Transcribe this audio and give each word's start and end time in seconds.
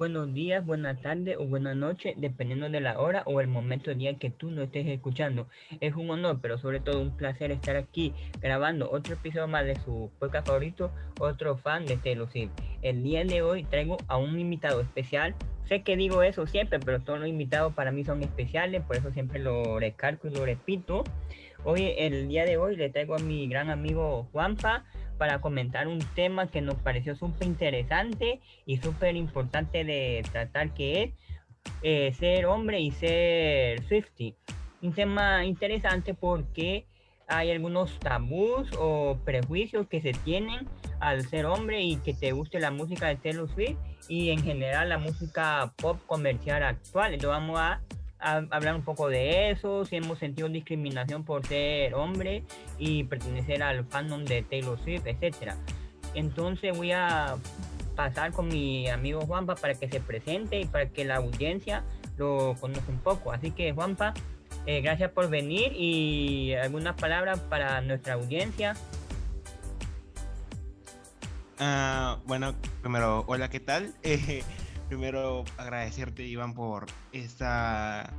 buenos 0.00 0.32
días, 0.32 0.64
buenas 0.64 0.98
tardes 1.02 1.36
o 1.38 1.44
buenas 1.44 1.76
noches, 1.76 2.14
dependiendo 2.16 2.70
de 2.70 2.80
la 2.80 2.98
hora 2.98 3.22
o 3.26 3.38
el 3.42 3.48
momento 3.48 3.90
del 3.90 3.98
día 3.98 4.14
que 4.14 4.30
tú 4.30 4.50
no 4.50 4.62
estés 4.62 4.86
escuchando. 4.86 5.46
Es 5.82 5.94
un 5.94 6.08
honor, 6.08 6.38
pero 6.40 6.56
sobre 6.56 6.80
todo 6.80 7.02
un 7.02 7.14
placer 7.14 7.50
estar 7.50 7.76
aquí 7.76 8.14
grabando 8.40 8.90
otro 8.90 9.12
episodio 9.12 9.46
más 9.46 9.66
de 9.66 9.76
su 9.76 10.10
podcast 10.18 10.46
favorito, 10.46 10.90
otro 11.18 11.58
fan 11.58 11.84
de 11.84 11.98
Taylor. 11.98 12.30
El 12.80 13.02
día 13.02 13.24
de 13.26 13.42
hoy 13.42 13.64
traigo 13.64 13.98
a 14.08 14.16
un 14.16 14.40
invitado 14.40 14.80
especial. 14.80 15.34
Sé 15.66 15.82
que 15.82 15.98
digo 15.98 16.22
eso 16.22 16.46
siempre, 16.46 16.80
pero 16.80 17.00
todos 17.00 17.20
los 17.20 17.28
invitados 17.28 17.74
para 17.74 17.92
mí 17.92 18.02
son 18.02 18.22
especiales, 18.22 18.82
por 18.82 18.96
eso 18.96 19.12
siempre 19.12 19.38
lo 19.38 19.78
recalco 19.78 20.28
y 20.28 20.30
lo 20.30 20.46
repito. 20.46 21.04
Hoy, 21.62 21.92
el 21.98 22.26
día 22.28 22.46
de 22.46 22.56
hoy, 22.56 22.74
le 22.74 22.88
traigo 22.88 23.16
a 23.16 23.18
mi 23.18 23.46
gran 23.48 23.68
amigo 23.68 24.26
Juanpa 24.32 24.86
para 25.20 25.42
comentar 25.42 25.86
un 25.86 25.98
tema 26.14 26.50
que 26.50 26.62
nos 26.62 26.76
pareció 26.76 27.14
súper 27.14 27.46
interesante 27.46 28.40
y 28.64 28.78
súper 28.78 29.16
importante 29.16 29.84
de 29.84 30.24
tratar, 30.32 30.72
que 30.72 31.02
es 31.02 31.14
eh, 31.82 32.14
ser 32.14 32.46
hombre 32.46 32.80
y 32.80 32.90
ser 32.90 33.86
Swifty. 33.86 34.34
Un 34.80 34.94
tema 34.94 35.44
interesante 35.44 36.14
porque 36.14 36.86
hay 37.28 37.50
algunos 37.50 37.98
tabús 37.98 38.70
o 38.78 39.18
prejuicios 39.22 39.86
que 39.88 40.00
se 40.00 40.12
tienen 40.12 40.66
al 41.00 41.28
ser 41.28 41.44
hombre 41.44 41.82
y 41.82 41.96
que 41.96 42.14
te 42.14 42.32
guste 42.32 42.58
la 42.58 42.70
música 42.70 43.08
de 43.08 43.16
Taylor 43.16 43.46
Swift 43.46 43.76
y 44.08 44.30
en 44.30 44.42
general 44.42 44.88
la 44.88 44.96
música 44.96 45.74
pop 45.76 46.00
comercial 46.06 46.62
actual. 46.62 47.12
Entonces 47.12 47.38
vamos 47.38 47.60
a 47.60 47.82
hablar 48.20 48.74
un 48.74 48.82
poco 48.82 49.08
de 49.08 49.50
eso, 49.50 49.84
si 49.84 49.96
hemos 49.96 50.18
sentido 50.18 50.48
discriminación 50.48 51.24
por 51.24 51.46
ser 51.46 51.94
hombre 51.94 52.44
y 52.78 53.04
pertenecer 53.04 53.62
al 53.62 53.84
fandom 53.84 54.24
de 54.24 54.42
Taylor 54.42 54.78
Swift, 54.82 55.06
etc. 55.06 55.54
Entonces 56.14 56.76
voy 56.76 56.92
a 56.92 57.36
pasar 57.96 58.32
con 58.32 58.48
mi 58.48 58.88
amigo 58.88 59.20
Juanpa 59.22 59.54
para 59.54 59.74
que 59.74 59.88
se 59.88 60.00
presente 60.00 60.60
y 60.60 60.64
para 60.64 60.88
que 60.88 61.04
la 61.04 61.16
audiencia 61.16 61.84
lo 62.16 62.56
conozca 62.60 62.90
un 62.90 62.98
poco. 62.98 63.32
Así 63.32 63.50
que 63.50 63.72
Juanpa, 63.72 64.14
eh, 64.66 64.80
gracias 64.80 65.10
por 65.10 65.28
venir 65.28 65.72
y 65.74 66.54
algunas 66.54 66.94
palabras 66.96 67.40
para 67.40 67.80
nuestra 67.80 68.14
audiencia. 68.14 68.76
Uh, 71.60 72.16
bueno, 72.26 72.54
primero, 72.80 73.24
hola, 73.26 73.50
¿qué 73.50 73.60
tal? 73.60 73.92
Eh, 74.02 74.42
primero 74.90 75.44
agradecerte, 75.56 76.26
Iván, 76.26 76.52
por 76.52 76.86
esta 77.12 78.12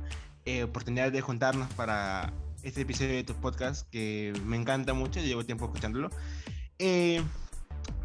eh, 0.46 0.62
oportunidad 0.62 1.12
de 1.12 1.20
juntarnos 1.20 1.70
para 1.74 2.32
este 2.62 2.80
episodio 2.80 3.12
de 3.12 3.24
tu 3.24 3.34
podcast 3.34 3.86
que 3.90 4.32
me 4.46 4.56
encanta 4.56 4.94
mucho, 4.94 5.20
llevo 5.20 5.44
tiempo 5.44 5.66
escuchándolo. 5.66 6.08
Eh, 6.78 7.22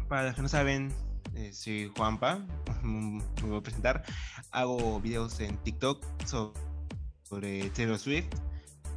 para 0.06 0.24
los 0.24 0.34
que 0.34 0.42
no 0.42 0.48
saben, 0.48 0.92
eh, 1.34 1.50
soy 1.54 1.90
Juanpa, 1.96 2.44
me 2.82 3.22
voy 3.40 3.56
a 3.56 3.62
presentar. 3.62 4.04
Hago 4.50 5.00
videos 5.00 5.40
en 5.40 5.56
TikTok 5.56 6.04
sobre 6.26 7.70
Taylor 7.70 7.98
Swift. 7.98 8.28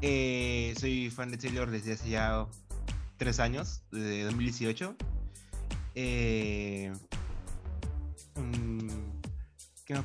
soy 0.02 1.10
fan 1.16 1.32
de 1.32 1.38
Taylor 1.38 1.72
desde 1.72 1.94
hace 1.94 2.10
ya 2.10 2.46
tres 3.16 3.40
años, 3.40 3.84
desde 3.90 4.26
2018. 4.26 4.98
Eh, 5.96 6.92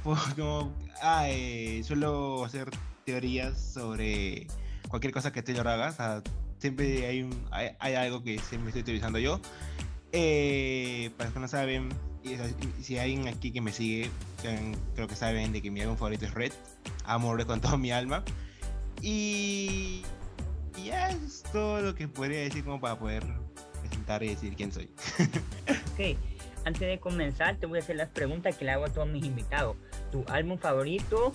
como, 0.02 0.72
ah, 1.02 1.28
eh, 1.28 1.82
suelo 1.84 2.44
hacer 2.44 2.70
teorías 3.04 3.58
sobre 3.58 4.46
cualquier 4.88 5.12
cosa 5.12 5.32
que 5.32 5.42
Taylor 5.42 5.68
haga. 5.68 6.22
siempre 6.58 7.06
hay, 7.06 7.22
un, 7.22 7.46
hay, 7.50 7.94
algo 7.94 8.22
que 8.22 8.38
siempre 8.38 8.70
estoy 8.70 8.82
utilizando 8.82 9.18
yo. 9.18 9.40
Eh, 10.12 11.10
para 11.16 11.28
los 11.28 11.34
que 11.34 11.40
no 11.40 11.48
saben, 11.48 11.88
si 12.80 12.98
hay 12.98 13.12
alguien 13.12 13.28
aquí 13.34 13.52
que 13.52 13.60
me 13.60 13.72
sigue, 13.72 14.10
creo 14.94 15.08
que 15.08 15.16
saben 15.16 15.52
de 15.52 15.62
que 15.62 15.70
mi 15.70 15.80
álbum 15.80 15.96
favorito 15.96 16.26
es 16.26 16.34
Red. 16.34 16.52
Amo 17.04 17.34
Red 17.34 17.46
con 17.46 17.60
toda 17.60 17.76
mi 17.76 17.92
alma. 17.92 18.24
Y, 19.02 20.02
ya 20.84 21.10
es 21.10 21.42
todo 21.52 21.80
lo 21.80 21.94
que 21.94 22.08
podría 22.08 22.40
decir 22.40 22.64
como 22.64 22.80
para 22.80 22.98
poder 22.98 23.24
presentar 23.80 24.22
y 24.22 24.28
decir 24.28 24.54
quién 24.56 24.72
soy. 24.72 24.88
ok 25.94 26.35
antes 26.66 26.80
de 26.80 26.98
comenzar, 26.98 27.58
te 27.58 27.66
voy 27.66 27.78
a 27.78 27.82
hacer 27.82 27.94
las 27.94 28.08
preguntas 28.08 28.56
que 28.56 28.64
le 28.64 28.72
hago 28.72 28.86
a 28.86 28.88
todos 28.88 29.08
mis 29.08 29.24
invitados. 29.24 29.76
Tu 30.10 30.24
álbum 30.26 30.58
favorito, 30.58 31.32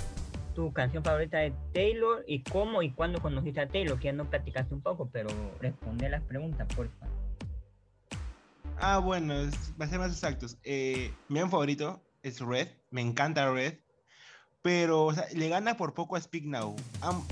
tu 0.54 0.74
canción 0.74 1.06
favorita 1.06 1.38
de 1.38 1.54
Taylor 1.74 2.26
y 2.28 2.44
cómo 2.44 2.82
y 2.82 2.92
cuándo 2.92 3.22
conociste 3.22 3.62
a 3.62 3.68
Taylor, 3.70 3.98
que 3.98 4.08
ya 4.08 4.12
no 4.12 4.30
platicaste 4.30 4.74
un 4.74 4.82
poco, 4.82 5.10
pero 5.10 5.30
responde 5.62 6.10
las 6.10 6.22
preguntas, 6.24 6.68
por 6.76 6.90
favor. 7.00 7.16
Ah, 8.78 8.98
bueno, 8.98 9.34
va 9.80 9.86
a 9.86 9.88
ser 9.88 10.00
más 10.00 10.12
exactos. 10.12 10.58
Eh, 10.64 11.14
mi 11.30 11.40
álbum 11.40 11.52
favorito 11.52 12.02
es 12.24 12.42
Red, 12.42 12.68
me 12.90 13.00
encanta 13.00 13.50
Red, 13.54 13.76
pero 14.62 15.06
o 15.06 15.14
sea, 15.14 15.28
le 15.34 15.48
gana 15.48 15.78
por 15.78 15.94
poco 15.94 16.18
a 16.18 16.22
Speak 16.22 16.44
Now. 16.44 16.76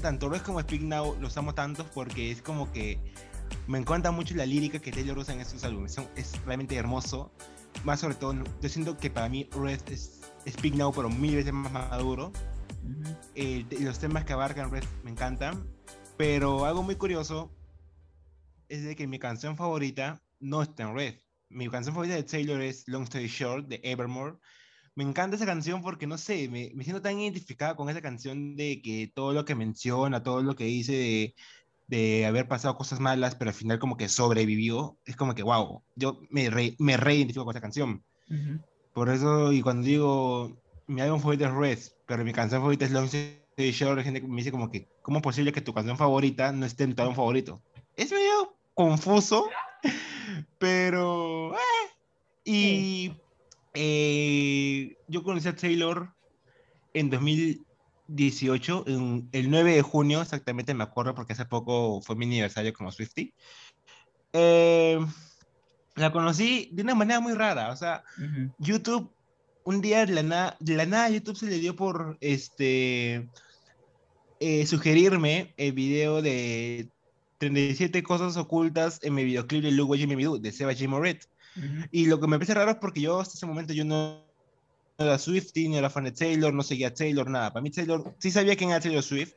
tanto 0.02 0.30
Red 0.30 0.44
como 0.44 0.62
Speak 0.62 0.84
Now 0.84 1.18
los 1.20 1.36
amo 1.36 1.54
tanto 1.54 1.86
porque 1.94 2.31
es 2.31 2.42
como 2.42 2.72
que 2.72 2.98
me 3.68 3.78
encanta 3.78 4.12
mucho 4.12 4.36
la 4.36 4.46
lírica 4.46 4.80
que 4.80 4.94
Taylor 4.94 5.18
usa 5.18 5.34
en 5.34 5.42
estos 5.42 5.66
álbumes. 5.66 5.98
es 6.16 6.40
realmente 6.46 6.78
hermoso 6.78 7.34
más 7.84 8.00
sobre 8.00 8.16
todo, 8.16 8.35
yo 8.62 8.69
siento 8.69 8.97
que 8.97 9.09
para 9.09 9.30
mí 9.30 9.50
Red 9.52 9.81
es 9.90 10.22
Speak 10.47 10.75
Now, 10.75 10.91
pero 10.94 11.09
mil 11.09 11.35
veces 11.35 11.53
más 11.53 11.72
maduro. 11.72 12.31
Eh, 13.35 13.66
los 13.80 14.00
temas 14.00 14.25
que 14.25 14.34
abarcan 14.34 14.72
Red 14.72 14.84
me 15.03 15.12
encantan, 15.12 15.66
pero 16.18 16.66
algo 16.66 16.84
muy 16.84 16.96
curioso 16.96 17.52
es 18.68 18.84
de 18.84 18.96
que 18.96 19.07
mi 19.07 19.19
canción 19.19 19.57
favorita 19.57 20.22
no 20.40 20.62
está 20.62 20.84
en 20.84 20.96
Red. 20.96 21.16
Mi 21.50 21.68
canción 21.69 21.96
favorita 21.96 22.16
de 22.16 22.24
Taylor 22.24 22.62
es 22.62 22.88
Long 22.88 23.03
Story 23.03 23.28
Short 23.28 23.68
de 23.68 23.80
Evermore. 23.84 24.38
Me 24.96 25.03
encanta 25.03 25.36
esa 25.36 25.46
canción 25.46 25.81
porque, 25.81 26.07
no 26.07 26.18
sé, 26.18 26.50
me, 26.50 26.72
me 26.75 26.84
siento 26.84 27.01
tan 27.01 27.19
identificada 27.19 27.75
con 27.75 27.90
esa 27.90 28.01
canción 28.01 28.56
de 28.56 28.81
que 28.81 29.12
todo 29.13 29.34
lo 29.34 29.46
que 29.46 29.56
menciona, 29.56 30.22
todo 30.22 30.41
lo 30.41 30.56
que 30.56 30.66
dice 30.66 30.94
de 30.94 31.36
de 31.89 32.27
haber 32.27 32.47
pasado 32.47 32.77
cosas 32.77 33.00
malas, 33.00 33.33
pero 33.33 33.50
al 33.50 33.55
final 33.55 33.79
como 33.79 33.97
que 33.97 34.09
sobrevivió, 34.09 34.97
es 35.05 35.16
como 35.16 35.33
que, 35.33 35.41
wow, 35.41 35.81
yo 35.95 36.22
me, 36.29 36.50
re, 36.51 36.75
me 36.77 36.97
reidentifico 36.97 37.45
con 37.45 37.55
esa 37.55 37.61
canción. 37.61 38.03
Por 38.94 39.09
eso, 39.09 39.51
y 39.51 39.63
cuando 39.63 39.88
digo, 39.88 40.61
mi 40.85 41.01
álbum 41.01 41.19
favorito 41.19 41.45
es 41.45 41.51
Red, 41.51 41.79
pero 42.05 42.23
mi 42.23 42.31
canción 42.31 42.61
favorita 42.61 42.85
es 42.85 42.91
Long 42.91 43.05
Story 43.05 43.72
Short, 43.72 43.97
la 43.97 44.03
gente 44.03 44.22
me 44.22 44.38
dice 44.38 44.51
como 44.51 44.69
que, 44.69 44.88
¿cómo 45.01 45.17
es 45.17 45.23
posible 45.23 45.51
que 45.51 45.61
tu 45.61 45.73
canción 45.73 45.97
favorita 45.97 46.51
no 46.51 46.67
esté 46.67 46.83
en 46.83 46.94
tu 46.94 47.01
álbum 47.01 47.16
favorito? 47.16 47.59
Es 47.95 48.11
medio 48.11 48.56
confuso, 48.75 49.50
pero... 50.59 51.56
Eh. 51.56 51.57
Y 52.45 53.13
eh, 53.73 54.95
yo 55.07 55.23
conocí 55.23 55.47
a 55.47 55.56
Taylor 55.56 56.13
en 56.94 57.09
2000 57.09 57.66
18, 58.09 58.86
el 59.31 59.50
9 59.50 59.75
de 59.75 59.81
junio, 59.81 60.22
exactamente 60.22 60.74
me 60.74 60.84
acuerdo 60.84 61.14
porque 61.14 61.34
hace 61.34 61.46
poco 61.46 62.02
fue 62.02 62.16
mi 62.16 62.25
aniversario 62.25 62.74
como 62.74 62.92
Swifty. 62.92 63.34
Eh, 64.34 65.00
la 65.96 66.12
conocí 66.12 66.69
de 66.72 66.84
una 66.84 66.96
manera 66.96 67.19
muy 67.19 67.34
rara, 67.34 67.72
o 67.72 67.75
sea, 67.75 68.03
YouTube, 68.58 69.12
un 69.64 69.81
día 69.81 70.06
de 70.06 70.14
la, 70.14 70.24
nada, 70.24 70.58
de 70.59 70.75
la 70.75 70.86
nada 70.86 71.09
YouTube 71.09 71.38
se 71.38 71.48
le 71.48 71.59
dio 71.59 71.75
por 71.75 72.18
este 72.22 73.30
eh, 74.40 74.66
sugerirme 74.66 75.53
el 75.58 75.74
video 75.74 76.22
de 76.22 76.90
37 77.40 78.02
cosas 78.03 78.38
ocultas 78.38 79.00
en 79.03 79.14
mi 79.14 79.24
videoclip 79.24 79.64
de 79.64 79.72
Luke 79.72 79.98
Jimmy 79.98 80.40
de 80.40 80.52
Seba 80.52 80.74
J. 80.74 80.88
Moret. 80.88 81.28
Y 81.92 82.06
lo 82.06 82.22
que 82.22 82.28
me 82.28 82.38
parece 82.38 82.53
raro 82.53 82.72
es 82.72 82.78
porque 82.78 83.02
yo 83.02 83.19
hasta 83.19 83.34
ese 83.34 83.46
momento 83.46 83.74
yo 83.74 83.84
no 83.84 84.28
era 85.00 85.18
Swifty, 85.18 85.70
ni 85.70 85.78
era 85.78 85.90
fan 85.90 86.04
de 86.04 86.12
Taylor, 86.12 86.54
no 86.54 86.64
seguía 86.64 86.90
a 86.90 86.94
Taylor, 86.94 87.30
nada. 87.30 87.54
Para 87.54 87.64
mí 87.64 87.72
Taylor, 87.72 88.16
sí 88.20 88.32
sabía 88.32 88.56
quién 88.56 88.72
era 88.72 88.80
Taylor 88.80 89.04
Swift, 89.04 89.34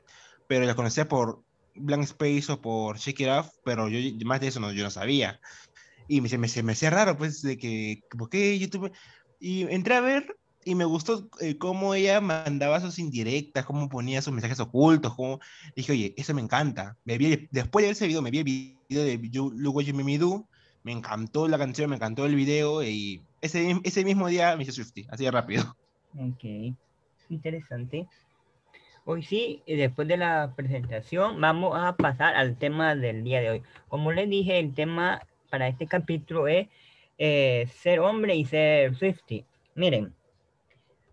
pero 0.48 0.64
la 0.66 0.74
conocía 0.74 1.08
por 1.08 1.42
Blank 1.74 2.04
Space 2.04 2.52
o 2.52 2.60
por 2.60 2.98
Shake 2.98 3.20
It 3.20 3.28
Off, 3.28 3.48
pero 3.64 3.88
yo 3.88 3.98
más 4.26 4.40
de 4.40 4.48
eso 4.48 4.60
no, 4.60 4.72
yo 4.72 4.84
no 4.84 4.90
sabía. 4.90 5.40
Y 6.08 6.20
me, 6.20 6.28
me, 6.36 6.62
me 6.62 6.72
hacía 6.72 6.90
raro, 6.90 7.16
pues, 7.16 7.42
de 7.42 7.56
que, 7.56 8.02
¿por 8.18 8.28
qué 8.28 8.58
YouTube? 8.58 8.92
Y 9.40 9.62
entré 9.72 9.94
a 9.94 10.00
ver 10.00 10.36
y 10.64 10.74
me 10.74 10.84
gustó 10.84 11.28
eh, 11.40 11.56
cómo 11.58 11.94
ella 11.94 12.20
mandaba 12.20 12.80
sus 12.80 12.98
indirectas, 12.98 13.64
cómo 13.64 13.88
ponía 13.88 14.22
sus 14.22 14.32
mensajes 14.32 14.60
ocultos, 14.60 15.14
cómo... 15.14 15.40
Dije, 15.74 15.92
oye, 15.92 16.14
eso 16.16 16.34
me 16.34 16.42
encanta. 16.42 16.96
Me 17.04 17.18
vi, 17.18 17.48
después 17.50 17.84
de 17.84 17.92
ese 17.92 18.06
video, 18.06 18.22
me 18.22 18.30
vi 18.30 18.38
el 18.38 18.44
video 18.44 19.04
de 19.04 19.92
Me 19.92 20.18
Do, 20.18 20.48
me 20.82 20.92
encantó 20.92 21.48
la 21.48 21.58
canción, 21.58 21.90
me 21.90 21.96
encantó 21.96 22.26
el 22.26 22.34
video 22.34 22.82
y 22.82 23.22
ese, 23.42 23.80
ese 23.84 24.04
mismo 24.04 24.28
día 24.28 24.56
me 24.56 24.62
hice 24.62 24.72
Swifty, 24.72 25.06
así 25.10 25.24
de 25.24 25.30
rápido. 25.30 25.76
Ok, 26.16 26.74
interesante. 27.28 28.06
Hoy 29.04 29.24
sí, 29.24 29.62
después 29.66 30.06
de 30.06 30.16
la 30.16 30.52
presentación, 30.54 31.40
vamos 31.40 31.76
a 31.76 31.96
pasar 31.96 32.36
al 32.36 32.56
tema 32.56 32.94
del 32.94 33.24
día 33.24 33.40
de 33.40 33.50
hoy. 33.50 33.62
Como 33.88 34.12
les 34.12 34.30
dije, 34.30 34.60
el 34.60 34.74
tema 34.74 35.26
para 35.50 35.66
este 35.66 35.86
capítulo 35.86 36.46
es 36.46 36.68
eh, 37.18 37.68
ser 37.74 37.98
hombre 37.98 38.36
y 38.36 38.44
ser 38.44 38.94
Swifty. 38.94 39.44
Miren, 39.74 40.14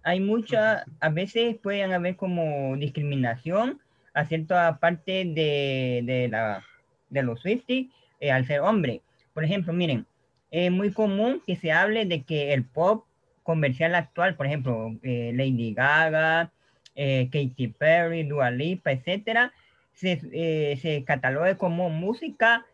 hay 0.03 0.19
muchas, 0.19 0.85
a 0.99 1.09
veces 1.09 1.57
pueden 1.57 1.91
haber 1.91 2.15
como 2.15 2.77
discriminación 2.77 3.81
a 4.13 4.25
cierta 4.25 4.77
parte 4.79 5.25
de, 5.25 6.01
de, 6.05 6.27
la, 6.29 6.63
de 7.09 7.23
los 7.23 7.41
Swifty 7.41 7.91
al 8.31 8.45
ser 8.45 8.59
hombre. 8.59 9.01
Por 9.33 9.43
ejemplo, 9.43 9.73
miren, 9.73 10.05
es 10.51 10.71
muy 10.71 10.91
común 10.91 11.41
que 11.45 11.55
se 11.55 11.71
hable 11.71 12.05
de 12.05 12.23
que 12.23 12.53
el 12.53 12.63
pop 12.63 13.05
comercial 13.43 13.95
actual, 13.95 14.35
por 14.35 14.45
ejemplo, 14.45 14.95
eh, 15.03 15.31
Lady 15.33 15.73
Gaga, 15.73 16.51
eh, 16.95 17.29
Katy 17.31 17.67
Perry, 17.69 18.23
Dua 18.23 18.51
Lipa, 18.51 18.91
etcétera, 18.91 19.53
se, 19.93 20.21
eh, 20.33 20.77
se 20.81 21.03
cataloga 21.03 21.55
como 21.57 21.89
música 21.89 22.65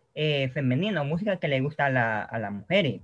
femenina, 0.54 1.04
música 1.04 1.38
que 1.38 1.50
le 1.50 1.60
gusta 1.60 1.88
a, 1.88 1.90
la, 1.90 2.22
a 2.24 2.40
las 2.40 2.50
mujeres 2.50 3.02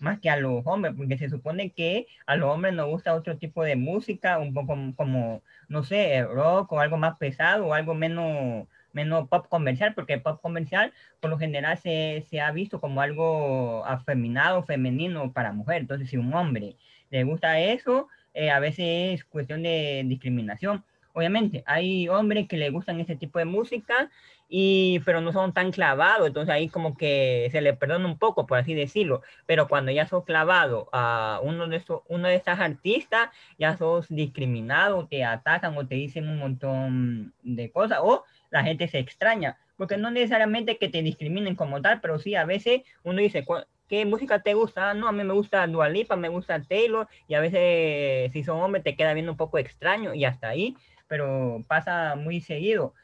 más 0.00 0.18
que 0.18 0.30
a 0.30 0.36
los 0.36 0.66
hombres, 0.66 0.94
porque 0.96 1.18
se 1.18 1.28
supone 1.28 1.70
que 1.70 2.06
a 2.26 2.36
los 2.36 2.50
hombres 2.50 2.74
nos 2.74 2.88
gusta 2.88 3.14
otro 3.14 3.36
tipo 3.36 3.62
de 3.62 3.76
música, 3.76 4.38
un 4.38 4.52
poco 4.54 4.76
como, 4.96 5.42
no 5.68 5.84
sé, 5.84 6.22
rock 6.24 6.72
o 6.72 6.80
algo 6.80 6.96
más 6.96 7.18
pesado 7.18 7.66
o 7.66 7.74
algo 7.74 7.94
menos, 7.94 8.66
menos 8.92 9.28
pop 9.28 9.46
comercial, 9.48 9.94
porque 9.94 10.14
el 10.14 10.22
pop 10.22 10.40
comercial 10.40 10.92
por 11.20 11.30
lo 11.30 11.38
general 11.38 11.78
se, 11.78 12.24
se 12.28 12.40
ha 12.40 12.50
visto 12.52 12.80
como 12.80 13.00
algo 13.00 13.84
afeminado, 13.86 14.62
femenino 14.62 15.32
para 15.32 15.52
mujer. 15.52 15.78
Entonces, 15.78 16.08
si 16.10 16.16
un 16.16 16.32
hombre 16.34 16.76
le 17.10 17.24
gusta 17.24 17.60
eso, 17.60 18.08
eh, 18.34 18.50
a 18.50 18.60
veces 18.60 19.20
es 19.20 19.24
cuestión 19.24 19.62
de 19.62 20.02
discriminación. 20.06 20.84
Obviamente, 21.12 21.64
hay 21.66 22.08
hombres 22.08 22.46
que 22.48 22.56
le 22.56 22.70
gustan 22.70 23.00
ese 23.00 23.16
tipo 23.16 23.38
de 23.38 23.44
música 23.44 24.10
y, 24.48 25.00
pero 25.04 25.20
no 25.20 25.32
son 25.32 25.52
tan 25.52 25.72
clavados, 25.72 26.26
entonces 26.26 26.52
ahí 26.52 26.68
como 26.68 26.96
que 26.96 27.48
se 27.52 27.60
le 27.60 27.72
perdona 27.74 28.06
un 28.06 28.18
poco, 28.18 28.46
por 28.46 28.58
así 28.58 28.74
decirlo, 28.74 29.22
pero 29.46 29.68
cuando 29.68 29.92
ya 29.92 30.06
sos 30.06 30.24
clavado 30.24 30.88
a 30.92 31.40
uno 31.42 31.68
de, 31.68 31.76
esos, 31.76 32.02
uno 32.08 32.28
de 32.28 32.34
estas 32.34 32.60
artistas, 32.60 33.30
ya 33.58 33.76
sos 33.76 34.06
discriminado, 34.08 35.06
te 35.06 35.24
atacan 35.24 35.76
o 35.76 35.86
te 35.86 35.94
dicen 35.96 36.28
un 36.28 36.38
montón 36.38 37.32
de 37.42 37.70
cosas, 37.70 38.00
o 38.02 38.24
la 38.50 38.62
gente 38.62 38.88
se 38.88 38.98
extraña, 38.98 39.58
porque 39.76 39.96
no 39.96 40.10
necesariamente 40.10 40.76
que 40.76 40.88
te 40.88 41.02
discriminen 41.02 41.56
como 41.56 41.80
tal, 41.80 42.00
pero 42.00 42.18
sí 42.18 42.34
a 42.34 42.44
veces 42.44 42.82
uno 43.02 43.20
dice, 43.20 43.44
¿qué 43.88 44.04
música 44.04 44.42
te 44.42 44.54
gusta? 44.54 44.90
Ah, 44.90 44.94
no, 44.94 45.08
a 45.08 45.12
mí 45.12 45.24
me 45.24 45.34
gusta 45.34 45.66
Dua 45.66 45.88
Lipa, 45.88 46.16
me 46.16 46.28
gusta 46.28 46.62
Taylor, 46.62 47.08
y 47.28 47.34
a 47.34 47.40
veces 47.40 48.32
si 48.32 48.44
son 48.44 48.60
hombres 48.60 48.84
te 48.84 48.96
queda 48.96 49.14
viendo 49.14 49.32
un 49.32 49.38
poco 49.38 49.58
extraño 49.58 50.14
y 50.14 50.24
hasta 50.24 50.48
ahí, 50.48 50.76
pero 51.08 51.64
pasa 51.66 52.14
muy 52.16 52.40
seguido 52.40 52.94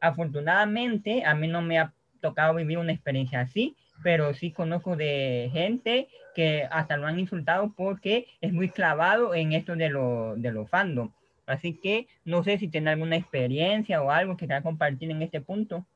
afortunadamente 0.00 1.24
a 1.24 1.34
mí 1.34 1.48
no 1.48 1.62
me 1.62 1.78
ha 1.78 1.92
tocado 2.20 2.54
vivir 2.54 2.78
una 2.78 2.92
experiencia 2.92 3.40
así, 3.40 3.76
pero 4.02 4.34
sí 4.34 4.52
conozco 4.52 4.96
de 4.96 5.50
gente 5.52 6.08
que 6.34 6.68
hasta 6.70 6.96
lo 6.96 7.06
han 7.06 7.18
insultado 7.18 7.72
porque 7.76 8.26
es 8.40 8.52
muy 8.52 8.68
clavado 8.70 9.34
en 9.34 9.52
esto 9.52 9.76
de, 9.76 9.88
lo, 9.88 10.34
de 10.36 10.52
los 10.52 10.68
fandom. 10.68 11.10
Así 11.48 11.74
que 11.74 12.08
no 12.24 12.44
sé 12.44 12.58
si 12.58 12.68
tiene 12.68 12.90
alguna 12.90 13.16
experiencia 13.16 14.02
o 14.02 14.10
algo 14.10 14.36
que 14.36 14.46
quiera 14.46 14.62
compartir 14.62 15.10
en 15.10 15.22
este 15.22 15.40
punto. 15.40 15.86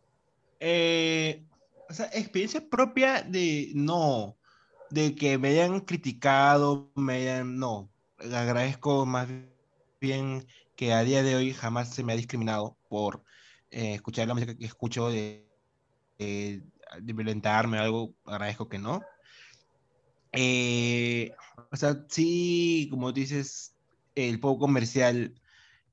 Eh, 0.61 1.45
o 1.89 1.93
sea, 1.93 2.07
experiencia 2.07 2.63
propia 2.71 3.23
de 3.23 3.71
no, 3.75 4.37
de 4.91 5.15
que 5.15 5.37
me 5.39 5.49
hayan 5.49 5.81
criticado, 5.81 6.91
me 6.95 7.15
hayan, 7.15 7.59
no, 7.59 7.91
agradezco 8.19 9.05
más 9.05 9.29
bien 10.01 10.47
que 10.75 10.93
a 10.93 11.05
día 11.05 11.23
de 11.23 11.37
hoy 11.37 11.53
jamás 11.53 11.95
se 11.95 12.03
me 12.03 12.13
ha 12.13 12.17
discriminado 12.17 12.77
por 12.89 13.23
eh, 13.71 13.95
escuchar 13.95 14.29
la 14.29 14.35
música 14.35 14.57
que 14.57 14.65
escucho 14.65 15.11
de, 15.11 15.47
de, 16.19 16.63
violentarme 17.03 17.79
o 17.79 17.83
algo, 17.83 18.15
agradezco 18.25 18.69
que 18.69 18.79
no. 18.79 19.03
Eh, 20.33 21.33
o 21.71 21.77
sea, 21.77 22.05
sí, 22.09 22.89
como 22.91 23.13
dices, 23.13 23.75
el 24.15 24.41
poco 24.41 24.61
comercial 24.61 25.35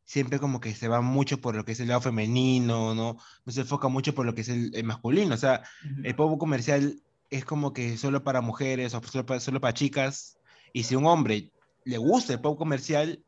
siempre 0.09 0.39
como 0.39 0.59
que 0.59 0.73
se 0.73 0.87
va 0.87 1.01
mucho 1.01 1.39
por 1.39 1.55
lo 1.55 1.63
que 1.63 1.73
es 1.73 1.79
el 1.79 1.89
lado 1.89 2.01
femenino, 2.01 2.95
¿no? 2.95 3.17
No 3.45 3.53
se 3.53 3.61
enfoca 3.61 3.89
mucho 3.89 4.15
por 4.15 4.25
lo 4.25 4.33
que 4.33 4.41
es 4.41 4.49
el, 4.49 4.83
masculino. 4.83 5.35
O 5.35 5.37
sea, 5.37 5.61
el 6.03 6.15
poco 6.15 6.39
comercial 6.39 6.99
es 7.29 7.45
como 7.45 7.73
que 7.73 7.95
solo 7.95 8.23
para 8.23 8.41
mujeres 8.41 8.95
o 8.95 9.03
solo 9.03 9.27
para, 9.27 9.39
solo 9.39 9.61
para 9.61 9.75
chicas. 9.75 10.39
Y 10.73 10.81
si 10.81 10.95
un 10.95 11.05
hombre 11.05 11.51
le 11.85 11.99
gusta 11.99 12.33
el 12.33 12.41
pop 12.41 12.57
comercial, 12.57 13.23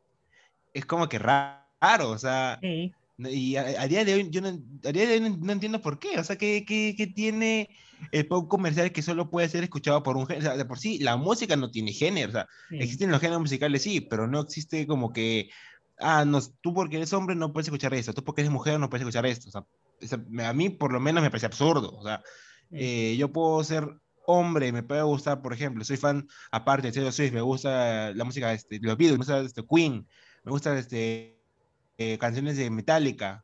es 0.73 0.83
como 0.87 1.07
que 1.07 1.19
raro, 1.19 2.09
o 2.09 2.17
sea, 2.17 2.57
sí. 2.59 2.91
Y 3.29 3.55
a, 3.55 3.87
día 3.87 4.03
de 4.03 4.15
hoy, 4.15 4.29
yo 4.31 4.41
no, 4.41 4.47
a 4.47 4.91
día 4.91 5.07
de 5.07 5.13
hoy 5.13 5.37
no, 5.39 5.51
entiendo 5.51 5.81
por 5.81 5.99
qué. 5.99 6.17
O 6.19 6.23
sea, 6.23 6.37
¿qué, 6.37 6.65
qué, 6.65 6.95
qué 6.97 7.07
tiene 7.07 7.69
el 8.11 8.25
pop 8.25 8.47
comercial 8.47 8.91
que 8.91 9.01
solo 9.01 9.29
puede 9.29 9.49
ser 9.49 9.63
escuchado 9.63 10.01
por 10.01 10.17
un 10.17 10.25
género? 10.25 10.45
O 10.45 10.49
sea, 10.49 10.57
de 10.57 10.65
por 10.65 10.79
sí, 10.79 10.97
la 10.99 11.17
música 11.17 11.55
no 11.55 11.69
tiene 11.69 11.93
género. 11.93 12.29
O 12.29 12.31
sea, 12.31 12.47
existen 12.71 13.11
los 13.11 13.21
géneros 13.21 13.41
musicales, 13.41 13.83
sí, 13.83 14.01
pero 14.01 14.27
no 14.27 14.39
existe 14.39 14.87
como 14.87 15.13
que, 15.13 15.49
ah, 16.01 16.25
no, 16.25 16.39
tú 16.61 16.73
porque 16.73 16.97
eres 16.97 17.13
hombre 17.13 17.35
no 17.35 17.53
puedes 17.53 17.67
escuchar 17.67 17.93
esto, 17.93 18.13
tú 18.13 18.23
porque 18.23 18.41
eres 18.41 18.51
mujer 18.51 18.79
no 18.79 18.89
puedes 18.89 19.03
escuchar 19.03 19.25
esto. 19.25 19.49
O 19.49 19.51
sea, 20.07 20.49
a 20.49 20.53
mí 20.53 20.69
por 20.69 20.91
lo 20.91 20.99
menos 20.99 21.23
me 21.23 21.29
parece 21.29 21.45
absurdo. 21.45 21.95
O 21.97 22.03
sea, 22.03 22.21
eh, 22.71 23.15
yo 23.17 23.31
puedo 23.31 23.63
ser 23.63 23.87
hombre, 24.25 24.71
me 24.71 24.83
puede 24.83 25.01
gustar, 25.03 25.41
por 25.41 25.53
ejemplo, 25.53 25.83
soy 25.83 25.97
fan, 25.97 26.27
aparte 26.51 26.87
de 26.87 26.93
Taylor 26.93 27.13
Swift, 27.13 27.33
me 27.33 27.41
gusta 27.41 28.13
la 28.13 28.23
música 28.23 28.49
de 28.49 28.79
los 28.81 28.97
Beatles, 28.97 29.11
me 29.11 29.17
gusta 29.17 29.39
este, 29.39 29.63
Queen, 29.65 30.07
me 30.43 30.51
gusta 30.51 30.77
este 30.77 31.39
eh, 31.97 32.17
canciones 32.17 32.57
de 32.57 32.69
Metallica, 32.69 33.43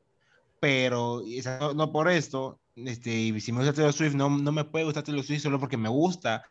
pero 0.59 1.21
no, 1.75 1.91
por 1.91 2.09
esto, 2.09 2.59
este, 2.75 3.39
si 3.39 3.51
me 3.51 3.59
gusta 3.59 3.73
Taylor 3.73 3.93
Swift, 3.93 4.15
no, 4.15 4.29
no 4.29 4.51
me 4.51 4.63
puede 4.63 4.85
gustar 4.85 5.03
Taylor 5.03 5.23
Swift 5.23 5.43
solo 5.43 5.59
porque 5.59 5.77
me 5.77 5.89
gusta 5.89 6.43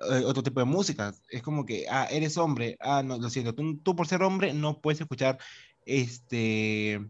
otro 0.00 0.42
tipo 0.42 0.60
de 0.60 0.66
música. 0.66 1.12
Es 1.30 1.42
como 1.42 1.64
que, 1.64 1.86
ah, 1.90 2.06
eres 2.10 2.36
hombre, 2.36 2.76
ah, 2.80 3.02
no, 3.02 3.18
lo 3.18 3.30
siento, 3.30 3.54
tú, 3.54 3.78
tú 3.78 3.96
por 3.96 4.06
ser 4.06 4.22
hombre 4.22 4.52
no 4.54 4.80
puedes 4.80 5.00
escuchar 5.00 5.38
este 5.84 7.00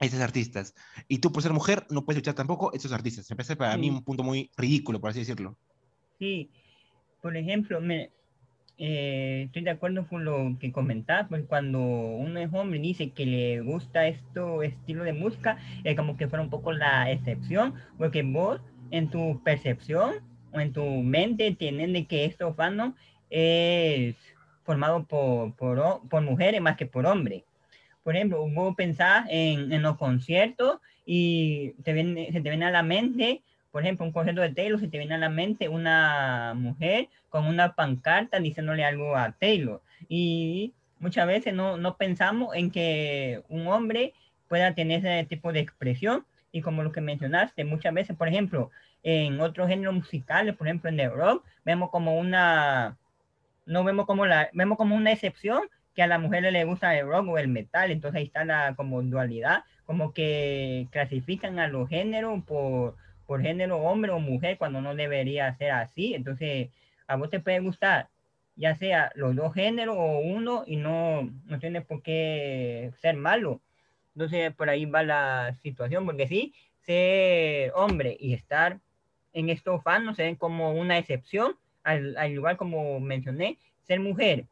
estos 0.00 0.20
artistas. 0.20 0.74
Y 1.08 1.18
tú 1.18 1.32
por 1.32 1.42
ser 1.42 1.52
mujer 1.52 1.86
no 1.90 2.04
puedes 2.04 2.18
escuchar 2.18 2.34
tampoco 2.34 2.72
estos 2.72 2.92
artistas. 2.92 3.28
Me 3.30 3.36
parece 3.36 3.56
para 3.56 3.76
mí 3.76 3.88
un 3.88 4.02
punto 4.02 4.22
muy 4.22 4.50
ridículo, 4.56 5.00
por 5.00 5.10
así 5.10 5.20
decirlo. 5.20 5.56
Sí, 6.18 6.50
por 7.22 7.36
ejemplo, 7.36 7.80
me, 7.80 8.10
eh, 8.78 9.44
estoy 9.46 9.62
de 9.62 9.70
acuerdo 9.70 10.06
con 10.06 10.24
lo 10.24 10.56
que 10.60 10.72
comentas, 10.72 11.26
porque 11.28 11.46
cuando 11.46 11.80
uno 11.80 12.38
es 12.38 12.52
hombre 12.52 12.78
y 12.78 12.82
dice 12.82 13.10
que 13.10 13.24
le 13.24 13.60
gusta 13.62 14.06
esto 14.06 14.62
estilo 14.62 15.04
de 15.04 15.12
música, 15.12 15.58
es 15.84 15.96
como 15.96 16.16
que 16.16 16.28
fuera 16.28 16.42
un 16.42 16.50
poco 16.50 16.72
la 16.72 17.10
excepción, 17.10 17.74
porque 17.96 18.22
vos 18.22 18.60
en 18.90 19.10
tu 19.10 19.42
percepción 19.42 20.16
en 20.60 20.72
tu 20.72 20.84
mente 20.84 21.52
tienen 21.52 21.92
de 21.92 22.06
que 22.06 22.24
esto 22.24 22.54
fandom 22.54 22.94
es 23.30 24.16
formado 24.64 25.04
por, 25.04 25.54
por, 25.54 26.08
por, 26.08 26.22
mujeres 26.22 26.60
más 26.60 26.76
que 26.76 26.86
por 26.86 27.06
hombres. 27.06 27.44
Por 28.02 28.16
ejemplo, 28.16 28.48
vos 28.48 28.74
pensás 28.76 29.26
en, 29.28 29.72
en 29.72 29.82
los 29.82 29.96
conciertos 29.96 30.78
y 31.04 31.72
te 31.82 31.92
viene, 31.92 32.32
se 32.32 32.40
te 32.40 32.48
viene 32.48 32.66
a 32.66 32.70
la 32.70 32.82
mente 32.82 33.42
por 33.76 33.82
ejemplo, 33.82 34.06
un 34.06 34.12
concierto 34.12 34.40
de 34.40 34.54
Taylor, 34.54 34.80
si 34.80 34.88
te 34.88 34.96
viene 34.96 35.16
a 35.16 35.18
la 35.18 35.28
mente 35.28 35.68
una 35.68 36.54
mujer 36.56 37.10
con 37.28 37.44
una 37.44 37.74
pancarta 37.74 38.40
diciéndole 38.40 38.86
algo 38.86 39.14
a 39.14 39.32
Taylor. 39.32 39.82
Y 40.08 40.72
muchas 40.98 41.26
veces 41.26 41.52
no, 41.52 41.76
no 41.76 41.98
pensamos 41.98 42.56
en 42.56 42.70
que 42.70 43.42
un 43.50 43.66
hombre 43.66 44.14
pueda 44.48 44.74
tener 44.74 45.04
ese 45.04 45.26
tipo 45.26 45.52
de 45.52 45.60
expresión. 45.60 46.24
Y 46.52 46.62
como 46.62 46.82
lo 46.82 46.90
que 46.90 47.02
mencionaste, 47.02 47.66
muchas 47.66 47.92
veces, 47.92 48.16
por 48.16 48.28
ejemplo, 48.28 48.70
en 49.08 49.40
otros 49.40 49.68
géneros 49.68 49.94
musicales, 49.94 50.56
por 50.56 50.66
ejemplo, 50.66 50.90
en 50.90 50.98
el 51.00 51.12
rock, 51.12 51.44
vemos 51.64 51.90
como 51.90 52.18
una, 52.18 52.98
no 53.64 53.84
vemos 53.84 54.06
como 54.06 54.26
la, 54.26 54.50
vemos 54.52 54.76
como 54.76 54.96
una 54.96 55.12
excepción 55.12 55.62
que 55.94 56.02
a 56.02 56.06
las 56.08 56.20
mujeres 56.20 56.52
le 56.52 56.64
gusta 56.64 56.96
el 56.98 57.06
rock 57.06 57.28
o 57.28 57.38
el 57.38 57.48
metal, 57.48 57.90
entonces 57.90 58.18
ahí 58.18 58.24
está 58.26 58.44
la 58.44 58.74
como 58.74 59.02
dualidad, 59.02 59.64
como 59.84 60.12
que 60.12 60.88
clasifican 60.90 61.58
a 61.60 61.68
los 61.68 61.88
géneros 61.88 62.42
por, 62.44 62.96
por 63.26 63.42
género 63.42 63.78
hombre 63.78 64.10
o 64.12 64.18
mujer 64.18 64.58
cuando 64.58 64.80
no 64.80 64.94
debería 64.94 65.54
ser 65.54 65.70
así. 65.72 66.14
Entonces, 66.14 66.70
a 67.06 67.16
vos 67.16 67.30
te 67.30 67.40
puede 67.40 67.60
gustar 67.60 68.08
ya 68.56 68.74
sea 68.74 69.12
los 69.14 69.36
dos 69.36 69.54
géneros 69.54 69.96
o 69.98 70.18
uno 70.18 70.64
y 70.66 70.76
no, 70.76 71.30
no 71.44 71.58
tiene 71.60 71.82
por 71.82 72.02
qué 72.02 72.92
ser 73.00 73.16
malo. 73.16 73.60
Entonces, 74.14 74.52
por 74.54 74.70
ahí 74.70 74.86
va 74.86 75.02
la 75.02 75.54
situación, 75.62 76.06
porque 76.06 76.26
sí, 76.26 76.54
ser 76.80 77.72
hombre 77.74 78.16
y 78.18 78.32
estar 78.34 78.80
en 79.36 79.50
estos 79.50 79.82
fans 79.82 80.16
se 80.16 80.22
ven 80.22 80.36
como 80.36 80.72
una 80.72 80.96
excepción, 80.96 81.56
al, 81.84 82.16
al 82.16 82.32
igual 82.32 82.56
como 82.56 82.98
mencioné, 83.00 83.58
ser 83.82 84.00
mujer 84.00 84.46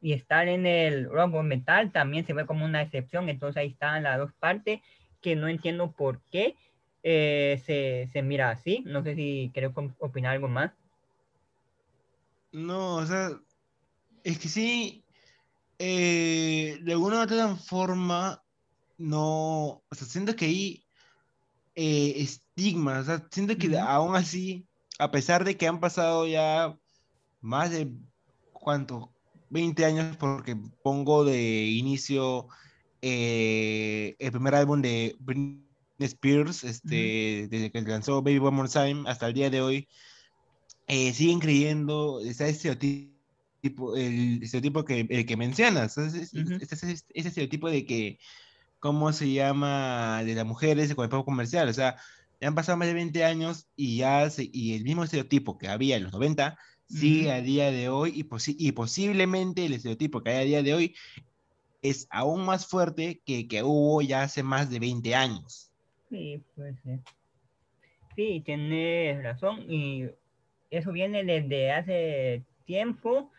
y 0.00 0.12
estar 0.12 0.46
en 0.46 0.64
el 0.64 1.10
rock 1.10 1.34
metal 1.42 1.90
también 1.90 2.24
se 2.24 2.32
ve 2.32 2.46
como 2.46 2.64
una 2.64 2.82
excepción, 2.82 3.28
entonces 3.28 3.56
ahí 3.56 3.70
están 3.70 4.04
las 4.04 4.16
dos 4.16 4.32
partes 4.38 4.80
que 5.20 5.34
no 5.34 5.48
entiendo 5.48 5.90
por 5.90 6.20
qué 6.30 6.54
eh, 7.02 7.60
se, 7.66 8.08
se, 8.12 8.22
mira 8.22 8.50
así. 8.50 8.82
No 8.86 9.02
sé 9.02 9.16
si 9.16 9.50
querés 9.52 9.72
opinar 9.98 10.34
algo 10.34 10.46
más. 10.46 10.70
No, 12.52 12.96
o 12.96 13.06
sea, 13.06 13.30
es 14.22 14.38
que 14.38 14.48
sí, 14.48 15.02
eh, 15.78 16.78
de 16.82 16.92
alguna 16.92 17.18
u 17.18 17.22
otra 17.22 17.56
forma, 17.56 18.42
no, 18.98 19.82
o 19.88 19.94
sea, 19.94 20.06
siento 20.06 20.36
que 20.36 20.44
hay 20.44 20.84
eh, 21.74 22.26
estigmas, 22.58 23.02
o 23.02 23.04
sea, 23.04 23.28
siento 23.30 23.56
que 23.56 23.78
aún 23.78 24.16
así, 24.16 24.66
a 24.98 25.10
pesar 25.10 25.44
de 25.44 25.56
que 25.56 25.68
han 25.68 25.80
pasado 25.80 26.26
ya 26.26 26.76
más 27.40 27.70
de, 27.70 27.92
¿cuánto? 28.52 29.12
20 29.50 29.84
años, 29.84 30.16
porque 30.16 30.56
pongo 30.82 31.24
de 31.24 31.66
inicio 31.66 32.48
el 33.00 34.32
primer 34.32 34.54
álbum 34.56 34.82
de 34.82 35.16
Spears, 36.00 36.64
este, 36.64 37.46
desde 37.48 37.70
que 37.70 37.80
lanzó 37.82 38.22
Baby 38.22 38.38
One 38.38 38.56
More 38.56 38.68
Time 38.68 39.04
hasta 39.08 39.28
el 39.28 39.34
día 39.34 39.50
de 39.50 39.60
hoy, 39.60 39.88
eh, 40.88 41.12
siguen 41.12 41.38
creyendo, 41.38 42.20
está 42.20 42.48
estereotipo 42.48 43.18
estereotipo, 43.62 43.96
el 43.96 44.42
estereotipo 44.42 44.84
que, 44.84 45.06
el 45.08 45.26
que 45.26 45.36
mencionas. 45.36 45.98
Es, 45.98 46.32
ese 46.34 47.02
estereotipo 47.14 47.68
de 47.70 47.84
que, 47.84 48.18
¿cómo 48.78 49.12
se 49.12 49.32
llama? 49.32 50.22
De 50.24 50.34
las 50.34 50.46
mujeres 50.46 50.94
con 50.94 51.04
el 51.12 51.24
comercial. 51.24 51.68
O 51.68 51.72
sea, 51.72 51.96
han 52.46 52.54
pasado 52.54 52.78
más 52.78 52.88
de 52.88 52.94
20 52.94 53.24
años 53.24 53.68
y 53.76 53.98
ya 53.98 54.28
y 54.38 54.76
el 54.76 54.84
mismo 54.84 55.04
estereotipo 55.04 55.58
que 55.58 55.68
había 55.68 55.96
en 55.96 56.04
los 56.04 56.12
90 56.12 56.56
sigue 56.86 57.32
a 57.32 57.42
día 57.42 57.70
de 57.70 57.88
hoy 57.88 58.10
y, 58.14 58.26
y 58.58 58.72
posiblemente 58.72 59.66
el 59.66 59.74
estereotipo 59.74 60.22
que 60.22 60.30
hay 60.30 60.36
a 60.38 60.46
día 60.46 60.62
de 60.62 60.74
hoy 60.74 60.94
es 61.82 62.06
aún 62.10 62.44
más 62.44 62.66
fuerte 62.66 63.20
que 63.24 63.46
que 63.46 63.62
hubo 63.62 64.02
ya 64.02 64.22
hace 64.22 64.42
más 64.42 64.70
de 64.70 64.78
20 64.78 65.14
años. 65.14 65.70
Sí, 66.08 66.42
puede 66.54 66.76
ser. 66.82 67.00
Sí, 68.16 68.42
tienes 68.44 69.22
razón 69.22 69.70
y 69.70 70.06
eso 70.70 70.92
viene 70.92 71.24
desde 71.24 71.72
hace 71.72 72.42
tiempo, 72.64 73.30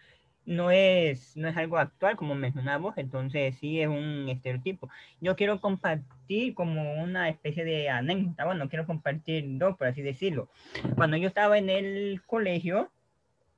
no 0.45 0.71
es, 0.71 1.37
no 1.37 1.47
es 1.47 1.57
algo 1.57 1.77
actual 1.77 2.15
como 2.15 2.35
mencionamos, 2.35 2.97
entonces 2.97 3.55
sí 3.59 3.81
es 3.81 3.87
un 3.87 4.27
estereotipo. 4.29 4.89
Yo 5.21 5.35
quiero 5.35 5.61
compartir 5.61 6.53
como 6.55 7.01
una 7.01 7.29
especie 7.29 7.63
de 7.63 7.89
anécdota, 7.89 8.45
bueno, 8.45 8.67
quiero 8.69 8.85
compartir 8.85 9.45
dos, 9.47 9.77
por 9.77 9.87
así 9.87 10.01
decirlo. 10.01 10.49
Cuando 10.95 11.17
yo 11.17 11.27
estaba 11.27 11.57
en 11.57 11.69
el 11.69 12.21
colegio, 12.25 12.91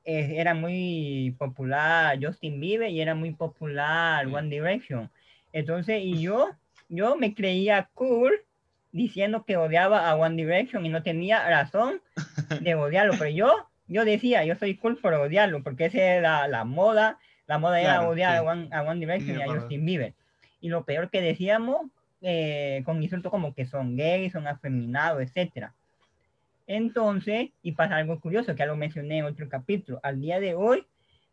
eh, 0.03 0.35
era 0.38 0.53
muy 0.53 1.35
popular 1.38 2.17
Justin 2.21 2.59
Bieber 2.59 2.89
y 2.89 3.01
era 3.01 3.15
muy 3.15 3.31
popular 3.33 4.27
One 4.27 4.50
Direction. 4.50 5.09
Entonces, 5.53 6.01
y 6.03 6.21
yo, 6.21 6.50
yo 6.89 7.15
me 7.15 7.33
creía 7.33 7.89
cool 7.93 8.33
diciendo 8.91 9.45
que 9.45 9.57
odiaba 9.57 10.09
a 10.09 10.15
One 10.15 10.35
Direction 10.35 10.85
y 10.85 10.89
no 10.89 11.03
tenía 11.03 11.47
razón 11.50 12.01
de 12.61 12.75
odiarlo, 12.75 13.13
pero 13.17 13.29
yo 13.29 13.71
yo 13.91 14.05
decía, 14.05 14.45
yo 14.45 14.55
soy 14.55 14.77
cool 14.77 14.98
por 14.98 15.13
odiarlo, 15.13 15.63
porque 15.63 15.86
esa 15.86 16.00
era 16.00 16.48
la 16.48 16.63
moda, 16.63 17.19
la 17.45 17.57
moda 17.57 17.81
era 17.81 18.07
odiar 18.07 18.38
a, 18.38 18.43
One, 18.43 18.69
a, 18.71 18.83
One, 18.83 19.00
Direction 19.01 19.38
y 19.38 19.41
a 19.41 19.48
Justin 19.48 19.86
Bieber. 19.86 20.13
Y 20.62 20.69
lo 20.69 20.86
peor 20.86 21.10
que 21.10 21.21
decíamos, 21.21 21.88
eh, 22.21 22.83
con 22.86 23.03
insultos 23.03 23.31
como 23.31 23.53
que 23.53 23.65
son 23.65 23.98
gays, 23.98 24.31
son 24.31 24.48
afeminados, 24.48 25.21
etc. 25.21 25.71
Entonces, 26.67 27.50
y 27.62 27.74
pasa 27.74 27.98
algo 27.98 28.19
curioso, 28.21 28.53
que 28.53 28.60
ya 28.60 28.65
lo 28.65 28.77
mencioné 28.77 29.17
en 29.17 29.25
otro 29.25 29.50
capítulo, 29.50 30.00
al 30.03 30.21
día 30.21 30.39
de 30.39 30.55
hoy, 30.55 30.86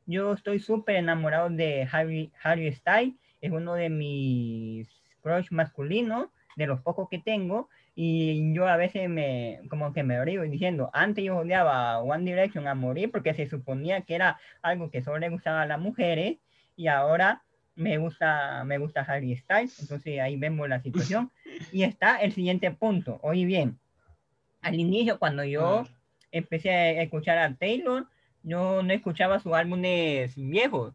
yo 0.06 0.32
estoy 0.32 0.58
súper 0.58 0.96
enamorado 0.96 1.50
de 1.50 1.86
Harry, 1.92 2.32
Harry 2.42 2.72
Styles, 2.72 3.14
es 3.40 3.52
uno 3.52 3.74
de 3.74 3.88
mis 3.88 4.88
crush 5.22 5.46
masculinos, 5.50 6.28
de 6.56 6.66
los 6.66 6.80
pocos 6.80 7.08
que 7.08 7.20
tengo, 7.20 7.68
y 8.00 8.54
yo 8.54 8.68
a 8.68 8.76
veces 8.76 9.08
me, 9.08 9.58
como 9.68 9.92
que 9.92 10.04
me 10.04 10.24
río 10.24 10.42
diciendo, 10.42 10.88
antes 10.92 11.24
yo 11.24 11.38
odiaba 11.38 11.98
One 11.98 12.30
Direction 12.30 12.68
a 12.68 12.76
morir 12.76 13.10
porque 13.10 13.34
se 13.34 13.48
suponía 13.48 14.02
que 14.02 14.14
era 14.14 14.38
algo 14.62 14.88
que 14.88 15.02
solo 15.02 15.18
le 15.18 15.30
gustaba 15.30 15.62
a 15.62 15.66
las 15.66 15.80
mujeres 15.80 16.38
y 16.76 16.86
ahora 16.86 17.42
me 17.74 17.98
gusta, 17.98 18.62
me 18.62 18.78
gusta 18.78 19.00
Harry 19.00 19.34
Styles. 19.34 19.80
Entonces 19.80 20.20
ahí 20.20 20.36
vemos 20.36 20.68
la 20.68 20.80
situación. 20.80 21.32
Y 21.72 21.82
está 21.82 22.18
el 22.18 22.30
siguiente 22.30 22.70
punto. 22.70 23.18
Oye 23.20 23.44
bien, 23.44 23.80
al 24.62 24.76
inicio 24.76 25.18
cuando 25.18 25.42
yo 25.42 25.84
empecé 26.30 26.70
a 26.70 27.02
escuchar 27.02 27.38
a 27.38 27.52
Taylor, 27.52 28.06
yo 28.44 28.80
no 28.84 28.92
escuchaba 28.92 29.40
sus 29.40 29.54
álbumes 29.54 30.36
viejos. 30.36 30.94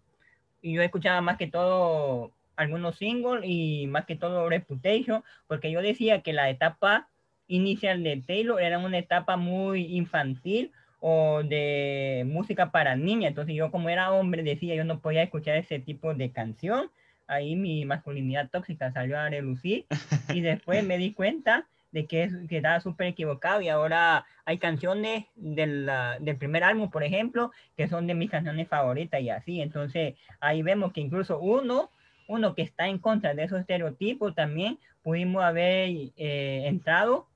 Y 0.62 0.72
yo 0.72 0.81
escuchaba 0.81 1.19
más 1.19 1.36
que 1.36 1.48
todo 1.48 2.31
algunos 2.55 2.98
singles 2.98 3.43
y 3.45 3.88
más 3.88 4.05
que 4.05 4.15
todo 4.15 4.50
Reputation, 4.50 5.24
porque 5.48 5.72
yo 5.72 5.81
decía 5.81 6.22
que 6.22 6.33
la 6.33 6.50
etapa 6.50 7.07
inicial 7.48 8.03
de 8.03 8.22
Taylor 8.25 8.62
era 8.62 8.79
una 8.79 8.98
etapa 8.98 9.38
muy 9.38 9.95
infantil 9.95 10.72
o 11.00 11.43
de 11.43 12.24
música 12.25 12.72
para 12.72 12.95
niñas, 12.95 13.29
entonces 13.29 13.55
yo 13.55 13.72
como 13.72 13.89
era 13.89 14.12
hombre 14.12 14.41
decía 14.41 14.75
yo 14.75 14.86
no 14.86 15.00
podía 15.00 15.24
escuchar 15.24 15.57
ese 15.57 15.79
tipo 15.79 16.13
de 16.13 16.31
canción, 16.31 16.89
ahí 17.27 17.55
mi 17.55 17.86
masculinidad 17.86 18.50
tóxica 18.50 18.91
salió 18.91 19.19
a 19.19 19.29
relucir. 19.29 19.86
Y 20.33 20.41
después 20.41 20.83
me 20.83 20.98
di 20.98 21.13
cuenta 21.13 21.67
de 21.91 22.05
que, 22.05 22.29
que 22.50 22.57
estaba 22.57 22.79
súper 22.79 23.07
equivocado. 23.07 23.62
Y 23.62 23.69
ahora 23.69 24.25
hay 24.45 24.57
canciones 24.57 25.25
del, 25.36 25.89
del 26.19 26.38
primer 26.38 26.63
álbum, 26.63 26.89
por 26.89 27.03
ejemplo, 27.03 27.51
que 27.77 27.88
son 27.88 28.07
de 28.07 28.15
mis 28.15 28.29
canciones 28.29 28.67
favoritas 28.67 29.22
y 29.22 29.29
así, 29.29 29.62
entonces 29.62 30.15
ahí 30.39 30.62
vemos 30.62 30.91
que 30.91 31.01
incluso 31.01 31.39
uno 31.39 31.91
uno 32.34 32.56
que 32.56 32.63
está 32.63 32.88
en 32.88 32.98
contra 32.98 33.34
de 33.34 33.44
esos 33.44 33.60
estereotipos, 33.60 34.36
también 34.36 34.80
pudimos 35.04 35.44
haber 35.44 35.90
eh, 36.18 36.63
entrado 36.68 37.28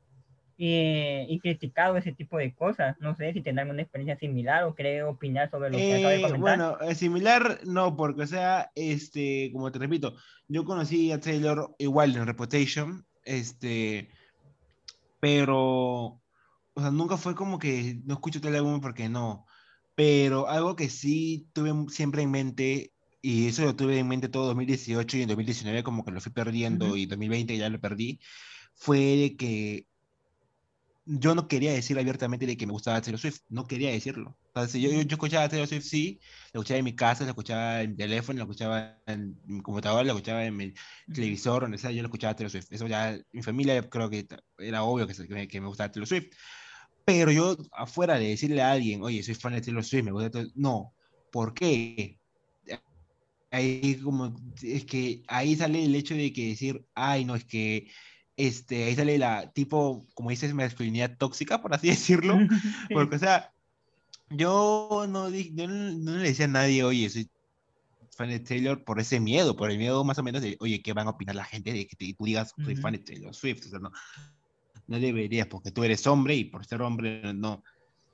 y, 0.57 1.39
criticado 1.39 1.97
ese 1.97 2.11
tipo 2.11 2.37
de 2.37 2.53
cosas. 2.53 2.97
No 2.99 3.15
sé 3.15 3.31
si 3.33 3.41
tendrán 3.41 3.69
una 3.69 3.83
experiencia 3.83 4.17
similar 4.17 4.63
o 4.63 4.73
cree 4.73 5.03
opinar 5.03 5.51
sobre 5.51 5.69
lo 5.69 5.77
que 5.77 5.93
acabo 5.93 6.09
de 6.09 6.15
eh, 6.15 6.21
comentar. 6.21 6.39
Bueno, 6.39 6.77
eh, 6.81 6.95
similar 6.95 7.59
no, 7.65 7.95
porque, 7.95 8.23
o 8.23 8.27
sea, 8.27 8.71
este, 8.73 9.51
como 9.53 9.71
te 9.71 9.79
repito, 9.79 10.15
yo 10.47 10.65
conocí 10.65 11.11
a 11.11 11.19
Taylor 11.19 11.75
igual 11.77 12.15
en 12.15 12.25
Reputation, 12.25 13.05
este, 13.23 14.09
pero, 15.19 15.59
o 15.59 16.21
sea, 16.81 16.89
nunca 16.89 17.17
fue 17.17 17.35
como 17.35 17.59
que 17.59 17.99
no 18.05 18.15
escucho 18.15 18.41
tal 18.41 18.55
álbum 18.55 18.81
porque 18.81 19.09
no. 19.09 19.45
Pero 19.93 20.47
algo 20.47 20.75
que 20.75 20.89
sí 20.89 21.49
tuve 21.53 21.71
siempre 21.89 22.21
en 22.23 22.31
mente 22.31 22.93
y 23.21 23.47
eso 23.47 23.65
lo 23.65 23.75
tuve 23.75 23.99
en 23.99 24.07
mente 24.07 24.29
todo 24.29 24.47
2018 24.47 25.17
y 25.17 25.21
en 25.23 25.27
2019 25.27 25.83
como 25.83 26.05
que 26.05 26.11
lo 26.11 26.21
fui 26.21 26.31
perdiendo 26.31 26.95
y 26.95 27.03
en 27.03 27.09
2020 27.09 27.57
ya 27.57 27.69
lo 27.69 27.79
perdí, 27.79 28.19
fue 28.75 28.99
de 28.99 29.35
que 29.35 29.87
yo 31.09 31.33
no 31.35 31.47
quería 31.47 31.71
decir 31.71 31.97
abiertamente 31.97 32.45
de 32.45 32.57
que 32.57 32.67
me 32.67 32.73
gustaba 32.73 33.01
Taylor 33.01 33.19
Swift, 33.19 33.39
no 33.47 33.65
quería 33.65 33.91
decirlo. 33.91 34.37
Entonces, 34.47 34.81
yo, 34.81 34.89
yo, 34.89 35.01
escuchaba 35.01 35.47
Taylor 35.47 35.67
Swift, 35.67 35.85
sí, 35.85 36.19
lo 36.51 36.59
escuchaba 36.59 36.79
en 36.79 36.85
mi 36.85 36.95
casa, 36.95 37.23
lo 37.23 37.29
escuchaba 37.29 37.81
en 37.81 37.91
mi 37.91 37.95
teléfono, 37.95 38.37
lo 38.39 38.43
escuchaba 38.43 38.99
en 39.05 39.39
mi 39.45 39.61
computadora, 39.61 40.03
lo 40.03 40.11
escuchaba 40.11 40.43
en 40.43 40.57
mi 40.57 40.73
televisor, 41.13 41.61
donde 41.61 41.77
sea, 41.77 41.91
yo 41.91 42.01
lo 42.01 42.07
escuchaba 42.07 42.35
Taylor 42.35 42.51
Swift. 42.51 42.67
Eso 42.71 42.87
ya, 42.87 43.17
mi 43.31 43.41
familia 43.41 43.89
creo 43.89 44.09
que 44.09 44.27
era 44.57 44.83
obvio 44.83 45.07
que, 45.07 45.13
que, 45.13 45.47
que 45.47 45.61
me 45.61 45.67
gustaba 45.67 45.91
Taylor 45.91 46.07
Swift. 46.07 46.27
Pero 47.05 47.31
yo, 47.31 47.55
afuera 47.71 48.19
de 48.19 48.27
decirle 48.27 48.61
a 48.61 48.71
alguien, 48.71 49.01
oye, 49.01 49.23
soy 49.23 49.35
fan 49.35 49.53
de 49.53 49.61
Taylor 49.61 49.85
Swift, 49.85 50.03
me 50.03 50.11
gusta 50.11 50.29
Taylor 50.29 50.51
no. 50.55 50.93
¿Por 51.31 51.53
qué? 51.53 52.19
Ahí 53.51 53.95
como, 54.03 54.35
es 54.61 54.85
que 54.85 55.23
ahí 55.27 55.55
sale 55.55 55.83
el 55.83 55.95
hecho 55.95 56.15
de 56.15 56.33
que 56.33 56.49
decir, 56.49 56.85
ay, 56.95 57.25
no, 57.25 57.35
es 57.35 57.45
que, 57.45 57.87
este, 58.35 58.85
ahí 58.85 58.95
sale 58.95 59.17
la, 59.17 59.51
tipo, 59.51 60.05
como 60.13 60.29
dices, 60.29 60.53
masculinidad 60.53 61.17
tóxica, 61.17 61.61
por 61.61 61.73
así 61.73 61.87
decirlo, 61.89 62.37
porque, 62.93 63.15
o 63.15 63.19
sea, 63.19 63.51
yo 64.29 65.05
no, 65.07 65.29
no, 65.29 65.29
le 65.29 66.27
decía 66.27 66.45
a 66.45 66.49
nadie, 66.49 66.83
oye, 66.83 67.09
soy 67.09 67.29
fan 68.11 68.29
de 68.29 68.39
Taylor 68.39 68.83
por 68.83 68.99
ese 68.99 69.19
miedo, 69.19 69.55
por 69.55 69.69
el 69.71 69.77
miedo 69.77 70.03
más 70.03 70.17
o 70.17 70.23
menos 70.23 70.41
de, 70.41 70.57
oye, 70.59 70.81
¿qué 70.81 70.93
van 70.93 71.07
a 71.07 71.11
opinar 71.11 71.35
la 71.35 71.45
gente 71.45 71.71
de 71.71 71.87
que 71.87 71.95
tú 71.95 72.25
digas, 72.25 72.53
soy 72.63 72.75
fan 72.75 72.93
de 72.93 72.99
Taylor 72.99 73.33
Swift? 73.33 73.67
O 73.67 73.69
sea, 73.69 73.79
no, 73.79 73.91
no 74.87 74.99
deberías, 74.99 75.47
porque 75.47 75.71
tú 75.71 75.83
eres 75.83 76.05
hombre 76.07 76.35
y 76.35 76.45
por 76.45 76.65
ser 76.65 76.81
hombre, 76.81 77.33
no. 77.33 77.63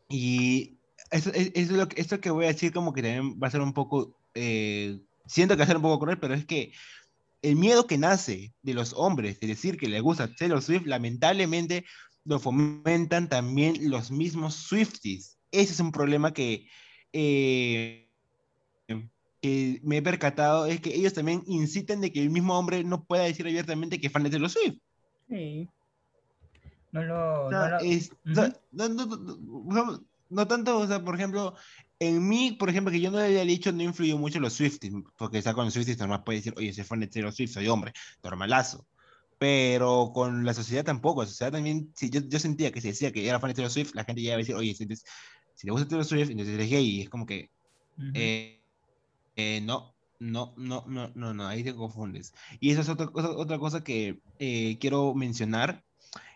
Y 0.10 0.75
eso, 1.10 1.32
es 1.34 1.72
lo 1.72 1.88
que, 1.88 2.02
esto 2.02 2.20
que 2.20 2.30
voy 2.30 2.46
a 2.46 2.50
decir 2.50 2.74
como 2.74 2.94
que 2.94 3.02
también 3.02 3.40
va 3.42 3.48
a 3.48 3.52
ser 3.52 3.62
un 3.62 3.74
poco 3.74 4.13
eh, 4.36 5.00
siento 5.25 5.58
que 5.58 5.65
ser 5.65 5.77
un 5.77 5.84
poco 5.84 6.00
cruel, 6.00 6.20
pero 6.20 6.34
es 6.34 6.46
que 6.46 6.74
el 7.42 7.56
miedo 7.56 7.88
que 7.88 7.98
nace 7.98 8.53
de 8.62 8.74
los 8.74 8.94
hombres 8.94 9.39
de 9.39 9.48
decir 9.48 9.77
que 9.77 9.89
les 9.89 10.01
gusta 10.01 10.34
Taylor 10.34 10.62
Swift, 10.62 10.86
lamentablemente 10.86 11.86
lo 12.25 12.39
fomentan 12.39 13.27
también 13.27 13.89
los 13.89 14.12
mismos 14.12 14.56
Swifties. 14.56 15.38
Ese 15.51 15.74
es 15.74 15.80
un 15.80 15.92
problema 15.92 16.34
que, 16.34 16.68
eh, 17.12 18.10
que 19.42 19.82
me 19.84 19.98
he 19.98 20.01
percatado, 20.01 20.65
es 20.65 20.80
que 20.80 20.96
ellos 20.96 21.13
también 21.13 21.44
inciten 21.46 22.00
de 22.00 22.13
que 22.13 22.22
el 22.22 22.30
mismo 22.30 22.58
hombre 22.58 22.84
no 22.84 23.03
pueda 23.03 23.24
decir 23.24 23.46
abiertamente 23.46 24.00
que 24.00 24.08
es 24.08 24.13
fan 24.13 24.24
de 24.24 24.30
Taylor 24.30 24.50
Swift. 24.50 24.80
Sí. 25.30 25.68
No 26.94 27.03
lo... 27.03 27.50
no, 30.30 30.48
tanto, 30.48 30.77
o 30.77 30.88
sea, 30.88 31.03
por 31.03 31.15
ejemplo, 31.15 31.56
en 32.07 32.27
mí, 32.27 32.51
por 32.51 32.69
ejemplo, 32.69 32.91
que 32.91 33.00
yo 33.00 33.12
no 33.12 33.17
le 33.17 33.25
había 33.25 33.45
dicho, 33.45 33.72
no 33.72 33.83
influyó 33.83 34.17
mucho 34.17 34.39
los 34.39 34.53
Swifties, 34.53 34.93
porque 35.17 35.38
está 35.38 35.53
con 35.53 35.65
los 35.65 35.74
Swifties 35.74 35.98
normal 35.98 36.24
puede 36.24 36.39
decir, 36.39 36.53
oye, 36.57 36.74
se 36.74 36.83
fue 36.83 36.98
en 36.98 37.10
los 37.24 37.36
Swift, 37.36 37.53
soy 37.53 37.67
hombre, 37.67 37.93
normalazo. 38.24 38.86
Pero 39.38 40.12
con 40.13 40.45
la 40.45 40.53
sociedad 40.53 40.83
tampoco, 40.83 41.24
la 41.24 41.27
sociedad 41.27 41.51
también, 41.51 41.91
si 41.95 42.10
yo, 42.10 42.22
yo 42.22 42.39
sentía 42.39 42.72
que 42.72 42.81
si 42.81 42.89
decía 42.89 43.12
que 43.12 43.27
era 43.27 43.39
fan 43.39 43.50
de 43.50 43.55
Taylor 43.55 43.72
Swift, 43.72 43.93
la 43.93 44.03
gente 44.05 44.22
ya 44.22 44.29
iba 44.29 44.36
a 44.36 44.38
decir, 44.38 44.55
oye, 44.55 44.74
si, 44.74 44.88
si 45.55 45.67
le 45.67 45.72
gusta 45.72 45.88
Taylor 45.88 46.05
Swift, 46.05 46.29
entonces 46.29 46.53
eres 46.53 46.69
gay, 46.69 46.86
y 46.86 47.01
es 47.01 47.10
como 47.10 47.25
que, 47.25 47.50
eh, 48.13 48.60
eh, 49.36 49.62
no, 49.63 49.93
no, 50.19 50.53
no, 50.57 50.86
no, 50.88 51.12
no, 51.13 51.33
no, 51.33 51.48
ahí 51.48 51.63
te 51.63 51.75
confundes. 51.75 52.33
Y 52.60 52.72
esa 52.72 52.81
es 52.81 52.89
otra, 52.89 53.07
cosa, 53.07 53.31
otra 53.31 53.60
cosa 53.60 53.83
que 53.83 54.19
eh, 54.39 54.77
quiero 54.79 55.13
mencionar, 55.13 55.83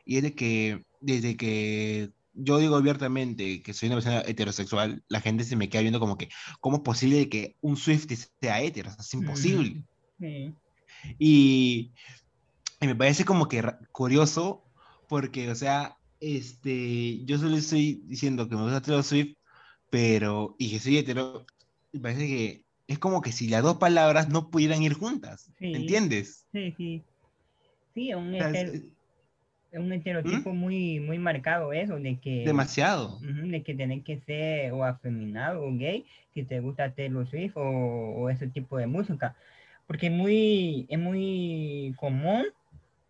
y 0.06 0.18
es 0.18 0.24
de 0.24 0.34
que 0.34 0.84
desde 1.00 1.38
que 1.38 2.12
yo 2.38 2.60
digo 2.60 2.76
abiertamente 2.76 3.62
que 3.62 3.74
soy 3.74 3.88
una 3.88 3.98
persona 3.98 4.22
heterosexual, 4.22 5.04
la 5.08 5.22
gente 5.22 5.44
se 5.44 5.56
me 5.56 5.70
queda 5.70 5.82
viendo 5.82 6.00
como 6.00 6.18
que, 6.18 6.30
¿cómo 6.60 6.78
es 6.78 6.84
posible 6.84 7.30
que 7.30 7.56
un 7.62 7.78
Swift 7.78 8.08
sea 8.40 8.62
hetero? 8.62 8.92
es 8.98 9.14
imposible. 9.14 9.84
Y, 11.20 11.92
me 12.80 12.96
parece 12.96 13.26
como 13.26 13.48
que 13.48 13.64
curioso, 13.92 14.64
porque, 15.08 15.50
o 15.50 15.56
sea, 15.56 15.98
este, 16.20 17.24
yo 17.26 17.38
solo 17.38 17.58
estoy 17.58 18.02
diciendo 18.06 18.48
que 18.48 18.56
me 18.56 18.64
gusta 18.64 18.82
Taylor 18.82 19.04
Swift, 19.04 19.36
pero, 19.90 20.56
y 20.60 20.72
que 20.72 20.80
soy 20.80 20.98
hetero, 20.98 21.46
parece 22.02 22.28
que 22.28 22.66
es 22.88 23.00
como 23.00 23.22
que 23.22 23.32
si 23.32 23.48
las 23.48 23.64
dos 23.64 23.78
palabras 23.78 24.30
no 24.30 24.50
pudieran 24.50 24.82
ir 24.84 24.94
juntas. 24.94 25.52
¿Entiendes? 25.60 26.46
Sí, 26.52 26.74
sí. 26.78 27.04
Sí, 27.94 28.14
un, 28.14 28.36
es 29.72 29.80
un 29.80 29.92
estereotipo 29.92 30.54
¿Mm? 30.54 30.58
muy, 30.58 31.00
muy 31.00 31.20
marcado 31.20 31.74
eso, 31.74 31.98
de 31.98 32.18
que... 32.18 32.44
Demasiado. 32.46 33.20
de 33.22 33.64
que 33.64 33.74
tenés 33.74 34.04
que 34.04 34.20
ser 34.20 34.72
o 34.74 34.84
afeminado 34.84 35.64
o 35.64 35.72
gay 35.76 36.06
si 36.34 36.44
te 36.44 36.60
gusta 36.60 36.92
Taylor 36.92 37.28
Swift 37.28 37.58
o, 37.58 37.62
o 37.62 38.30
ese 38.30 38.48
tipo 38.48 38.78
de 38.78 38.88
música. 38.88 39.36
Porque 39.88 40.10
muy, 40.10 40.86
es 40.90 41.00
muy 41.00 41.96
común 41.98 42.46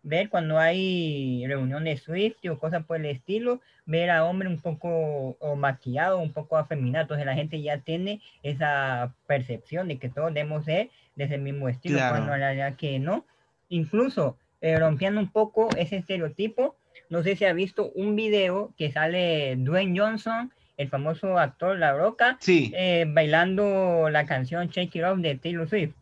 ver 0.02 0.30
cuando 0.30 0.58
hay 0.58 1.44
reuniones 1.46 2.02
Swift 2.02 2.36
o 2.50 2.58
cosas 2.58 2.84
por 2.84 2.96
el 2.96 3.06
estilo, 3.06 3.60
ver 3.84 4.10
a 4.10 4.24
hombre 4.24 4.48
un 4.48 4.58
poco 4.60 5.36
o 5.38 5.56
maquillado, 5.56 6.18
un 6.18 6.32
poco 6.32 6.56
afeminado. 6.56 7.02
Entonces 7.02 7.26
la 7.26 7.34
gente 7.34 7.60
ya 7.60 7.78
tiene 7.78 8.20
esa 8.42 9.14
percepción 9.26 9.88
de 9.88 9.98
que 9.98 10.08
todos 10.08 10.32
debemos 10.32 10.64
ser 10.64 10.90
de 11.16 11.24
ese 11.24 11.38
mismo 11.38 11.68
estilo, 11.68 11.98
cuando 11.98 12.30
la 12.30 12.36
realidad 12.36 12.76
que 12.76 12.98
no. 12.98 13.24
Incluso 13.68 14.38
eh, 14.60 14.78
rompiendo 14.78 15.20
un 15.20 15.30
poco 15.30 15.68
ese 15.76 15.96
estereotipo, 15.96 16.76
no 17.10 17.22
sé 17.22 17.36
si 17.36 17.44
ha 17.44 17.52
visto 17.52 17.90
un 17.94 18.16
video 18.16 18.74
que 18.76 18.92
sale 18.92 19.56
Dwayne 19.56 19.98
Johnson, 19.98 20.52
el 20.76 20.88
famoso 20.88 21.38
actor 21.38 21.78
La 21.78 21.92
Roca, 21.92 22.38
eh, 22.46 23.04
bailando 23.08 24.08
la 24.10 24.26
canción 24.26 24.68
Shake 24.68 24.96
It 24.96 25.04
Off 25.04 25.18
de 25.18 25.36
Taylor 25.36 25.68
Swift. 25.68 25.94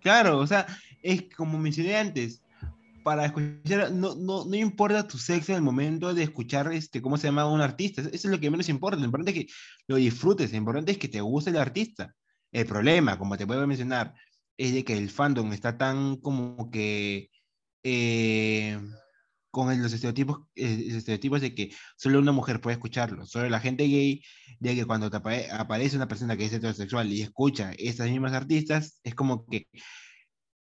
Claro, 0.00 0.38
o 0.38 0.46
sea, 0.46 0.66
es 1.02 1.24
como 1.36 1.58
mencioné 1.58 1.96
antes, 1.96 2.42
para 3.02 3.26
escuchar, 3.26 3.92
no, 3.92 4.14
no, 4.14 4.44
no 4.44 4.56
importa 4.56 5.06
tu 5.06 5.18
sexo 5.18 5.52
en 5.52 5.56
el 5.56 5.62
momento 5.62 6.12
de 6.14 6.22
escuchar, 6.22 6.72
este, 6.72 7.00
¿cómo 7.00 7.16
se 7.16 7.28
llama? 7.28 7.46
Un 7.46 7.60
artista. 7.60 8.02
Eso 8.02 8.10
es 8.12 8.24
lo 8.24 8.38
que 8.38 8.50
menos 8.50 8.68
importa. 8.68 8.98
Lo 8.98 9.06
importante 9.06 9.30
es 9.30 9.46
que 9.46 9.52
lo 9.88 9.96
disfrutes. 9.96 10.50
Lo 10.52 10.58
importante 10.58 10.92
es 10.92 10.98
que 10.98 11.08
te 11.08 11.20
guste 11.20 11.50
el 11.50 11.56
artista. 11.56 12.14
El 12.52 12.66
problema, 12.66 13.18
como 13.18 13.36
te 13.36 13.46
puedo 13.46 13.66
mencionar, 13.66 14.14
es 14.56 14.74
de 14.74 14.84
que 14.84 14.96
el 14.96 15.10
fandom 15.10 15.52
está 15.52 15.78
tan 15.78 16.16
como 16.16 16.70
que 16.70 17.30
eh, 17.82 18.78
con 19.50 19.82
los 19.82 19.92
estereotipos, 19.92 20.40
eh, 20.54 20.86
estereotipos 20.96 21.40
de 21.40 21.54
que 21.54 21.74
solo 21.96 22.18
una 22.18 22.32
mujer 22.32 22.60
puede 22.60 22.74
escucharlo. 22.74 23.26
Solo 23.26 23.48
la 23.48 23.60
gente 23.60 23.84
gay, 23.84 24.22
de 24.60 24.74
que 24.74 24.84
cuando 24.84 25.10
te 25.10 25.16
aparece 25.16 25.96
una 25.96 26.08
persona 26.08 26.36
que 26.36 26.44
es 26.46 26.52
heterosexual 26.52 27.12
y 27.12 27.22
escucha 27.22 27.72
estas 27.78 28.10
mismas 28.10 28.32
artistas, 28.32 29.00
es 29.02 29.14
como 29.14 29.46
que 29.46 29.66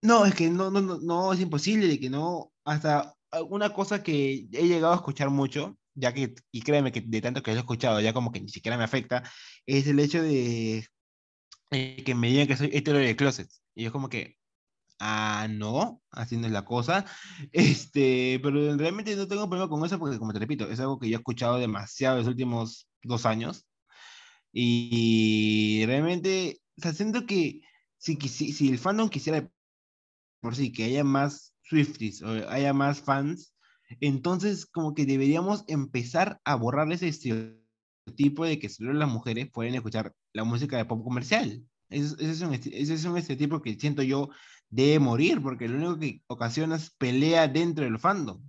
no, 0.02 0.26
es 0.26 0.34
que 0.36 0.50
no, 0.50 0.72
no, 0.72 0.82
no, 1.00 1.34
es 1.34 1.40
imposible 1.40 1.88
de 1.88 2.00
que 2.00 2.10
no, 2.10 2.52
hasta 2.66 3.16
una 3.50 3.72
cosa 3.74 4.04
que 4.04 4.48
he 4.52 4.68
llegado 4.68 4.94
a 4.94 4.96
escuchar 4.98 5.30
mucho, 5.30 5.78
ya 5.94 6.14
que, 6.14 6.34
y 6.52 6.62
créeme 6.62 6.92
que 6.92 7.02
de 7.02 7.22
tanto 7.22 7.44
que 7.44 7.52
lo 7.52 7.58
he 7.58 7.60
escuchado, 7.60 8.02
ya 8.02 8.14
como 8.14 8.32
que 8.32 8.42
ni 8.42 8.50
siquiera 8.50 8.78
me 8.78 8.84
afecta, 8.84 9.24
es 9.66 9.88
el 9.88 10.00
hecho 10.00 10.22
de 10.24 10.86
eh, 11.72 12.04
que 12.04 12.16
me 12.16 12.30
digan 12.30 12.48
que 12.48 12.58
soy 12.58 12.70
hetero 12.74 12.98
de 12.98 13.16
closet. 13.16 13.50
Y 13.76 13.86
es 13.86 13.92
como 13.92 14.10
que, 14.10 14.38
ah, 15.02 15.48
no, 15.50 16.02
así 16.12 16.38
no 16.38 16.48
es 16.48 16.54
la 16.54 16.66
cosa. 16.66 17.06
Este, 17.52 18.40
pero 18.42 18.78
realmente 18.78 19.16
no 19.16 19.28
tengo 19.28 19.50
problema 19.50 19.70
con 19.70 19.86
eso 19.86 20.00
porque, 20.00 20.20
como 20.20 20.34
te 20.34 20.40
repito, 20.40 20.70
es 20.70 20.80
algo 20.80 21.00
que 21.00 21.10
yo 21.10 21.18
he 21.18 21.20
escuchado 21.20 21.58
demasiado 21.58 22.18
los 22.18 22.28
últimos 22.28 22.88
dos 23.04 23.26
años. 23.26 23.68
Y 24.54 25.84
realmente, 25.86 26.62
o 26.78 26.82
sea, 26.82 26.94
siento 26.94 27.26
que 27.26 27.62
si, 27.98 28.16
si, 28.18 28.52
si 28.54 28.70
el 28.70 28.80
fandom 28.80 29.10
quisiera 29.10 29.50
por 30.42 30.56
sí, 30.56 30.74
que 30.74 30.84
haya 30.86 31.04
más 31.04 31.54
Swifties 31.64 32.22
o 32.24 32.50
haya 32.50 32.74
más 32.74 33.02
fans, 33.02 33.54
entonces 34.00 34.66
como 34.66 34.94
que 34.94 35.06
deberíamos 35.06 35.64
empezar 35.68 36.42
a 36.44 36.56
borrar 36.56 36.92
ese 36.92 37.08
estereotipo 37.08 38.46
de 38.46 38.60
que 38.60 38.70
solo 38.70 38.94
las 38.94 39.10
mujeres 39.10 39.50
pueden 39.52 39.76
escuchar 39.76 40.14
la 40.34 40.44
música 40.44 40.78
de 40.78 40.86
pop 40.86 41.04
comercial. 41.04 41.64
Ese, 41.90 42.16
es, 42.20 42.42
un, 42.42 42.54
ese 42.54 42.94
es 42.94 43.06
un 43.06 43.18
estereotipo 43.18 43.62
que 43.62 43.80
siento 43.80 44.02
yo 44.02 44.30
debe 44.72 45.00
morir, 45.00 45.42
porque 45.42 45.68
lo 45.68 45.78
único 45.78 46.00
que 46.00 46.22
ocasiona 46.28 46.78
es 46.78 46.90
pelea 46.90 47.48
dentro 47.48 47.84
del 47.84 48.00
fandom. 48.00 48.42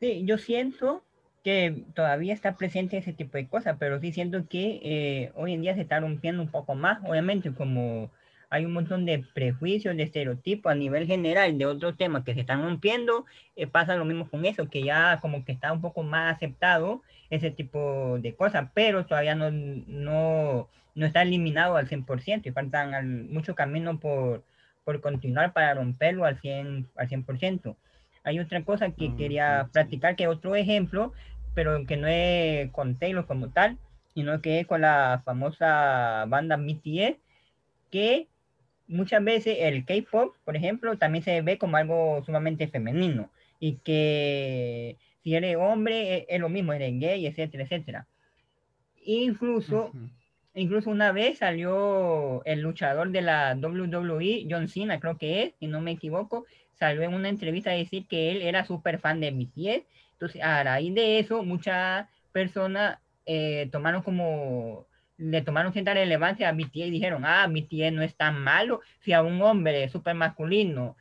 Sí, 0.00 0.24
yo 0.24 0.38
siento 0.38 1.02
que 1.42 1.84
todavía 1.94 2.34
está 2.34 2.56
presente 2.56 2.98
ese 2.98 3.12
tipo 3.12 3.38
de 3.38 3.48
cosas, 3.48 3.76
pero 3.78 4.00
sí 4.00 4.12
siento 4.12 4.46
que 4.48 4.80
eh, 4.82 5.32
hoy 5.36 5.54
en 5.54 5.62
día 5.62 5.74
se 5.74 5.82
está 5.82 6.00
rompiendo 6.00 6.42
un 6.42 6.50
poco 6.50 6.74
más, 6.74 6.98
obviamente 7.06 7.52
como 7.52 8.10
hay 8.50 8.64
un 8.64 8.72
montón 8.72 9.04
de 9.06 9.24
prejuicios, 9.32 9.96
de 9.96 10.02
estereotipos 10.02 10.72
a 10.72 10.74
nivel 10.74 11.06
general 11.06 11.56
de 11.56 11.66
otros 11.66 11.96
temas 11.96 12.24
que 12.24 12.34
se 12.34 12.40
están 12.40 12.62
rompiendo, 12.62 13.24
eh, 13.56 13.66
pasa 13.66 13.96
lo 13.96 14.04
mismo 14.04 14.28
con 14.28 14.44
eso, 14.44 14.68
que 14.68 14.82
ya 14.82 15.20
como 15.22 15.44
que 15.44 15.52
está 15.52 15.72
un 15.72 15.80
poco 15.80 16.02
más 16.02 16.34
aceptado 16.34 17.02
ese 17.30 17.50
tipo 17.52 18.18
de 18.20 18.34
cosas, 18.34 18.68
pero 18.74 19.06
todavía 19.06 19.36
no, 19.36 19.50
no, 19.52 20.68
no 21.00 21.06
está 21.06 21.22
eliminado 21.22 21.76
al 21.76 21.88
100% 21.88 22.42
y 22.44 22.50
faltan 22.50 23.32
mucho 23.32 23.54
camino 23.54 23.98
por, 23.98 24.44
por 24.84 25.00
continuar 25.00 25.54
para 25.54 25.72
romperlo 25.72 26.26
al 26.26 26.38
100%. 26.38 26.88
Al 26.94 27.08
100%. 27.08 27.74
Hay 28.22 28.38
otra 28.38 28.62
cosa 28.64 28.90
que 28.90 29.08
mm, 29.08 29.16
quería 29.16 29.70
platicar, 29.72 30.14
que 30.14 30.28
otro 30.28 30.54
ejemplo, 30.56 31.14
pero 31.54 31.86
que 31.86 31.96
no 31.96 32.06
es 32.06 32.70
con 32.72 32.96
Taylor 32.98 33.26
como 33.26 33.48
tal, 33.48 33.78
sino 34.12 34.42
que 34.42 34.60
es 34.60 34.66
con 34.66 34.82
la 34.82 35.22
famosa 35.24 36.26
banda 36.28 36.58
BTS, 36.58 37.16
que 37.90 38.28
muchas 38.86 39.24
veces 39.24 39.56
el 39.60 39.86
K-pop, 39.86 40.36
por 40.44 40.54
ejemplo, 40.54 40.98
también 40.98 41.24
se 41.24 41.40
ve 41.40 41.56
como 41.56 41.78
algo 41.78 42.22
sumamente 42.26 42.68
femenino 42.68 43.30
y 43.58 43.76
que 43.76 44.98
si 45.22 45.34
eres 45.34 45.56
hombre 45.56 46.14
e, 46.14 46.26
es, 46.28 46.40
lo 46.40 46.50
mismo, 46.50 46.74
eres 46.74 46.92
gay, 47.00 47.24
etcétera, 47.26 47.64
etcétera. 47.64 48.06
Incluso, 49.02 49.92
incluso 50.60 50.90
una 50.90 51.12
vez 51.12 51.38
salió 51.38 52.44
el 52.44 52.60
luchador 52.60 53.10
de 53.10 53.22
la 53.22 53.56
WWE, 53.60 54.46
John 54.50 54.68
Cena, 54.68 55.00
creo 55.00 55.18
que 55.18 55.42
es, 55.42 55.54
si 55.58 55.66
no 55.66 55.80
me 55.80 55.92
equivoco, 55.92 56.46
salió 56.74 57.02
en 57.02 57.14
una 57.14 57.28
entrevista 57.28 57.70
a 57.70 57.74
decir 57.74 58.06
que 58.06 58.30
él 58.30 58.42
era 58.42 58.64
súper 58.64 58.98
fan 58.98 59.20
de 59.20 59.30
BTS. 59.30 59.84
Entonces, 60.12 60.42
a 60.42 60.62
raíz 60.62 60.94
de 60.94 61.18
eso, 61.18 61.42
muchas 61.44 62.08
personas 62.32 62.98
eh, 63.26 63.68
tomaron 63.72 64.02
como 64.02 64.86
le 65.20 65.42
tomaron 65.42 65.72
cierta 65.72 65.92
relevancia 65.92 66.48
a 66.48 66.52
BTS 66.52 66.76
y 66.76 66.90
dijeron, 66.90 67.24
ah, 67.26 67.46
BTS 67.46 67.92
no 67.92 68.02
es 68.02 68.16
tan 68.16 68.42
malo. 68.42 68.80
Si 69.00 69.12
a 69.12 69.22
un 69.22 69.40
hombre 69.42 69.88
súper 69.90 70.14
masculino, 70.14 70.96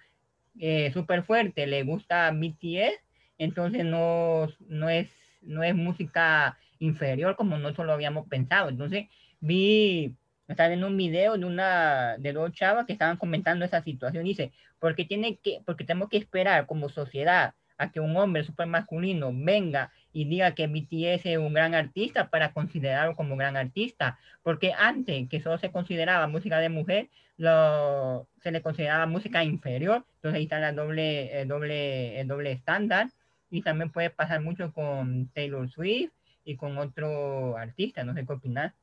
eh, 0.60 0.92
súper 0.92 1.24
fuerte, 1.24 1.66
le 1.68 1.84
gusta 1.84 2.30
BTS, 2.32 3.00
entonces 3.38 3.86
no, 3.86 4.48
no, 4.68 4.90
es, 4.90 5.10
no 5.42 5.64
es 5.64 5.74
música 5.74 6.58
inferior 6.80 7.38
como 7.38 7.58
nosotros 7.58 7.88
lo 7.88 7.94
habíamos 7.94 8.28
pensado. 8.28 8.68
Entonces 8.68 9.08
vi, 9.40 10.16
estaba 10.48 10.70
viendo 10.70 10.88
un 10.88 10.98
video 10.98 11.38
de 11.38 11.46
una 11.46 12.18
de 12.18 12.34
dos 12.34 12.52
chavas 12.54 12.86
que 12.86 12.94
estaban 12.94 13.18
comentando 13.18 13.66
esa 13.66 13.82
situación. 13.84 14.24
Dice, 14.24 14.52
porque 14.80 15.06
tiene 15.06 15.38
que, 15.38 15.62
porque 15.66 15.84
tenemos 15.84 16.10
que 16.10 16.18
esperar 16.18 16.66
como 16.66 16.90
sociedad 16.90 17.54
a 17.78 17.92
que 17.92 18.00
un 18.02 18.16
hombre 18.18 18.44
súper 18.44 18.68
masculino 18.68 19.32
venga 19.34 19.92
y 20.12 20.26
diga 20.26 20.54
que 20.54 20.68
BTS 20.68 21.26
es 21.26 21.38
un 21.38 21.54
gran 21.54 21.74
artista 21.74 22.30
para 22.30 22.52
considerarlo 22.52 23.16
como 23.16 23.38
gran 23.38 23.56
artista, 23.56 24.20
porque 24.44 24.74
antes 24.74 25.30
que 25.30 25.42
solo 25.42 25.58
se 25.58 25.72
consideraba 25.72 26.28
música 26.28 26.60
de 26.60 26.70
mujer, 26.70 27.10
lo, 27.38 28.28
se 28.42 28.52
le 28.52 28.62
consideraba 28.62 29.06
música 29.06 29.44
inferior, 29.46 30.06
entonces 30.16 30.38
ahí 30.38 30.44
está 30.44 30.60
la 30.60 30.74
doble, 30.74 31.42
el 31.42 31.48
doble, 31.48 32.20
el 32.20 32.28
doble 32.28 32.52
estándar, 32.52 33.10
y 33.50 33.62
también 33.62 33.92
puede 33.92 34.10
pasar 34.10 34.42
mucho 34.42 34.74
con 34.74 35.30
Taylor 35.30 35.70
Swift 35.70 36.12
y 36.44 36.58
con 36.58 36.78
otro 36.78 37.58
artista, 37.58 38.04
no 38.04 38.14
sé 38.14 38.26
qué 38.26 38.34
opinar. 38.34 38.74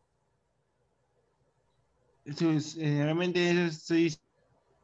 Eh, 2.26 3.02
realmente 3.04 3.66
estoy 3.66 4.16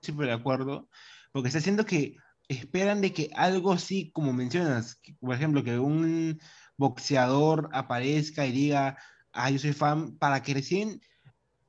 súper 0.00 0.28
de 0.28 0.32
acuerdo, 0.32 0.88
porque 1.32 1.48
está 1.48 1.58
haciendo 1.58 1.84
que 1.84 2.16
esperan 2.48 3.00
de 3.00 3.12
que 3.12 3.30
algo 3.34 3.72
así, 3.72 4.10
como 4.12 4.32
mencionas, 4.32 5.00
por 5.20 5.34
ejemplo, 5.34 5.64
que 5.64 5.78
un 5.78 6.40
boxeador 6.76 7.68
aparezca 7.72 8.46
y 8.46 8.52
diga, 8.52 8.96
ah, 9.32 9.50
yo 9.50 9.58
soy 9.58 9.72
fan, 9.72 10.16
para 10.18 10.42
que 10.42 10.54
recién 10.54 11.00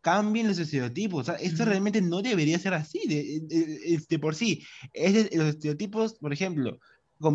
cambien 0.01 0.47
los 0.47 0.59
estereotipos. 0.59 1.29
esto 1.39 1.65
realmente 1.65 2.01
no 2.01 2.21
debería 2.21 2.59
ser 2.59 2.73
así, 2.73 3.07
de, 3.07 3.97
de, 4.07 4.19
por 4.19 4.35
sí. 4.35 4.63
Es 4.91 5.33
los 5.33 5.47
estereotipos, 5.47 6.15
por 6.15 6.33
ejemplo, 6.33 6.77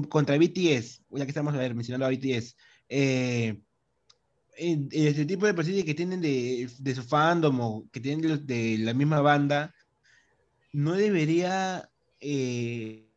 contra 0.08 0.36
BTS, 0.36 1.02
ya 1.10 1.24
que 1.24 1.30
estamos 1.30 1.54
a 1.54 1.58
ver, 1.58 1.74
mencionando 1.74 2.06
a 2.06 2.10
BTS, 2.10 2.54
eh, 2.88 3.62
el, 4.58 4.88
estereotipo 4.92 5.46
de 5.46 5.54
personas 5.54 5.84
que 5.84 5.94
tienen 5.94 6.20
de, 6.20 6.68
de, 6.78 6.94
su 6.94 7.02
fandom 7.02 7.60
o 7.60 7.88
que 7.90 8.00
tienen 8.00 8.22
de, 8.22 8.38
de 8.38 8.78
la 8.78 8.94
misma 8.94 9.20
banda, 9.20 9.74
no 10.72 10.92
debería 10.92 11.88
eh, 12.20 13.08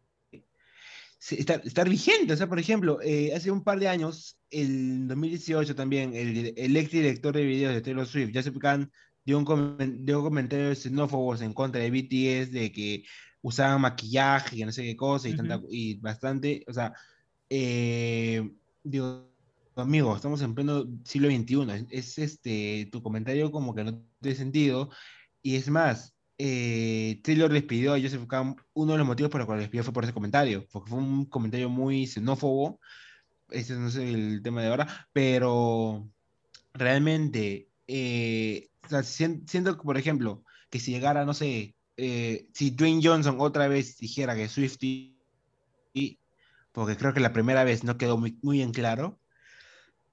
estar, 1.19 1.89
vigente. 1.89 2.33
O 2.33 2.37
sea, 2.37 2.47
por 2.47 2.59
ejemplo, 2.59 2.99
eh, 3.01 3.33
hace 3.35 3.51
un 3.51 3.63
par 3.63 3.79
de 3.79 3.87
años, 3.87 4.37
el 4.49 5.07
2018 5.07 5.75
también, 5.75 6.13
el, 6.15 6.53
el 6.55 6.77
ex 6.77 6.91
director 6.91 7.35
de 7.35 7.45
videos 7.45 7.73
de 7.73 7.81
Taylor 7.81 8.07
Swift, 8.07 8.31
Joseph 8.33 8.57
Kahn, 8.59 8.91
dio 9.25 9.37
un, 9.37 10.05
dio 10.05 10.19
un 10.19 10.25
comentario 10.25 10.75
xenófobos 10.75 11.41
en 11.41 11.53
contra 11.53 11.81
de 11.81 11.91
BTS, 11.91 12.51
de 12.51 12.71
que 12.71 13.03
usaban 13.41 13.81
maquillaje 13.81 14.57
y 14.57 14.65
no 14.65 14.71
sé 14.71 14.83
qué 14.83 14.95
cosa, 14.95 15.29
y, 15.29 15.35
tanta, 15.35 15.61
y 15.69 15.95
bastante, 15.95 16.63
o 16.67 16.73
sea, 16.73 16.93
eh, 17.49 18.49
digo, 18.83 19.30
amigo, 19.75 20.15
estamos 20.15 20.41
en 20.41 20.55
pleno 20.55 20.85
siglo 21.03 21.29
XXI. 21.29 21.87
Es, 21.89 22.17
este, 22.17 22.89
tu 22.91 23.01
comentario 23.01 23.51
como 23.51 23.73
que 23.75 23.83
no 23.83 24.03
tiene 24.21 24.37
sentido. 24.37 24.89
Y 25.41 25.55
es 25.55 25.69
más, 25.69 26.15
eh, 26.37 27.21
Taylor 27.23 27.51
despidió 27.51 27.93
a 27.93 28.01
Joseph. 28.01 28.27
Uno 28.73 28.91
de 28.93 28.97
los 28.97 29.07
motivos 29.07 29.31
por 29.31 29.39
los 29.39 29.45
cuales 29.45 29.63
despidió 29.63 29.83
fue 29.83 29.93
por 29.93 30.03
ese 30.03 30.13
comentario, 30.13 30.67
porque 30.71 30.89
fue 30.89 30.99
un 30.99 31.25
comentario 31.25 31.69
muy 31.69 32.07
xenófobo. 32.07 32.79
Ese 33.49 33.75
no 33.75 33.87
es 33.87 33.95
el 33.95 34.41
tema 34.43 34.61
de 34.61 34.69
ahora, 34.69 35.07
pero 35.13 36.09
realmente, 36.73 37.69
eh, 37.87 38.69
siento 39.03 39.77
que, 39.77 39.83
por 39.83 39.97
ejemplo, 39.97 40.43
que 40.69 40.79
si 40.79 40.91
llegara, 40.91 41.25
no 41.25 41.33
sé, 41.33 41.75
eh, 41.97 42.47
si 42.53 42.71
Dwayne 42.71 43.01
Johnson 43.03 43.37
otra 43.39 43.67
vez 43.67 43.97
dijera 43.97 44.35
que 44.35 44.47
Swifty, 44.47 45.17
porque 46.71 46.97
creo 46.97 47.13
que 47.13 47.19
la 47.19 47.33
primera 47.33 47.63
vez 47.63 47.83
no 47.83 47.97
quedó 47.97 48.17
muy, 48.17 48.39
muy 48.41 48.61
en 48.61 48.71
claro, 48.71 49.20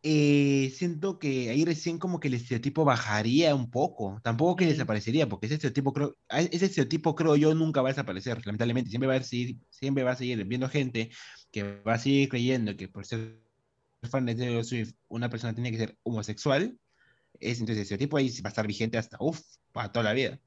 eh, 0.03 0.71
siento 0.75 1.19
que 1.19 1.51
ahí 1.51 1.65
recién 1.65 1.99
como 1.99 2.21
que 2.21 2.29
el 2.29 2.35
estereotipo 2.35 2.85
bajaría 2.85 3.55
un 3.55 3.71
poco. 3.71 4.21
Tampoco 4.23 4.57
que 4.57 4.67
desaparecería, 4.67 5.29
porque 5.29 5.47
ese 5.47 5.57
estereotipo 5.57 5.93
creo, 5.93 6.17
ese 6.29 6.67
estereotipo 6.67 7.15
creo 7.15 7.37
yo 7.37 7.55
nunca 7.55 7.83
va 7.83 7.89
a 7.89 7.93
desaparecer, 7.93 8.45
lamentablemente. 8.47 8.91
Siempre 8.91 9.09
va 9.09 9.17
a 9.17 9.23
seguir, 9.23 9.57
siempre 9.71 10.05
va 10.05 10.13
a 10.13 10.17
seguir 10.17 10.45
viendo 10.45 10.69
gente 10.69 11.11
que 11.51 11.81
va 11.83 11.95
a 11.95 11.99
seguir 11.99 12.29
creyendo 12.29 12.77
que 12.77 12.89
por 12.89 13.05
ser 13.05 13.41
fan 14.03 14.27
de 14.27 14.37
Taylor 14.37 14.65
Swift 14.65 14.95
una 15.09 15.29
persona 15.29 15.55
tiene 15.55 15.73
que 15.73 15.79
ser 15.79 15.97
homosexual. 16.05 16.79
Es, 17.41 17.61
entonces 17.61 17.77
el 17.77 17.83
estereotipo 17.83 18.17
ahí 18.17 18.29
va 18.41 18.49
a 18.49 18.51
estar 18.51 18.67
vigente 18.67 18.99
hasta, 18.99 19.17
uff, 19.21 19.41
para 19.73 19.91
toda 19.91 20.05
la 20.05 20.13
vida. 20.13 20.39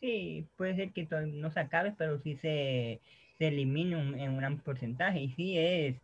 Sí, 0.00 0.46
puede 0.56 0.76
ser 0.76 0.92
que 0.92 1.06
no 1.26 1.50
se 1.50 1.60
acabe, 1.60 1.94
pero 1.98 2.18
sí 2.22 2.36
se, 2.36 3.02
se 3.36 3.48
elimine 3.48 4.22
en 4.22 4.30
un 4.30 4.38
gran 4.38 4.58
porcentaje. 4.60 5.20
Y 5.20 5.32
sí 5.32 5.58
es 5.58 5.96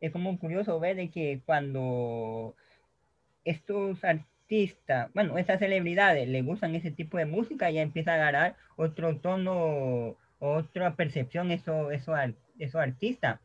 es 0.00 0.12
como 0.12 0.38
curioso 0.38 0.78
ver 0.80 0.96
de 0.96 1.10
que 1.10 1.40
cuando 1.44 2.54
estos 3.44 4.04
artistas, 4.04 5.10
bueno, 5.14 5.38
estas 5.38 5.58
celebridades 5.58 6.28
le 6.28 6.42
gustan 6.42 6.74
ese 6.74 6.90
tipo 6.90 7.18
de 7.18 7.26
música, 7.26 7.70
ya 7.70 7.82
empieza 7.82 8.12
a 8.12 8.14
agarrar 8.14 8.56
otro 8.76 9.16
tono, 9.18 10.16
otra 10.38 10.94
percepción 10.94 11.50
eso, 11.50 11.90
eso, 11.90 12.14
esos 12.58 12.80
artistas. 12.80 13.40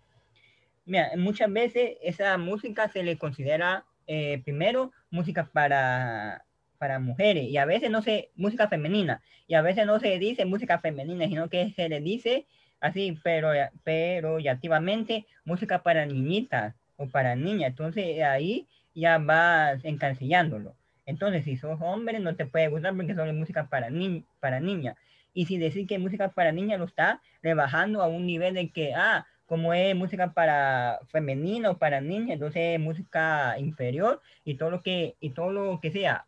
Mira, 0.85 1.11
muchas 1.17 1.51
veces 1.51 1.97
esa 2.01 2.37
música 2.37 2.89
se 2.89 3.03
le 3.03 3.17
considera 3.17 3.85
eh, 4.07 4.41
primero 4.43 4.91
música 5.09 5.49
para, 5.51 6.43
para 6.77 6.99
mujeres 6.99 7.45
y 7.45 7.57
a 7.57 7.65
veces 7.65 7.89
no 7.89 8.01
se, 8.01 8.31
música 8.35 8.67
femenina, 8.67 9.21
y 9.47 9.55
a 9.55 9.61
veces 9.61 9.85
no 9.85 9.99
se 9.99 10.19
dice 10.19 10.45
música 10.45 10.79
femenina, 10.79 11.25
sino 11.27 11.49
que 11.49 11.71
se 11.71 11.87
le 11.87 12.01
dice 12.01 12.45
así, 12.83 13.17
pero, 13.23 13.49
pero 13.83 14.39
y 14.39 14.47
activamente 14.47 15.25
música 15.45 15.81
para 15.81 16.05
niñitas 16.05 16.75
o 16.97 17.07
para 17.07 17.35
niñas. 17.35 17.69
Entonces 17.69 18.21
ahí 18.21 18.67
ya 18.93 19.17
vas 19.17 19.83
encancillándolo. 19.85 20.75
Entonces, 21.05 21.45
si 21.45 21.57
sos 21.57 21.79
hombre, 21.81 22.19
no 22.19 22.35
te 22.35 22.45
puede 22.45 22.67
gustar 22.67 22.95
porque 22.95 23.15
son 23.15 23.37
música 23.37 23.67
para, 23.67 23.89
ni 23.89 24.23
para 24.39 24.59
niña. 24.59 24.95
Y 25.33 25.45
si 25.45 25.57
decir 25.57 25.87
que 25.87 25.97
música 25.97 26.29
para 26.29 26.51
niña 26.51 26.77
lo 26.77 26.85
está 26.85 27.21
rebajando 27.41 28.01
a 28.01 28.07
un 28.07 28.25
nivel 28.25 28.53
de 28.53 28.69
que, 28.69 28.93
ah, 28.93 29.25
como 29.45 29.73
es 29.73 29.95
música 29.95 30.33
para 30.33 30.99
femenino 31.07 31.77
para 31.77 32.01
niña, 32.01 32.33
entonces 32.33 32.75
es 32.75 32.79
música 32.79 33.57
inferior 33.59 34.21
y 34.45 34.55
todo 34.55 34.69
lo 34.71 34.81
que, 34.81 35.15
y 35.19 35.31
todo 35.31 35.51
lo 35.51 35.79
que 35.81 35.91
sea 35.91 36.25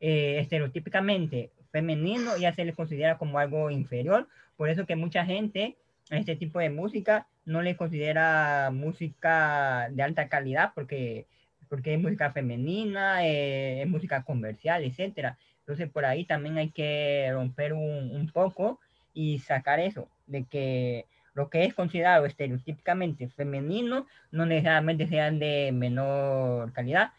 eh, 0.00 0.38
estereotípicamente 0.40 1.50
femenino 1.70 2.36
ya 2.36 2.52
se 2.52 2.64
le 2.64 2.74
considera 2.74 3.18
como 3.18 3.38
algo 3.38 3.70
inferior. 3.70 4.28
Por 4.56 4.68
eso 4.68 4.86
que 4.86 4.96
mucha 4.96 5.24
gente 5.24 5.76
este 6.18 6.36
tipo 6.36 6.58
de 6.58 6.70
música 6.70 7.26
no 7.44 7.62
le 7.62 7.76
considera 7.76 8.70
música 8.72 9.88
de 9.90 10.02
alta 10.02 10.28
calidad 10.28 10.72
porque, 10.74 11.26
porque 11.68 11.94
es 11.94 12.00
música 12.00 12.32
femenina, 12.32 13.26
eh, 13.26 13.82
es 13.82 13.88
música 13.88 14.22
comercial, 14.22 14.84
etcétera. 14.84 15.38
Entonces 15.60 15.88
por 15.90 16.04
ahí 16.04 16.24
también 16.24 16.58
hay 16.58 16.70
que 16.70 17.30
romper 17.32 17.72
un, 17.72 18.10
un, 18.14 18.28
poco 18.30 18.80
y 19.14 19.38
sacar 19.38 19.80
eso, 19.80 20.08
de 20.26 20.44
que 20.44 21.06
lo 21.34 21.48
que 21.48 21.64
es 21.64 21.74
considerado 21.74 22.26
estereotípicamente 22.26 23.28
femenino 23.28 24.06
no 24.30 24.44
necesariamente 24.44 25.06
sean 25.06 25.38
de 25.38 25.70
menor 25.72 26.72
calidad. 26.72 27.12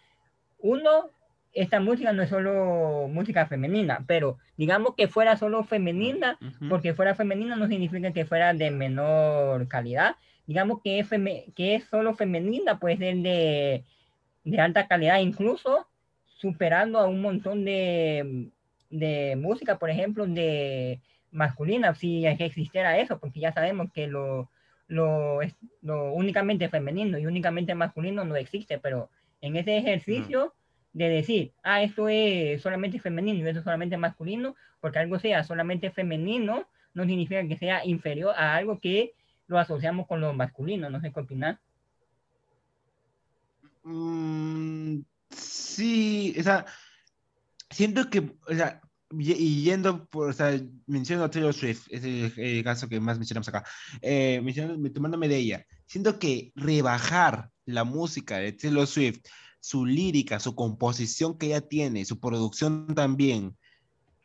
Uno, 0.59 1.09
esta 1.53 1.79
música 1.79 2.11
no 2.13 2.23
es 2.23 2.29
solo 2.29 3.07
música 3.07 3.45
femenina, 3.45 4.03
pero 4.07 4.37
digamos 4.57 4.95
que 4.95 5.07
fuera 5.07 5.37
solo 5.37 5.63
femenina, 5.63 6.39
porque 6.67 6.93
fuera 6.93 7.13
femenina 7.15 7.55
no 7.55 7.67
significa 7.67 8.11
que 8.11 8.25
fuera 8.25 8.53
de 8.53 8.71
menor 8.71 9.67
calidad. 9.67 10.15
Digamos 10.47 10.81
que 10.83 10.99
es, 10.99 11.09
que 11.55 11.75
es 11.75 11.83
solo 11.85 12.15
femenina, 12.15 12.79
puede 12.79 12.97
ser 12.97 13.17
de, 13.17 13.83
de, 14.43 14.59
alta 14.59 14.87
calidad, 14.87 15.19
incluso 15.19 15.87
superando 16.25 16.99
a 16.99 17.07
un 17.07 17.21
montón 17.21 17.63
de, 17.63 18.49
de 18.89 19.35
música, 19.35 19.77
por 19.77 19.91
ejemplo, 19.91 20.25
de 20.25 20.99
masculina, 21.31 21.93
si 21.93 22.25
existiera 22.25 22.97
eso, 22.97 23.19
porque 23.19 23.39
ya 23.39 23.53
sabemos 23.53 23.91
que 23.93 24.07
lo, 24.07 24.49
lo, 24.87 25.39
lo 25.81 26.13
únicamente 26.13 26.67
femenino 26.67 27.19
y 27.19 27.27
únicamente 27.27 27.75
masculino 27.75 28.25
no 28.25 28.35
existe, 28.35 28.79
pero 28.79 29.09
en 29.39 29.55
ese 29.55 29.77
ejercicio 29.77 30.53
de 30.93 31.09
decir, 31.09 31.51
ah, 31.63 31.81
esto 31.81 32.07
es 32.07 32.61
solamente 32.61 32.99
femenino 32.99 33.39
y 33.39 33.47
esto 33.47 33.59
es 33.59 33.63
solamente 33.63 33.97
masculino, 33.97 34.55
porque 34.79 34.99
algo 34.99 35.19
sea 35.19 35.43
solamente 35.43 35.91
femenino 35.91 36.67
no 36.93 37.05
significa 37.05 37.45
que 37.47 37.57
sea 37.57 37.85
inferior 37.85 38.35
a 38.37 38.55
algo 38.55 38.79
que 38.79 39.13
lo 39.47 39.57
asociamos 39.57 40.07
con 40.07 40.21
lo 40.21 40.33
masculino. 40.33 40.89
No 40.89 41.01
sé 41.01 41.11
qué 41.11 41.19
opinar. 41.19 41.59
Mm, 43.83 44.99
sí, 45.29 46.35
o 46.39 46.43
sea, 46.43 46.65
siento 47.69 48.09
que, 48.09 48.19
o 48.47 48.53
sea, 48.53 48.81
y 49.17 49.63
yendo 49.63 50.05
por, 50.05 50.29
o 50.29 50.33
sea, 50.33 50.59
menciono 50.87 51.23
a 51.23 51.29
Taylor 51.29 51.53
Swift, 51.53 51.87
es 51.89 52.03
el, 52.03 52.63
caso 52.63 52.87
que 52.87 52.99
más 52.99 53.17
mencionamos 53.17 53.47
acá, 53.47 53.63
eh, 54.01 54.41
tomándome 54.93 55.27
de 55.27 55.37
ella, 55.37 55.65
siento 55.85 56.17
que 56.17 56.51
rebajar 56.55 57.51
la 57.65 57.83
música 57.83 58.37
de 58.37 58.53
Taylor 58.53 58.87
Swift 58.87 59.21
su 59.63 59.85
lírica, 59.85 60.41
su 60.41 60.55
composición 60.55 61.37
que 61.37 61.45
ella 61.47 61.61
tiene, 61.61 62.03
su 62.03 62.19
producción 62.19 62.93
también, 62.95 63.55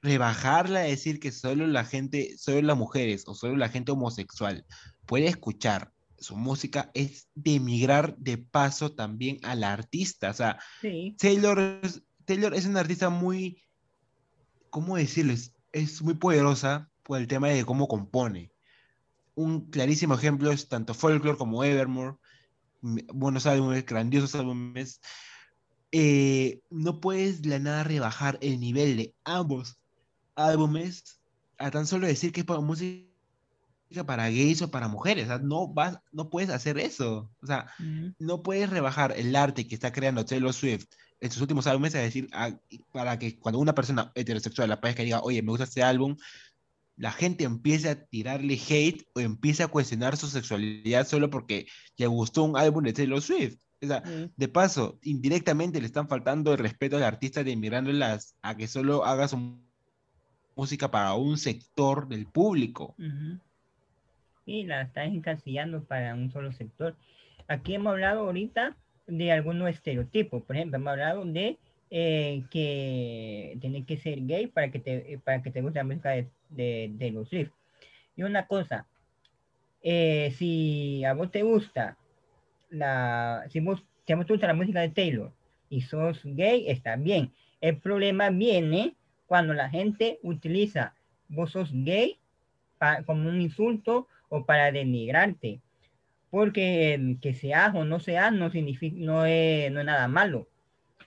rebajarla 0.02 0.80
a 0.80 0.82
decir 0.82 1.20
que 1.20 1.30
solo 1.30 1.64
la 1.68 1.84
gente, 1.84 2.36
solo 2.36 2.60
las 2.62 2.76
mujeres 2.76 3.22
o 3.28 3.36
solo 3.36 3.56
la 3.56 3.68
gente 3.68 3.92
homosexual 3.92 4.66
puede 5.06 5.28
escuchar 5.28 5.92
su 6.18 6.36
música 6.36 6.90
es 6.92 7.28
demigrar 7.36 8.16
de 8.16 8.36
paso 8.36 8.92
también 8.92 9.38
al 9.44 9.62
artista. 9.62 10.30
O 10.30 10.34
sea, 10.34 10.58
Taylor, 11.18 11.80
Taylor 12.24 12.52
es 12.52 12.66
una 12.66 12.80
artista 12.80 13.08
muy, 13.08 13.62
¿cómo 14.70 14.96
decirlo? 14.96 15.34
Es, 15.70 16.02
muy 16.02 16.14
poderosa 16.14 16.90
por 17.04 17.20
el 17.20 17.28
tema 17.28 17.46
de 17.46 17.64
cómo 17.64 17.86
compone. 17.86 18.50
Un 19.36 19.70
clarísimo 19.70 20.14
ejemplo 20.14 20.50
es 20.50 20.66
tanto 20.66 20.94
Folklore 20.94 21.38
como 21.38 21.62
Evermore, 21.62 22.16
buenos 22.80 23.46
álbumes, 23.46 23.84
grandiosos 23.84 24.34
álbumes, 24.34 25.00
eh, 25.92 26.60
no 26.70 27.00
puedes 27.00 27.42
de 27.42 27.50
la 27.50 27.58
nada 27.58 27.84
rebajar 27.84 28.38
el 28.40 28.60
nivel 28.60 28.96
de 28.96 29.14
ambos 29.24 29.78
álbumes 30.34 31.20
a 31.58 31.70
tan 31.70 31.86
solo 31.86 32.06
decir 32.06 32.32
que 32.32 32.40
es 32.40 32.46
para 32.46 32.60
música 32.60 33.08
para 34.06 34.28
gays 34.28 34.62
o 34.62 34.70
para 34.70 34.88
mujeres. 34.88 35.24
O 35.24 35.28
sea, 35.28 35.38
no, 35.38 35.68
vas, 35.68 35.98
no 36.12 36.30
puedes 36.30 36.50
hacer 36.50 36.78
eso. 36.78 37.30
O 37.40 37.46
sea, 37.46 37.66
no 38.18 38.42
puedes 38.42 38.68
rebajar 38.68 39.14
el 39.16 39.34
arte 39.34 39.66
que 39.66 39.74
está 39.74 39.92
creando 39.92 40.24
Taylor 40.24 40.52
Swift 40.52 40.86
en 41.20 41.30
sus 41.30 41.42
últimos 41.42 41.66
álbumes 41.66 41.94
a 41.94 41.98
decir, 41.98 42.28
ah, 42.32 42.50
para 42.92 43.18
que 43.18 43.38
cuando 43.38 43.58
una 43.58 43.74
persona 43.74 44.12
heterosexual 44.14 44.68
la 44.68 44.80
que 44.80 45.04
diga, 45.04 45.20
oye, 45.20 45.42
me 45.42 45.50
gusta 45.50 45.64
este 45.64 45.82
álbum, 45.82 46.16
la 46.98 47.12
gente 47.12 47.44
empiece 47.44 47.88
a 47.88 48.04
tirarle 48.06 48.54
hate 48.54 49.06
o 49.14 49.20
empiece 49.20 49.62
a 49.62 49.68
cuestionar 49.68 50.16
su 50.16 50.26
sexualidad 50.26 51.06
solo 51.06 51.30
porque 51.30 51.66
le 51.96 52.06
gustó 52.08 52.42
un 52.42 52.56
álbum 52.56 52.82
de 52.84 52.92
Taylor 52.92 53.22
Swift. 53.22 53.58
O 53.80 53.86
sea, 53.86 54.02
de 54.36 54.48
paso, 54.48 54.98
indirectamente 55.02 55.80
le 55.80 55.86
están 55.86 56.08
faltando 56.08 56.52
el 56.52 56.58
respeto 56.58 56.96
al 56.96 57.04
artista 57.04 57.44
de 57.44 57.54
mirándolas 57.54 58.34
a 58.42 58.56
que 58.56 58.66
solo 58.66 59.04
haga 59.04 59.28
su 59.28 59.60
música 60.56 60.90
para 60.90 61.14
un 61.14 61.38
sector 61.38 62.08
del 62.08 62.26
público. 62.26 62.96
Y 64.44 64.64
la 64.64 64.82
están 64.82 65.14
encasillando 65.14 65.84
para 65.84 66.14
un 66.14 66.32
solo 66.32 66.50
sector. 66.52 66.96
Aquí 67.46 67.76
hemos 67.76 67.92
hablado 67.92 68.22
ahorita 68.22 68.76
de 69.06 69.30
algunos 69.30 69.70
estereotipos. 69.70 70.42
Por 70.42 70.56
ejemplo, 70.56 70.78
hemos 70.78 70.90
hablado 70.90 71.24
de 71.24 71.58
eh, 71.90 72.44
que 72.50 73.56
tiene 73.60 73.84
que 73.84 73.96
ser 73.96 74.26
gay 74.26 74.46
para 74.46 74.70
que 74.70 74.78
te, 74.78 75.20
para 75.24 75.42
que 75.42 75.50
te 75.50 75.62
guste 75.62 75.78
la 75.78 75.84
música 75.84 76.10
de, 76.10 76.28
de, 76.92 77.10
los 77.10 77.28
Swift. 77.28 77.52
Y 78.16 78.22
una 78.22 78.46
cosa, 78.46 78.86
eh, 79.82 80.34
si 80.36 81.04
a 81.04 81.14
vos 81.14 81.30
te 81.30 81.42
gusta 81.42 81.96
la, 82.70 83.44
si 83.48 83.60
vos, 83.60 83.82
si 84.06 84.14
vos 84.14 84.26
te 84.26 84.32
gusta 84.32 84.46
la 84.46 84.54
música 84.54 84.80
de 84.80 84.90
Taylor 84.90 85.32
y 85.70 85.82
sos 85.82 86.20
gay, 86.24 86.68
está 86.68 86.96
bien. 86.96 87.32
El 87.60 87.78
problema 87.78 88.30
viene 88.30 88.94
cuando 89.26 89.54
la 89.54 89.68
gente 89.68 90.18
utiliza 90.22 90.94
vos 91.28 91.52
sos 91.52 91.70
gay 91.72 92.18
como 93.06 93.28
un 93.28 93.40
insulto 93.40 94.08
o 94.28 94.44
para 94.44 94.72
denigrarte. 94.72 95.60
porque 96.30 97.16
que 97.22 97.32
seas 97.34 97.74
o 97.74 97.84
no 97.84 98.00
seas 98.00 98.32
no 98.32 98.50
significa, 98.50 98.96
no 98.98 99.24
es, 99.24 99.72
no 99.72 99.80
es 99.80 99.86
nada 99.86 100.08
malo. 100.08 100.48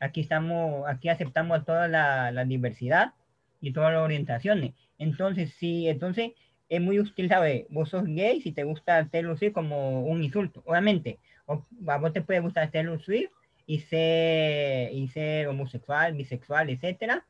Aquí 0.01 0.19
estamos, 0.19 0.83
aquí 0.89 1.07
aceptamos 1.07 1.63
toda 1.63 1.87
la, 1.87 2.31
la 2.31 2.43
diversidad 2.43 3.13
y 3.61 3.71
todas 3.71 3.93
las 3.93 4.01
orientaciones. 4.01 4.73
Entonces, 4.97 5.53
sí, 5.53 5.87
entonces 5.87 6.31
es 6.67 6.81
muy 6.81 6.99
útil 6.99 7.29
saber, 7.29 7.67
vos 7.69 7.89
sos 7.89 8.03
gay 8.05 8.41
si 8.41 8.51
te 8.51 8.63
gusta 8.63 9.07
Taylor 9.07 9.37
Swift 9.37 9.53
como 9.53 10.03
un 10.03 10.23
insulto. 10.23 10.63
Obviamente, 10.65 11.19
a 11.47 11.97
vos 11.97 12.13
te 12.13 12.21
puede 12.21 12.39
gustar 12.39 12.71
Taylor 12.71 13.01
Swift 13.01 13.29
y 13.65 13.79
ser, 13.79 14.91
y 14.91 15.07
ser 15.09 15.47
homosexual, 15.47 16.13
bisexual, 16.13 16.69
etcétera, 16.69 17.25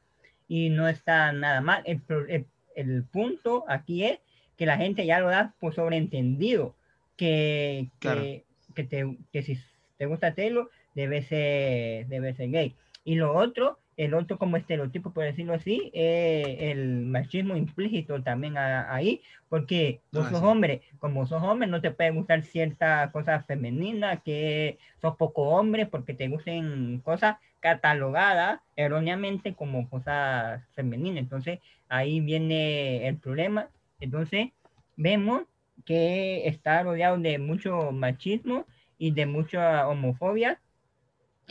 y 0.47 0.69
no 0.69 0.87
está 0.87 1.31
nada 1.33 1.61
mal. 1.61 1.83
El, 1.85 2.01
el, 2.29 2.45
el 2.75 3.03
punto 3.03 3.65
aquí 3.67 4.05
es 4.05 4.19
que 4.57 4.65
la 4.65 4.77
gente 4.77 5.05
ya 5.05 5.19
lo 5.19 5.29
da 5.29 5.53
por 5.59 5.73
sobreentendido 5.73 6.75
que, 7.17 7.89
que, 7.99 8.83
te, 8.83 9.17
que 9.31 9.43
si 9.43 9.57
te 9.97 10.05
gusta 10.05 10.33
Taylor, 10.33 10.69
debe 10.95 11.21
ser, 11.23 12.07
debe 12.07 12.33
ser 12.33 12.49
gay. 12.49 12.75
Y 13.03 13.15
lo 13.15 13.35
otro, 13.35 13.79
el 13.97 14.13
otro 14.13 14.37
como 14.37 14.57
estereotipo, 14.57 15.11
por 15.11 15.23
decirlo 15.23 15.53
así, 15.53 15.91
el 15.93 17.05
machismo 17.05 17.55
implícito 17.55 18.21
también 18.23 18.57
ahí, 18.57 19.21
porque 19.49 20.01
vos 20.11 20.25
ah, 20.27 20.29
sos 20.31 20.41
hombre, 20.41 20.81
como 20.99 21.27
sos 21.27 21.43
hombre, 21.43 21.67
no 21.67 21.81
te 21.81 21.91
puede 21.91 22.11
gustar 22.11 22.43
ciertas 22.43 23.11
cosas 23.11 23.45
femeninas, 23.45 24.21
que 24.23 24.79
sos 25.01 25.15
poco 25.17 25.43
hombre, 25.43 25.85
porque 25.85 26.13
te 26.13 26.27
gusten 26.29 27.01
cosas 27.03 27.37
catalogadas 27.59 28.59
erróneamente 28.75 29.53
como 29.53 29.89
cosas 29.89 30.63
femeninas. 30.73 31.19
Entonces, 31.19 31.59
ahí 31.89 32.21
viene 32.21 33.07
el 33.07 33.17
problema. 33.17 33.69
Entonces, 33.99 34.49
vemos 34.95 35.43
que 35.85 36.47
está 36.47 36.83
rodeado 36.83 37.17
de 37.17 37.37
mucho 37.39 37.91
machismo 37.91 38.65
y 38.97 39.11
de 39.11 39.25
mucha 39.25 39.87
homofobia 39.87 40.59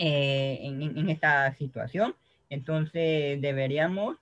eh, 0.01 0.59
en, 0.63 1.11
esta 1.11 1.53
situación. 1.55 2.15
Entonces 2.49 3.41
deberíamos, 3.41 4.17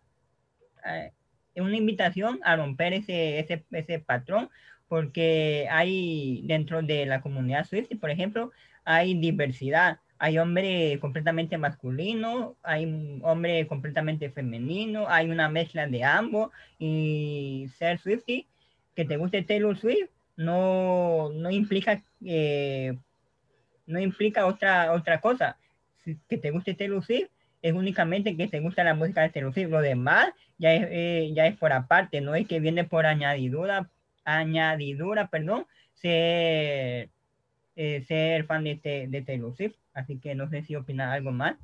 eh, 0.84 1.12
una 1.56 1.76
invitación 1.76 2.40
a 2.44 2.56
romper 2.56 2.92
ese, 2.94 3.38
ese, 3.38 3.64
ese 3.70 3.98
patrón, 4.00 4.50
porque 4.88 5.68
hay 5.70 6.42
dentro 6.46 6.82
de 6.82 7.06
la 7.06 7.20
comunidad 7.20 7.64
Swift, 7.64 7.88
por 8.00 8.10
ejemplo, 8.10 8.50
hay 8.84 9.14
diversidad. 9.14 10.00
Hay 10.20 10.38
hombre 10.38 10.98
completamente 11.00 11.58
masculino, 11.58 12.56
hay 12.64 13.20
hombre 13.22 13.68
completamente 13.68 14.30
femenino, 14.30 15.06
hay 15.08 15.30
una 15.30 15.48
mezcla 15.48 15.86
de 15.86 16.02
ambos 16.02 16.50
y 16.78 17.68
ser 17.78 17.98
Swifty 17.98 18.48
que 18.96 19.04
te 19.04 19.16
guste 19.16 19.42
Taylor 19.44 19.78
Swift 19.78 20.10
no, 20.34 21.30
no 21.32 21.50
implica 21.52 22.02
eh, 22.24 22.98
no 23.88 23.98
implica 23.98 24.46
otra, 24.46 24.92
otra 24.92 25.20
cosa. 25.20 25.56
Que 26.28 26.38
te 26.38 26.50
guste 26.50 26.74
Taylor 26.74 27.04
Swift 27.04 27.28
es 27.62 27.72
únicamente 27.72 28.36
que 28.36 28.48
te 28.48 28.60
gusta 28.60 28.84
la 28.84 28.94
música 28.94 29.22
de 29.22 29.30
Taylor 29.30 29.52
Swift. 29.52 29.70
Lo 29.70 29.80
demás 29.80 30.28
ya 30.58 30.74
es, 30.74 30.86
eh, 30.90 31.32
ya 31.34 31.46
es 31.46 31.56
por 31.56 31.72
aparte, 31.72 32.20
no 32.20 32.34
es 32.34 32.46
que 32.46 32.60
viene 32.60 32.84
por 32.84 33.06
añadidura, 33.06 33.90
añadidura, 34.24 35.28
perdón, 35.28 35.66
ser, 35.94 37.10
eh, 37.76 38.04
ser 38.06 38.44
fan 38.46 38.64
de, 38.64 39.06
de 39.08 39.22
Taylor 39.22 39.54
Swift. 39.56 39.76
Así 39.92 40.18
que 40.18 40.34
no 40.34 40.48
sé 40.48 40.62
si 40.62 40.76
opina 40.76 41.12
algo 41.12 41.32
más. 41.32 41.56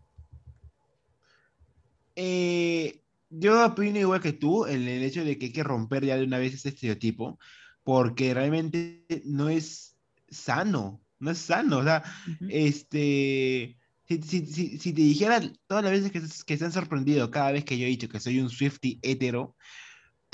Eh, 2.16 3.00
yo 3.30 3.66
opino 3.66 3.98
igual 3.98 4.20
que 4.20 4.32
tú, 4.32 4.66
el, 4.66 4.86
el, 4.86 5.02
hecho 5.02 5.24
de 5.24 5.38
que 5.38 5.46
hay 5.46 5.52
que 5.52 5.64
romper 5.64 6.04
ya 6.04 6.16
de 6.16 6.24
una 6.24 6.38
vez 6.38 6.54
ese 6.54 6.68
estereotipo, 6.68 7.38
porque 7.82 8.34
realmente 8.34 9.04
no 9.24 9.48
es 9.48 9.96
sano, 10.28 11.00
no 11.18 11.30
es 11.30 11.38
sano, 11.38 11.78
o 11.78 11.84
sea, 11.84 12.02
este, 12.48 13.76
si, 14.06 14.22
si, 14.22 14.46
si, 14.46 14.78
si, 14.78 14.92
te 14.92 15.02
dijera 15.02 15.40
todas 15.66 15.84
las 15.84 15.92
veces 15.92 16.12
que, 16.12 16.20
que 16.44 16.58
se 16.58 16.64
han 16.64 16.72
sorprendido 16.72 17.30
cada 17.30 17.52
vez 17.52 17.64
que 17.64 17.78
yo 17.78 17.86
he 17.86 17.90
dicho 17.90 18.08
que 18.08 18.20
soy 18.20 18.40
un 18.40 18.50
Swifty 18.50 18.98
hetero, 19.02 19.56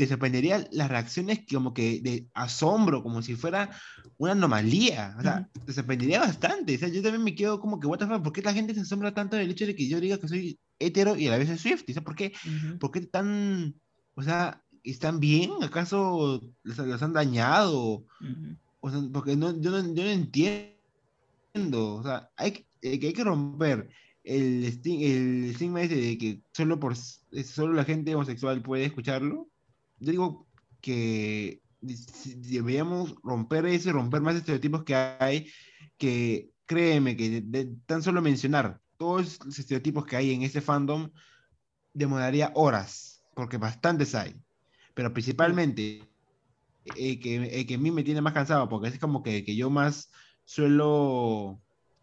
te 0.00 0.06
sorprendería 0.06 0.66
las 0.72 0.88
reacciones 0.88 1.40
como 1.52 1.74
que 1.74 2.00
de 2.00 2.26
asombro, 2.32 3.02
como 3.02 3.20
si 3.20 3.36
fuera 3.36 3.68
una 4.16 4.32
anomalía. 4.32 5.14
O 5.18 5.22
sea, 5.22 5.46
te 5.66 5.74
sorprendería 5.74 6.20
bastante. 6.20 6.74
O 6.74 6.78
sea, 6.78 6.88
yo 6.88 7.02
también 7.02 7.22
me 7.22 7.34
quedo 7.34 7.60
como 7.60 7.78
que, 7.78 7.86
what 7.86 7.98
the 7.98 8.06
fuck, 8.06 8.22
¿por 8.22 8.32
qué 8.32 8.40
la 8.40 8.54
gente 8.54 8.72
se 8.74 8.80
asombra 8.80 9.12
tanto 9.12 9.36
del 9.36 9.50
hecho 9.50 9.66
de 9.66 9.76
que 9.76 9.86
yo 9.86 10.00
diga 10.00 10.16
que 10.16 10.26
soy 10.26 10.58
hetero 10.78 11.16
y 11.16 11.26
a 11.26 11.32
la 11.32 11.36
vez 11.36 11.48
soy 11.48 11.58
Swift? 11.58 11.84
¿por 12.02 12.16
qué, 12.16 12.32
¿por 12.80 12.90
qué 12.92 13.02
tan, 13.02 13.74
o 14.14 14.22
sea, 14.22 14.64
están 14.84 15.20
bien? 15.20 15.50
¿Acaso 15.60 16.40
los, 16.62 17.02
han 17.02 17.12
dañado? 17.12 18.06
O 18.80 18.90
sea, 18.90 19.00
porque 19.12 19.36
no, 19.36 19.60
yo, 19.60 19.70
no, 19.70 19.80
yo 19.94 20.02
no 20.02 20.10
entiendo. 20.10 20.76
O 21.96 22.02
sea, 22.02 22.30
hay, 22.38 22.64
eh, 22.82 22.98
que 22.98 23.08
hay 23.08 23.12
que 23.12 23.24
romper 23.24 23.88
el, 24.24 24.64
el 24.64 25.44
estigma 25.50 25.82
ese 25.82 25.96
de 25.96 26.18
que 26.18 26.42
solo, 26.52 26.78
por, 26.78 26.96
solo 26.96 27.72
la 27.72 27.84
gente 27.84 28.14
homosexual 28.14 28.62
puede 28.62 28.84
escucharlo 28.84 29.48
yo 29.98 30.10
digo 30.12 30.46
que 30.80 31.62
deberíamos 31.80 33.14
romper 33.22 33.66
eso 33.66 33.92
romper 33.92 34.20
más 34.20 34.36
estereotipos 34.36 34.84
que 34.84 34.94
hay, 34.94 35.46
que 35.96 36.50
créeme 36.66 37.16
que 37.16 37.42
tan 37.86 38.02
solo 38.02 38.20
mencionar 38.22 38.80
todos 38.96 39.38
los 39.44 39.58
estereotipos 39.58 40.04
que 40.04 40.16
hay 40.16 40.32
en 40.32 40.42
ese 40.42 40.60
fandom 40.60 41.10
demoraría 41.92 42.52
horas, 42.54 43.24
porque 43.34 43.56
bastantes 43.56 44.14
hay, 44.14 44.36
pero 44.94 45.12
principalmente 45.12 46.06
eh, 46.96 47.18
que, 47.18 47.66
que 47.66 47.74
a 47.74 47.78
mí 47.78 47.90
me 47.90 48.04
tiene 48.04 48.20
más 48.20 48.34
cansado, 48.34 48.68
porque 48.68 48.88
es 48.88 48.98
como 48.98 49.22
que, 49.22 49.44
que 49.44 49.56
yo 49.56 49.70
más 49.70 50.10
suelo 50.44 51.60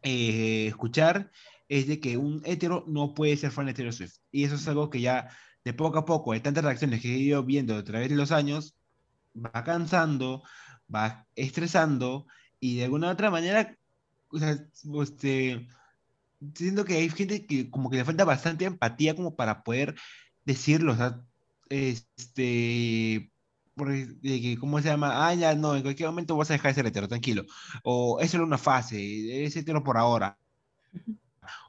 eh, 0.07 0.67
escuchar, 0.67 1.31
es 1.67 1.87
de 1.87 1.99
que 1.99 2.17
un 2.17 2.41
hetero 2.45 2.85
no 2.87 3.13
puede 3.13 3.35
ser 3.35 3.51
fan 3.51 3.65
de 3.65 3.73
Taylor 3.73 3.93
Swift, 3.93 4.15
y 4.31 4.45
eso 4.45 4.55
es 4.55 4.67
algo 4.67 4.89
que 4.89 5.01
ya 5.01 5.29
de 5.65 5.73
poco 5.73 5.97
a 5.99 6.05
poco, 6.05 6.31
de 6.31 6.39
tantas 6.39 6.63
reacciones 6.63 7.01
que 7.01 7.13
he 7.13 7.17
ido 7.17 7.43
viendo 7.43 7.75
a 7.75 7.83
través 7.83 8.09
de 8.09 8.15
los 8.15 8.31
años, 8.31 8.77
va 9.35 9.63
cansando, 9.65 10.43
va 10.93 11.27
estresando 11.35 12.25
y 12.59 12.77
de 12.77 12.85
alguna 12.85 13.09
u 13.09 13.11
otra 13.11 13.29
manera, 13.31 13.77
o 14.29 14.39
sea, 14.39 14.57
este, 15.03 15.67
siento 16.55 16.85
que 16.85 16.95
hay 16.95 17.09
gente 17.09 17.45
que 17.45 17.69
como 17.69 17.89
que 17.89 17.97
le 17.97 18.05
falta 18.05 18.23
bastante 18.23 18.65
empatía 18.65 19.15
como 19.15 19.35
para 19.35 19.63
poder 19.63 19.95
decirlo, 20.45 20.93
o 20.93 20.95
sea, 20.95 21.21
este, 21.69 23.31
porque, 23.77 24.57
¿cómo 24.59 24.81
se 24.81 24.89
llama? 24.89 25.27
Ah, 25.27 25.33
ya 25.33 25.55
no, 25.55 25.75
en 25.75 25.83
cualquier 25.83 26.09
momento 26.09 26.35
vas 26.35 26.49
a 26.49 26.53
dejar 26.53 26.71
de 26.71 26.75
ser 26.75 26.85
hetero, 26.87 27.07
tranquilo. 27.07 27.43
O 27.83 28.19
es 28.19 28.31
solo 28.31 28.45
una 28.45 28.57
fase, 28.57 29.45
es 29.45 29.55
hetero 29.55 29.83
por 29.83 29.97
ahora 29.97 30.37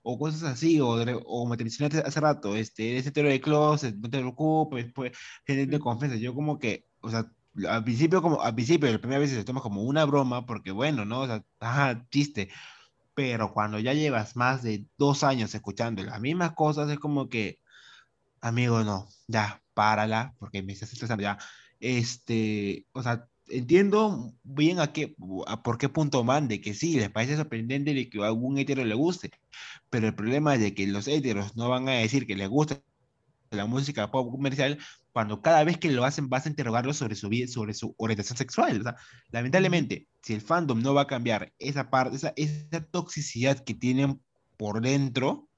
o 0.03 0.19
cosas 0.19 0.43
así, 0.45 0.81
o, 0.81 0.89
o 1.27 1.47
me 1.47 1.57
mencionaste 1.57 2.01
hace 2.01 2.21
rato, 2.21 2.57
este, 2.57 2.97
ese 2.97 3.11
hetero 3.11 3.29
de 3.29 3.41
closet, 3.41 3.95
no 3.97 4.11
te 4.11 4.19
preocupes, 4.19 4.93
pues, 4.93 5.13
gente 5.47 5.79
confianza. 5.79 6.17
Yo 6.17 6.35
como 6.35 6.59
que, 6.59 6.87
o 7.01 7.11
sea, 7.11 7.31
al 7.69 7.85
principio, 7.85 8.23
como, 8.23 8.41
al 8.43 8.55
principio, 8.55 8.91
la 8.91 8.99
primera 8.99 9.21
vez 9.21 9.31
se 9.31 9.45
toma 9.45 9.61
como 9.61 9.83
una 9.83 10.05
broma, 10.05 10.47
porque 10.47 10.71
bueno, 10.71 11.05
¿no? 11.05 11.21
O 11.23 11.27
sea, 11.27 11.45
ajá, 11.61 12.07
chiste. 12.11 12.51
Pero 13.15 13.53
cuando 13.53 13.79
ya 13.81 13.95
llevas 13.95 14.37
más 14.37 14.63
de 14.63 14.87
dos 14.97 15.25
años 15.25 15.55
escuchando 15.55 16.03
las 16.05 16.21
mismas 16.21 16.53
cosas, 16.53 16.91
es 16.91 16.99
como 16.99 17.29
que, 17.29 17.61
amigo, 18.41 18.85
no, 18.85 19.09
ya, 19.29 19.63
párala, 19.75 20.35
porque 20.39 20.63
me 20.63 20.73
estás 20.73 20.93
estresando 20.93 21.23
ya. 21.23 21.39
Este, 21.81 22.87
o 22.93 23.03
sea, 23.03 23.29
entiendo 23.49 24.35
bien 24.43 24.81
a 24.81 24.93
qué, 24.93 25.15
a 25.47 25.63
por 25.63 25.79
qué 25.79 25.89
punto 25.89 26.25
van, 26.25 26.49
de 26.49 26.61
que 26.61 26.75
sí, 26.75 26.99
les 26.99 27.11
parece 27.11 27.37
sorprendente 27.37 27.95
de 27.95 28.09
que 28.09 28.23
a 28.23 28.27
algún 28.27 28.59
hetero 28.59 28.85
le 28.85 28.95
guste, 28.95 29.31
pero 29.91 30.07
el 30.07 30.15
problema 30.15 30.55
es 30.55 30.61
de 30.61 30.75
que 30.75 30.87
los 30.87 31.09
heteros 31.09 31.57
no 31.57 31.69
van 31.69 31.89
a 31.89 31.93
decir 31.93 32.27
que 32.27 32.37
les 32.37 32.49
gusta 32.49 32.83
la 33.51 33.67
música 33.67 34.11
pop 34.11 34.31
comercial 34.31 34.79
cuando 35.13 35.41
cada 35.41 35.65
vez 35.65 35.79
que 35.79 35.91
lo 35.91 36.05
hacen 36.05 36.29
vas 36.29 36.47
a 36.47 36.49
interrogarlo 36.51 36.93
sobre 36.93 37.15
su 37.17 37.31
sobre 37.49 37.75
su 37.75 37.95
orientación 37.99 38.37
sexual. 38.37 38.81
O 38.81 38.83
sea, 38.83 38.97
lamentablemente, 39.31 40.07
si 40.23 40.35
el 40.35 40.41
fandom 40.41 40.81
no 40.83 40.95
va 40.95 41.03
a 41.03 41.07
cambiar 41.07 41.53
esa 41.59 41.91
parte, 41.91 42.17
esa, 42.17 42.33
esa 42.37 42.85
toxicidad 42.85 43.65
que 43.65 43.75
tienen 43.75 44.21
por 44.57 44.81
dentro, 44.83 45.49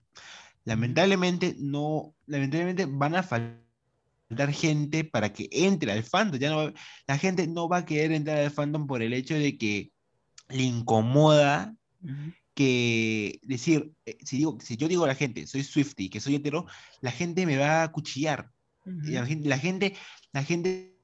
lamentablemente 0.65 1.57
no, 1.59 2.15
lamentablemente 2.27 2.87
van 2.87 3.17
a 3.17 3.23
faltar 3.23 3.70
dar 4.31 4.53
gente 4.53 5.05
para 5.05 5.33
que 5.33 5.49
entre 5.53 5.93
al 5.93 6.05
fandom. 6.05 6.40
Ya 6.40 6.51
no, 6.51 6.73
la 7.07 7.19
gente 7.19 7.47
no 7.47 7.69
va 7.69 7.79
a 7.79 7.85
querer 7.85 8.12
entrar 8.12 8.38
al 8.38 8.51
fandom 8.51 8.87
por 8.87 9.03
el 9.03 9.12
hecho 9.12 9.35
de 9.35 9.59
que 9.59 9.93
le 10.49 10.62
incomoda 10.62 11.75
que 12.55 13.40
decir, 13.43 13.93
eh, 14.07 14.19
si, 14.25 14.38
digo, 14.38 14.59
si 14.61 14.77
yo 14.77 14.88
digo 14.88 15.05
a 15.05 15.09
la 15.09 15.14
gente, 15.14 15.47
soy 15.47 15.62
Swifty, 15.62 16.09
que 16.09 16.21
soy 16.21 16.37
hetero, 16.37 16.66
la 17.01 17.11
gente 17.11 17.47
me 17.47 17.57
va 17.57 17.83
a 17.83 17.93
cuchillar. 17.93 18.51
la, 18.85 19.27
gente, 19.27 19.49
la, 19.49 19.59
gente, 19.59 19.97
la 20.33 20.45
gente 20.45 20.97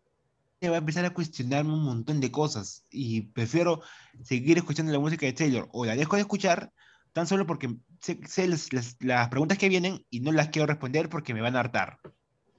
va 0.64 0.76
a 0.76 0.78
empezar 0.78 1.04
a 1.04 1.14
cuestionarme 1.14 1.72
un 1.72 1.84
montón 1.84 2.20
de 2.20 2.30
cosas 2.30 2.84
y 2.90 3.22
prefiero 3.22 3.82
seguir 4.22 4.58
escuchando 4.58 4.92
la 4.92 4.98
música 4.98 5.26
de 5.26 5.32
Taylor 5.32 5.68
o 5.72 5.84
la 5.84 5.96
dejo 5.96 6.16
de 6.16 6.22
escuchar 6.22 6.72
tan 7.12 7.26
solo 7.26 7.46
porque 7.46 7.74
sé, 8.00 8.48
las, 8.48 8.68
las, 9.00 9.28
preguntas 9.28 9.58
que 9.58 9.68
vienen 9.68 10.04
y 10.10 10.20
no 10.20 10.32
las 10.32 10.48
quiero 10.48 10.66
responder 10.66 11.08
porque 11.08 11.34
me 11.34 11.40
van 11.40 11.56
a 11.56 11.60
hartar. 11.60 11.98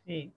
Sí, 0.06 0.34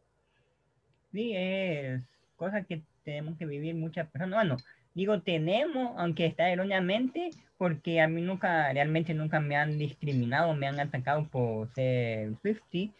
Sí, 1.12 1.33
es 1.35 2.01
cosa 2.37 2.62
que 2.62 2.83
tenemos 3.05 3.37
que 3.37 3.46
vivir 3.46 3.75
muchas 3.75 4.09
personas. 4.09 4.37
Bueno, 4.37 4.57
Digo 4.94 5.20
tenemos, 5.20 5.92
aunque 5.96 6.27
está 6.27 6.51
erróneamente, 6.51 7.31
porque 7.59 8.01
a 8.01 8.09
mí 8.09 8.23
nunca, 8.23 8.73
realmente 8.73 9.14
nunca 9.14 9.38
me 9.38 9.57
han 9.57 9.79
discriminado, 9.79 10.55
me 10.55 10.66
han 10.66 10.81
atacado 10.81 11.29
por 11.29 11.73
ser 11.75 12.35
Swifty, 12.42 12.92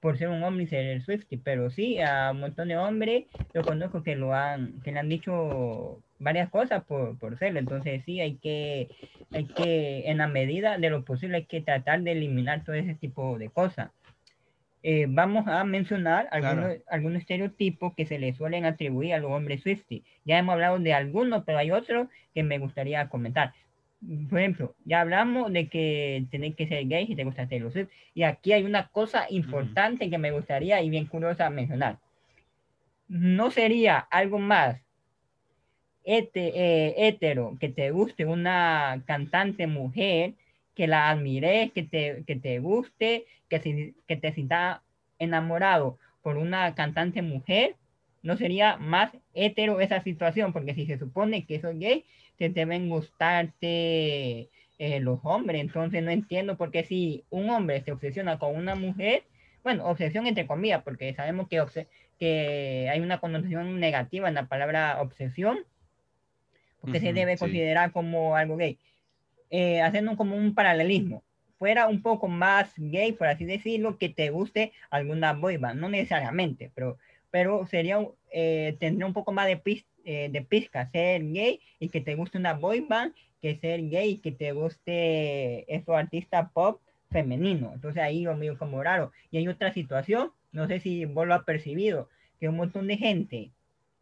por 0.00 0.18
ser 0.18 0.28
un 0.28 0.42
hombre 0.42 0.64
y 0.64 0.66
ser 0.66 1.02
Swifty, 1.02 1.36
pero 1.36 1.70
sí, 1.70 2.00
a 2.00 2.32
un 2.32 2.40
montón 2.40 2.68
de 2.68 2.76
hombres 2.76 3.26
yo 3.54 3.62
conozco 3.62 4.02
que 4.02 4.16
lo 4.16 4.34
han, 4.34 4.80
que 4.82 4.90
le 4.90 4.98
han 4.98 5.08
dicho 5.08 6.02
varias 6.18 6.50
cosas 6.50 6.82
por, 6.84 7.16
por 7.18 7.38
serlo, 7.38 7.60
entonces 7.60 8.02
sí, 8.04 8.20
hay 8.20 8.36
que, 8.36 8.88
hay 9.32 9.44
que, 9.44 10.10
en 10.10 10.18
la 10.18 10.26
medida 10.26 10.78
de 10.78 10.90
lo 10.90 11.04
posible, 11.04 11.36
hay 11.36 11.44
que 11.44 11.60
tratar 11.60 12.02
de 12.02 12.12
eliminar 12.12 12.64
todo 12.64 12.74
ese 12.74 12.94
tipo 12.94 13.38
de 13.38 13.50
cosas. 13.50 13.90
Eh, 14.88 15.06
vamos 15.08 15.48
a 15.48 15.64
mencionar 15.64 16.28
algunos, 16.30 16.76
algunos 16.86 17.18
estereotipos 17.18 17.94
que 17.96 18.06
se 18.06 18.20
le 18.20 18.32
suelen 18.34 18.64
atribuir 18.64 19.14
a 19.14 19.18
los 19.18 19.32
hombres 19.32 19.62
Swifty. 19.62 20.04
Ya 20.24 20.38
hemos 20.38 20.52
hablado 20.52 20.78
de 20.78 20.92
algunos, 20.92 21.42
pero 21.44 21.58
hay 21.58 21.72
otros 21.72 22.06
que 22.32 22.44
me 22.44 22.58
gustaría 22.58 23.08
comentar 23.08 23.52
por 24.28 24.38
ejemplo, 24.38 24.74
ya 24.84 25.00
hablamos 25.00 25.52
de 25.52 25.68
que 25.68 26.26
tenés 26.30 26.54
que 26.54 26.68
ser 26.68 26.86
gay 26.86 27.06
si 27.06 27.16
te 27.16 27.24
gusta 27.24 27.48
Taylor 27.48 27.72
Swift. 27.72 27.88
Y 28.14 28.22
aquí 28.22 28.52
hay 28.52 28.64
una 28.64 28.88
cosa 28.88 29.26
importante 29.30 30.08
que 30.10 30.18
me 30.18 30.30
gustaría 30.30 30.80
y 30.82 30.90
bien 30.90 31.06
curiosa 31.06 31.50
mencionar. 31.50 31.98
¿No 33.08 33.50
sería 33.50 33.98
algo 33.98 34.38
más 34.38 34.80
eh, 36.04 36.94
hetero 36.96 37.56
que 37.58 37.68
te 37.68 37.90
guste 37.90 38.26
una 38.26 39.02
cantante 39.06 39.66
mujer, 39.66 40.34
que 40.76 40.86
la 40.86 41.10
admires, 41.10 41.72
que 41.72 41.82
te, 41.82 42.22
que 42.26 42.36
te 42.36 42.60
guste, 42.60 43.24
que, 43.48 43.94
que 44.06 44.16
te 44.16 44.32
sientas 44.32 44.80
enamorado 45.18 45.98
por 46.22 46.36
una 46.36 46.74
cantante 46.74 47.22
mujer? 47.22 47.74
¿No 48.22 48.36
sería 48.36 48.76
más 48.76 49.10
hetero 49.34 49.80
esa 49.80 50.02
situación? 50.02 50.52
Porque 50.52 50.74
si 50.74 50.86
se 50.86 50.98
supone 50.98 51.46
que 51.46 51.60
soy 51.60 51.78
gay, 51.78 52.04
te 52.36 52.50
deben 52.50 52.88
gustarte 52.88 54.48
eh, 54.78 55.00
los 55.00 55.20
hombres. 55.22 55.60
Entonces 55.60 56.02
no 56.02 56.10
entiendo 56.10 56.56
por 56.56 56.70
qué 56.70 56.84
si 56.84 57.24
un 57.30 57.48
hombre 57.50 57.82
se 57.82 57.92
obsesiona 57.92 58.38
con 58.38 58.54
una 58.54 58.74
mujer, 58.74 59.24
bueno, 59.64 59.86
obsesión 59.86 60.26
entre 60.26 60.46
comillas, 60.46 60.82
porque 60.82 61.14
sabemos 61.14 61.48
que, 61.48 61.64
que 62.18 62.88
hay 62.90 63.00
una 63.00 63.18
connotación 63.18 63.80
negativa 63.80 64.28
en 64.28 64.34
la 64.34 64.46
palabra 64.46 65.00
obsesión, 65.00 65.58
porque 66.80 67.00
se 67.00 67.12
debe 67.12 67.38
considerar 67.38 67.90
como 67.90 68.36
algo 68.36 68.56
gay. 68.56 68.78
Eh, 69.50 69.80
haciendo 69.80 70.16
como 70.16 70.36
un 70.36 70.54
paralelismo, 70.54 71.22
fuera 71.58 71.86
un 71.88 72.02
poco 72.02 72.28
más 72.28 72.72
gay, 72.76 73.12
por 73.12 73.28
así 73.28 73.44
decirlo, 73.44 73.98
que 73.98 74.08
te 74.08 74.30
guste 74.30 74.72
alguna 74.90 75.32
boyband, 75.32 75.80
no 75.80 75.88
necesariamente, 75.88 76.70
pero, 76.74 76.98
pero 77.30 77.66
sería, 77.66 77.98
eh, 78.32 78.76
tendría 78.80 79.06
un 79.06 79.12
poco 79.12 79.32
más 79.32 79.46
de 79.46 79.56
pista 79.56 79.88
eh, 80.08 80.28
de 80.30 80.40
pizca, 80.40 80.88
ser 80.92 81.20
gay 81.32 81.60
y 81.80 81.88
que 81.88 82.00
te 82.00 82.14
guste 82.14 82.38
una 82.38 82.54
boy 82.54 82.78
band, 82.78 83.12
que 83.42 83.56
ser 83.56 83.88
gay 83.88 84.10
y 84.10 84.18
que 84.18 84.30
te 84.30 84.52
guste 84.52 85.64
eso 85.74 85.96
artista 85.96 86.48
pop 86.50 86.80
femenino. 87.10 87.72
Entonces 87.74 88.00
ahí 88.00 88.22
lo 88.22 88.36
mío 88.36 88.56
como 88.56 88.80
raro. 88.84 89.10
Y 89.32 89.38
hay 89.38 89.48
otra 89.48 89.72
situación, 89.72 90.30
no 90.52 90.68
sé 90.68 90.78
si 90.78 91.06
vos 91.06 91.26
lo 91.26 91.34
has 91.34 91.42
percibido, 91.42 92.08
que 92.38 92.48
un 92.48 92.54
montón 92.56 92.86
de 92.86 92.98
gente 92.98 93.50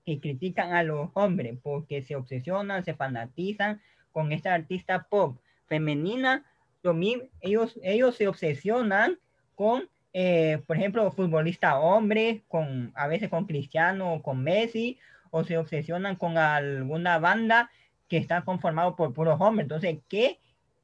que 0.04 0.20
critican 0.20 0.74
a 0.74 0.83
los 0.83 1.09
hombres 1.14 1.57
porque 1.62 2.02
se 2.02 2.16
obsesionan, 2.16 2.85
se 2.85 2.92
fanatizan 2.92 3.80
con 4.14 4.31
esta 4.31 4.55
artista 4.55 5.09
pop 5.11 5.38
femenina, 5.66 6.44
lo 6.83 6.96
ellos, 7.40 7.79
ellos 7.83 8.14
se 8.14 8.29
obsesionan 8.29 9.18
con, 9.57 9.88
eh, 10.12 10.62
por 10.68 10.77
ejemplo, 10.77 11.11
futbolista 11.11 11.81
hombre, 11.81 12.44
con, 12.46 12.92
a 12.94 13.09
veces 13.09 13.29
con 13.29 13.46
Cristiano 13.46 14.14
o 14.14 14.22
con 14.22 14.44
Messi, 14.44 14.98
o 15.31 15.42
se 15.42 15.59
obsesionan 15.59 16.14
con 16.14 16.38
alguna 16.38 17.18
banda 17.18 17.70
que 18.09 18.18
está 18.18 18.42
conformado 18.42 18.94
por 18.94 19.12
puros 19.12 19.40
hombres. 19.40 19.64
Entonces, 19.64 19.98
¿qué? 20.09 20.38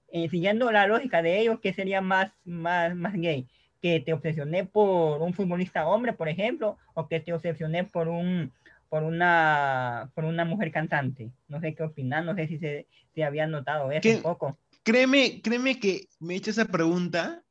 Eh, 0.08 0.28
siguiendo 0.28 0.72
la 0.72 0.88
lógica 0.88 1.22
de 1.22 1.38
ellos, 1.38 1.60
¿qué 1.62 1.72
sería 1.72 2.00
más, 2.00 2.32
más, 2.44 2.96
más 2.96 3.12
gay? 3.12 3.46
Que 3.80 4.00
te 4.00 4.12
obsesioné 4.12 4.64
por 4.64 5.22
un 5.22 5.34
futbolista 5.34 5.86
hombre, 5.86 6.14
por 6.14 6.28
ejemplo, 6.28 6.78
o 6.94 7.06
que 7.06 7.20
te 7.20 7.32
obsesioné 7.32 7.84
por 7.84 8.08
un 8.08 8.52
por 8.90 9.04
una 9.04 10.10
por 10.14 10.24
una 10.24 10.44
mujer 10.44 10.70
cantante. 10.70 11.30
No 11.48 11.60
sé 11.60 11.74
qué 11.74 11.84
opinan, 11.84 12.26
no 12.26 12.34
sé 12.34 12.48
si 12.48 12.58
se, 12.58 12.86
se 13.14 13.24
había 13.24 13.46
notado 13.46 13.90
eso 13.90 14.08
un 14.10 14.22
poco. 14.22 14.58
Créeme, 14.82 15.40
créeme 15.42 15.78
que 15.78 16.08
me 16.18 16.34
he 16.34 16.36
hecho 16.36 16.50
esa 16.50 16.66
pregunta 16.66 17.42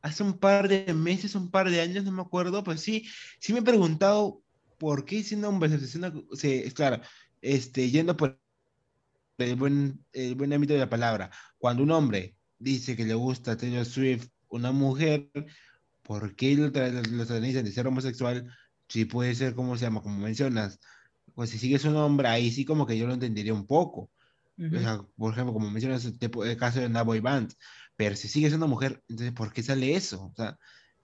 hace 0.00 0.22
un 0.22 0.38
par 0.38 0.68
de 0.68 0.92
meses, 0.94 1.34
un 1.34 1.50
par 1.50 1.68
de 1.68 1.80
años, 1.80 2.04
no 2.04 2.12
me 2.12 2.22
acuerdo, 2.22 2.62
pues 2.62 2.80
sí, 2.80 3.04
sí 3.40 3.52
me 3.52 3.58
he 3.58 3.62
preguntado 3.62 4.40
¿por 4.78 5.04
qué 5.04 5.22
siendo 5.22 5.48
hombre 5.48 5.70
se 5.78 6.72
claro, 6.72 7.00
este, 7.42 7.90
yendo 7.90 8.16
por 8.16 8.38
el 9.38 9.56
buen, 9.56 10.04
el 10.12 10.34
buen 10.34 10.52
ámbito 10.52 10.74
de 10.74 10.80
la 10.80 10.88
palabra, 10.88 11.30
cuando 11.58 11.82
un 11.82 11.90
hombre 11.90 12.36
dice 12.58 12.96
que 12.96 13.04
le 13.04 13.14
gusta 13.14 13.56
Taylor 13.56 13.84
Swift, 13.84 14.28
una 14.48 14.72
mujer, 14.72 15.28
¿por 16.02 16.34
qué 16.34 16.54
lo, 16.54 16.68
lo, 16.68 17.24
de 17.24 17.72
ser 17.72 17.86
homosexual? 17.86 18.50
Si 18.88 19.04
puede 19.04 19.34
ser, 19.34 19.54
como 19.54 19.76
se 19.76 19.84
llama? 19.84 20.02
Como 20.02 20.18
mencionas, 20.18 20.80
pues 21.34 21.50
si 21.50 21.58
sigues 21.58 21.84
un 21.84 21.96
hombre, 21.96 22.28
ahí 22.28 22.50
sí 22.50 22.64
como 22.64 22.86
que 22.86 22.96
yo 22.98 23.06
lo 23.06 23.14
entendería 23.14 23.54
un 23.54 23.66
poco. 23.66 24.10
o 24.58 24.78
sea, 24.78 25.02
por 25.16 25.32
ejemplo, 25.32 25.52
como 25.52 25.70
mencionas 25.70 26.04
el, 26.04 26.56
caso 26.56 26.80
de 26.80 26.86
una 26.86 27.02
boy 27.02 27.20
band, 27.20 27.52
pero 27.96 28.16
si 28.16 28.28
sigues 28.28 28.50
siendo 28.50 28.68
mujer, 28.68 29.02
entonces 29.08 29.32
¿por 29.32 29.52
qué 29.52 29.62
sale 29.62 29.94
eso? 29.94 30.26
O 30.26 30.34
sea, 30.34 30.58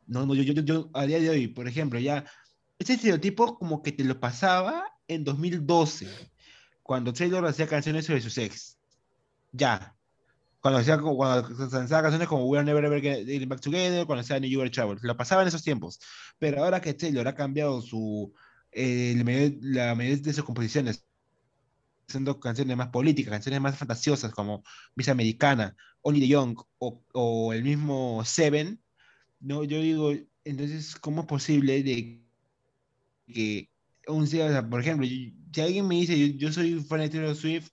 no, 0.06 0.26
no, 0.26 0.34
yo, 0.34 0.42
yo, 0.42 0.62
yo 0.62 0.90
a 0.94 1.06
día 1.06 1.20
de 1.20 1.30
hoy, 1.30 1.48
por 1.48 1.68
ejemplo, 1.68 1.98
ya 1.98 2.24
ese 2.78 2.94
estereotipo 2.94 3.58
como 3.58 3.82
que 3.82 3.92
te 3.92 4.04
lo 4.04 4.18
pasaba 4.18 4.84
en 5.06 5.24
2012, 5.24 6.08
cuando 6.82 7.12
Taylor 7.12 7.46
hacía 7.46 7.66
canciones 7.66 8.06
sobre 8.06 8.20
su 8.20 8.40
ex. 8.40 8.78
Ya. 9.52 9.94
Cuando 10.62 10.80
hacía 10.80 10.98
cuando 10.98 11.48
lanzaba 11.72 12.02
canciones 12.02 12.28
como 12.28 12.46
We're 12.46 12.64
Never 12.64 12.84
Ever 12.84 13.02
Getting 13.02 13.48
Back 13.48 13.60
Together, 13.60 14.06
cuando 14.06 14.22
hacía 14.22 14.40
New 14.40 14.50
York 14.50 14.72
Travel. 14.72 14.98
Lo 15.02 15.16
pasaba 15.16 15.42
en 15.42 15.48
esos 15.48 15.62
tiempos. 15.62 16.00
Pero 16.38 16.64
ahora 16.64 16.80
que 16.80 16.94
Taylor 16.94 17.28
ha 17.28 17.34
cambiado 17.34 17.82
su, 17.82 18.32
eh, 18.70 19.14
la 19.60 19.94
mayoría 19.94 20.22
de 20.22 20.32
sus 20.32 20.44
composiciones, 20.44 21.04
haciendo 22.08 22.38
canciones 22.40 22.76
más 22.76 22.88
políticas, 22.88 23.32
canciones 23.32 23.60
más 23.60 23.76
fantasiosas 23.76 24.32
como 24.32 24.62
Miss 24.94 25.08
Americana, 25.08 25.76
Only 26.02 26.20
the 26.20 26.28
Young 26.28 26.56
o, 26.78 27.02
o 27.12 27.52
el 27.52 27.64
mismo 27.64 28.22
Seven, 28.24 28.80
no, 29.40 29.64
yo 29.64 29.80
digo, 29.80 30.12
entonces, 30.44 30.96
¿cómo 30.96 31.22
es 31.22 31.26
posible 31.26 31.82
de 31.82 32.24
que 33.26 33.70
un, 34.06 34.28
por 34.70 34.80
ejemplo, 34.80 35.06
si 35.06 35.60
alguien 35.60 35.88
me 35.88 35.96
dice, 35.96 36.36
yo, 36.36 36.52
soy 36.52 36.80
fan 36.80 37.00
de 37.00 37.08
Taylor 37.08 37.34
Swift, 37.34 37.70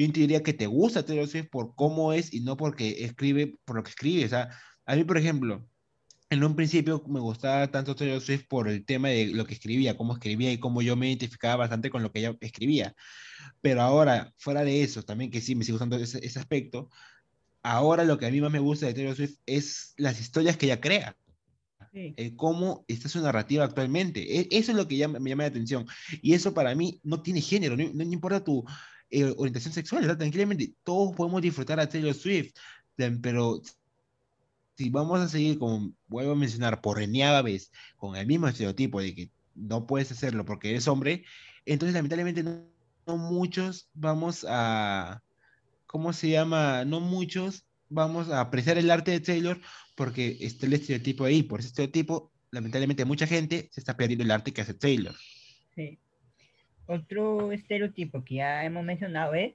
yo 0.00 0.06
entendería 0.06 0.42
que 0.42 0.54
te 0.54 0.66
gusta 0.66 1.04
Taylor 1.04 1.28
Swift 1.28 1.50
por 1.50 1.74
cómo 1.74 2.14
es 2.14 2.32
y 2.32 2.40
no 2.40 2.56
porque 2.56 3.04
escribe, 3.04 3.58
por 3.66 3.76
lo 3.76 3.82
que 3.82 3.90
escribe. 3.90 4.24
O 4.24 4.28
sea, 4.30 4.48
a 4.86 4.96
mí, 4.96 5.04
por 5.04 5.18
ejemplo, 5.18 5.68
en 6.30 6.42
un 6.42 6.56
principio 6.56 7.04
me 7.06 7.20
gustaba 7.20 7.70
tanto 7.70 7.94
Taylor 7.94 8.20
Swift 8.22 8.46
por 8.48 8.68
el 8.68 8.86
tema 8.86 9.08
de 9.08 9.26
lo 9.26 9.44
que 9.44 9.52
escribía, 9.52 9.98
cómo 9.98 10.14
escribía 10.14 10.52
y 10.52 10.58
cómo 10.58 10.80
yo 10.80 10.96
me 10.96 11.08
identificaba 11.08 11.56
bastante 11.56 11.90
con 11.90 12.02
lo 12.02 12.10
que 12.12 12.20
ella 12.20 12.34
escribía. 12.40 12.94
Pero 13.60 13.82
ahora, 13.82 14.32
fuera 14.38 14.64
de 14.64 14.82
eso, 14.82 15.02
también 15.02 15.30
que 15.30 15.42
sí 15.42 15.54
me 15.54 15.64
sigue 15.64 15.74
gustando 15.74 15.96
ese, 15.96 16.24
ese 16.24 16.38
aspecto, 16.38 16.88
ahora 17.62 18.04
lo 18.04 18.18
que 18.18 18.24
a 18.26 18.30
mí 18.30 18.40
más 18.40 18.50
me 18.52 18.58
gusta 18.58 18.86
de 18.86 18.94
Taylor 18.94 19.16
Swift 19.16 19.38
es 19.44 19.92
las 19.98 20.18
historias 20.18 20.56
que 20.56 20.66
ella 20.66 20.80
crea 20.80 21.14
cómo 22.36 22.84
está 22.88 23.08
su 23.08 23.20
narrativa 23.20 23.64
actualmente. 23.64 24.40
E, 24.40 24.48
eso 24.50 24.72
es 24.72 24.76
lo 24.76 24.86
que 24.88 25.06
me 25.08 25.30
llama 25.30 25.42
la 25.42 25.48
atención. 25.48 25.86
Y 26.22 26.34
eso 26.34 26.54
para 26.54 26.74
mí 26.74 27.00
no 27.02 27.22
tiene 27.22 27.40
género, 27.40 27.76
no, 27.76 28.02
importa 28.02 28.44
tu 28.44 28.64
eh, 29.10 29.34
orientación 29.36 29.72
sexual, 29.72 30.16
tranquilamente 30.16 30.72
todos 30.84 31.14
podemos 31.16 31.42
disfrutar 31.42 31.80
a 31.80 31.88
Taylor 31.88 32.14
Swift, 32.14 32.52
pero 33.22 33.62
si 34.76 34.90
vamos 34.90 35.20
a 35.20 35.28
seguir 35.28 35.58
con, 35.58 35.96
vuelvo 36.06 36.32
a 36.32 36.36
mencionar, 36.36 36.80
por 36.80 36.98
reniada 36.98 37.42
vez, 37.42 37.70
con 37.96 38.16
el 38.16 38.26
mismo 38.26 38.48
estereotipo 38.48 39.00
de 39.00 39.14
que 39.14 39.30
no 39.54 39.86
puedes 39.86 40.10
hacerlo 40.12 40.44
porque 40.44 40.70
eres 40.70 40.88
hombre, 40.88 41.24
entonces 41.66 41.94
lamentablemente 41.94 42.42
no, 42.42 42.64
no 43.06 43.16
muchos 43.16 43.88
vamos 43.94 44.46
a, 44.48 45.22
¿cómo 45.86 46.12
se 46.12 46.30
llama? 46.30 46.84
No 46.84 47.00
muchos 47.00 47.64
vamos 47.90 48.30
a 48.30 48.40
apreciar 48.40 48.78
el 48.78 48.90
arte 48.90 49.10
de 49.10 49.20
Taylor 49.20 49.60
porque 49.96 50.38
está 50.40 50.66
el 50.66 50.72
estereotipo 50.72 51.24
ahí. 51.24 51.42
Por 51.42 51.60
ese 51.60 51.68
estereotipo, 51.68 52.32
lamentablemente, 52.50 53.04
mucha 53.04 53.26
gente 53.26 53.68
se 53.72 53.80
está 53.80 53.96
perdiendo 53.96 54.24
el 54.24 54.30
arte 54.30 54.52
que 54.52 54.62
hace 54.62 54.74
Taylor. 54.74 55.14
Sí. 55.74 55.98
Otro 56.90 57.52
estereotipo 57.52 58.24
que 58.24 58.34
ya 58.36 58.64
hemos 58.64 58.82
mencionado 58.82 59.34
es 59.34 59.54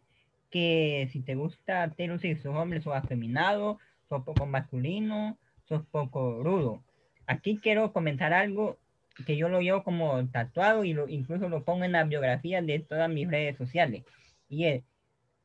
que 0.50 1.10
si 1.12 1.20
te 1.20 1.36
gusta 1.36 1.90
Taylor 1.90 2.18
si 2.18 2.34
sos 2.36 2.56
hombre, 2.56 2.82
sos 2.82 2.96
afeminado, 2.96 3.78
sos 4.08 4.24
poco 4.24 4.46
masculino, 4.46 5.38
sos 5.66 5.86
poco 5.88 6.42
rudo. 6.42 6.82
Aquí 7.28 7.60
quiero 7.62 7.92
comentar 7.92 8.32
algo 8.32 8.78
que 9.26 9.36
yo 9.36 9.50
lo 9.50 9.60
llevo 9.60 9.84
como 9.84 10.26
tatuado 10.30 10.86
y 10.86 10.94
lo, 10.94 11.10
incluso 11.10 11.50
lo 11.50 11.66
pongo 11.66 11.84
en 11.84 11.92
la 11.92 12.06
biografía 12.06 12.62
de 12.62 12.80
todas 12.80 13.10
mis 13.10 13.30
redes 13.30 13.58
sociales. 13.58 14.06
Y 14.48 14.68
es, 14.68 14.84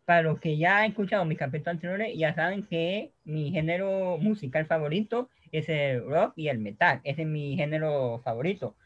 para 0.05 0.22
los 0.22 0.38
que 0.38 0.59
ya 0.59 0.78
han 0.78 0.91
escuchado 0.91 1.24
mis 1.24 1.38
capítulos 1.38 1.74
anteriores, 1.74 2.16
ya 2.16 2.36
saben 2.36 2.62
que 2.68 3.11
mi 3.24 3.51
género 3.51 4.16
musical 4.16 4.64
favorito 4.64 5.28
es 5.51 5.68
el 5.68 6.05
rock 6.05 6.34
y 6.36 6.47
el 6.51 6.61
metal. 6.61 7.01
Ese 7.03 7.22
es 7.22 7.28
mi 7.28 7.57
género 7.57 8.20
favorito. 8.22 8.76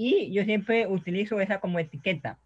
Y 0.00 0.30
yo 0.30 0.44
siempre 0.44 0.86
utilizo 0.86 1.40
esa 1.40 1.58
como 1.58 1.80
etiqueta. 1.80 2.38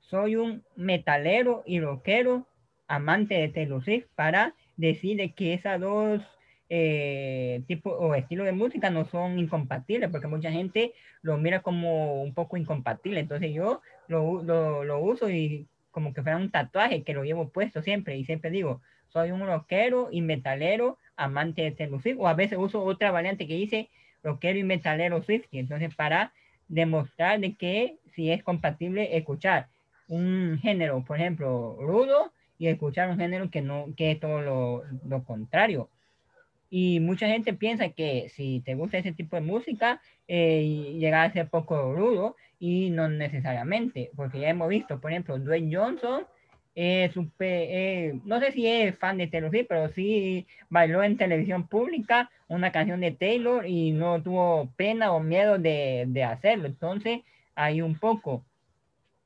soy 0.00 0.34
un 0.34 0.64
metalero 0.74 1.62
y 1.64 1.78
rockero 1.78 2.48
amante 2.88 3.34
de 3.36 3.48
Taylor 3.48 3.80
Swift 3.84 4.06
para 4.16 4.56
decir 4.76 5.32
que 5.36 5.54
esas 5.54 5.80
dos 5.80 6.20
eh, 6.68 7.62
tipos 7.68 7.94
o 7.96 8.16
estilos 8.16 8.44
de 8.44 8.50
música 8.50 8.90
no 8.90 9.04
son 9.04 9.38
incompatibles, 9.38 10.10
porque 10.10 10.26
mucha 10.26 10.50
gente 10.50 10.94
lo 11.22 11.38
mira 11.38 11.62
como 11.62 12.20
un 12.20 12.34
poco 12.34 12.56
incompatible. 12.56 13.20
Entonces 13.20 13.54
yo 13.54 13.82
lo, 14.08 14.42
lo, 14.42 14.82
lo 14.82 14.98
uso 14.98 15.30
y 15.30 15.68
como 15.92 16.12
que 16.12 16.24
fuera 16.24 16.38
un 16.38 16.50
tatuaje 16.50 17.04
que 17.04 17.14
lo 17.14 17.22
llevo 17.22 17.50
puesto 17.50 17.82
siempre 17.82 18.16
y 18.16 18.24
siempre 18.24 18.50
digo, 18.50 18.80
soy 19.06 19.30
un 19.30 19.46
rockero 19.46 20.08
y 20.10 20.22
metalero 20.22 20.98
amante 21.14 21.62
de 21.62 21.70
Taylor 21.70 22.02
Swift, 22.02 22.18
o 22.18 22.26
a 22.26 22.34
veces 22.34 22.58
uso 22.58 22.82
otra 22.82 23.12
variante 23.12 23.46
que 23.46 23.54
dice 23.54 23.90
rockero 24.24 24.58
y 24.58 24.64
metalero 24.64 25.22
Swift, 25.22 25.46
entonces 25.52 25.94
para 25.94 26.32
demostrar 26.68 27.40
de 27.40 27.54
que 27.54 27.96
si 28.14 28.30
es 28.30 28.42
compatible 28.42 29.16
escuchar 29.16 29.68
un 30.08 30.58
género, 30.60 31.04
por 31.04 31.18
ejemplo, 31.18 31.76
rudo, 31.80 32.32
y 32.58 32.68
escuchar 32.68 33.10
un 33.10 33.18
género 33.18 33.50
que 33.50 33.60
no, 33.60 33.86
que 33.96 34.12
es 34.12 34.20
todo 34.20 34.40
lo, 34.40 34.82
lo 35.06 35.24
contrario. 35.24 35.90
Y 36.70 37.00
mucha 37.00 37.28
gente 37.28 37.52
piensa 37.52 37.90
que 37.90 38.28
si 38.30 38.60
te 38.64 38.74
gusta 38.74 38.98
ese 38.98 39.12
tipo 39.12 39.36
de 39.36 39.42
música, 39.42 40.00
eh, 40.26 40.94
llega 40.98 41.22
a 41.22 41.32
ser 41.32 41.48
poco 41.48 41.94
rudo 41.94 42.36
y 42.58 42.90
no 42.90 43.08
necesariamente, 43.08 44.10
porque 44.16 44.40
ya 44.40 44.48
hemos 44.48 44.68
visto, 44.68 45.00
por 45.00 45.10
ejemplo, 45.10 45.38
Dwayne 45.38 45.74
Johnson, 45.74 46.24
eh, 46.78 47.10
eh, 47.40 48.20
no 48.26 48.38
sé 48.38 48.52
si 48.52 48.66
es 48.66 48.98
fan 48.98 49.16
de 49.16 49.26
Taylor 49.28 49.50
Swift, 49.50 49.66
pero 49.66 49.88
sí 49.88 50.46
bailó 50.68 51.02
en 51.02 51.16
televisión 51.16 51.66
pública 51.68 52.30
una 52.48 52.70
canción 52.70 53.00
de 53.00 53.12
Taylor 53.12 53.66
y 53.66 53.92
no 53.92 54.22
tuvo 54.22 54.70
pena 54.76 55.12
o 55.12 55.20
miedo 55.20 55.58
de, 55.58 56.04
de 56.06 56.22
hacerlo. 56.22 56.66
Entonces, 56.66 57.20
hay 57.54 57.80
un 57.80 57.98
poco. 57.98 58.44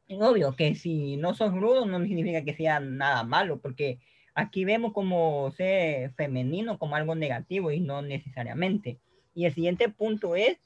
obvio 0.08 0.54
que 0.54 0.76
si 0.76 1.16
no 1.16 1.34
sos 1.34 1.52
rudo 1.52 1.86
no 1.86 2.00
significa 2.04 2.44
que 2.44 2.54
sea 2.54 2.78
nada 2.78 3.24
malo, 3.24 3.58
porque 3.58 3.98
aquí 4.34 4.64
vemos 4.64 4.92
como 4.92 5.50
ser 5.50 6.12
femenino 6.12 6.78
como 6.78 6.94
algo 6.96 7.16
negativo 7.16 7.72
y 7.72 7.80
no 7.80 8.00
necesariamente. 8.00 8.98
Y 9.34 9.46
el 9.46 9.54
siguiente 9.54 9.88
punto 9.88 10.36
es 10.36 10.58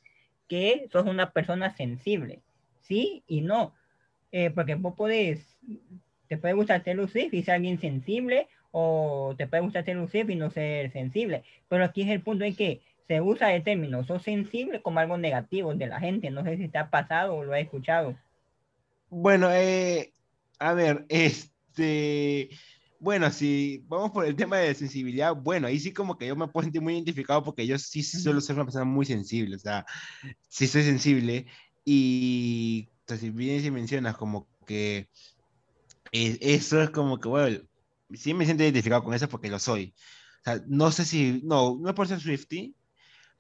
que 0.48 0.86
sos 0.92 1.06
una 1.06 1.32
persona 1.32 1.74
sensible, 1.74 2.42
sí 2.80 3.22
y 3.26 3.40
no, 3.40 3.74
eh, 4.32 4.50
porque 4.50 4.74
vos 4.74 4.94
podés 4.94 5.56
te 6.34 6.40
puede 6.40 6.54
gustar 6.54 6.82
ser 6.82 6.96
Swift 7.08 7.32
y 7.32 7.42
ser 7.42 7.54
alguien 7.54 7.80
sensible, 7.80 8.48
o 8.72 9.34
te 9.38 9.46
puede 9.46 9.62
gustar 9.62 9.84
ser 9.84 9.96
Swift 10.08 10.30
y 10.30 10.34
no 10.34 10.50
ser 10.50 10.92
sensible. 10.92 11.44
Pero 11.68 11.84
aquí 11.84 12.02
es 12.02 12.08
el 12.08 12.22
punto 12.22 12.44
en 12.44 12.56
que 12.56 12.80
se 13.06 13.20
usa 13.20 13.54
el 13.54 13.62
término 13.62 14.02
sos 14.04 14.22
sensible 14.22 14.80
como 14.82 14.98
algo 14.98 15.16
negativo 15.16 15.74
de 15.74 15.86
la 15.86 16.00
gente. 16.00 16.30
No 16.30 16.42
sé 16.42 16.56
si 16.56 16.68
te 16.68 16.78
ha 16.78 16.90
pasado 16.90 17.36
o 17.36 17.44
lo 17.44 17.52
has 17.52 17.60
escuchado. 17.60 18.16
Bueno, 19.10 19.48
eh, 19.52 20.12
a 20.58 20.74
ver, 20.74 21.06
este, 21.08 22.50
bueno, 22.98 23.30
si 23.30 23.84
vamos 23.86 24.10
por 24.10 24.24
el 24.24 24.34
tema 24.34 24.58
de 24.58 24.74
sensibilidad, 24.74 25.36
bueno, 25.36 25.68
ahí 25.68 25.78
sí 25.78 25.92
como 25.92 26.18
que 26.18 26.26
yo 26.26 26.34
me 26.34 26.48
puedo 26.48 26.64
sentir 26.64 26.82
muy 26.82 26.94
identificado 26.94 27.44
porque 27.44 27.66
yo 27.66 27.78
sí 27.78 28.02
suelo 28.02 28.40
ser 28.40 28.56
una 28.56 28.64
persona 28.64 28.84
muy 28.84 29.06
sensible, 29.06 29.54
o 29.54 29.58
sea, 29.60 29.86
sí 30.48 30.66
soy 30.66 30.82
sensible 30.82 31.46
y 31.84 32.88
entonces, 33.04 33.20
si 33.20 33.30
bien 33.30 33.60
si 33.60 33.70
mencionas 33.70 34.16
como 34.16 34.48
que 34.66 35.10
eso 36.14 36.80
es 36.80 36.90
como 36.90 37.18
que, 37.18 37.28
bueno, 37.28 37.58
sí 38.12 38.34
me 38.34 38.44
siento 38.44 38.62
identificado 38.62 39.02
con 39.02 39.14
eso 39.14 39.28
porque 39.28 39.50
lo 39.50 39.58
soy. 39.58 39.94
O 40.40 40.44
sea, 40.44 40.62
no 40.66 40.92
sé 40.92 41.04
si, 41.04 41.40
no, 41.44 41.76
no 41.80 41.88
es 41.88 41.94
por 41.94 42.06
ser 42.06 42.20
Swifty, 42.20 42.76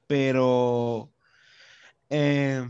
pero 0.06 1.12
eh, 2.10 2.66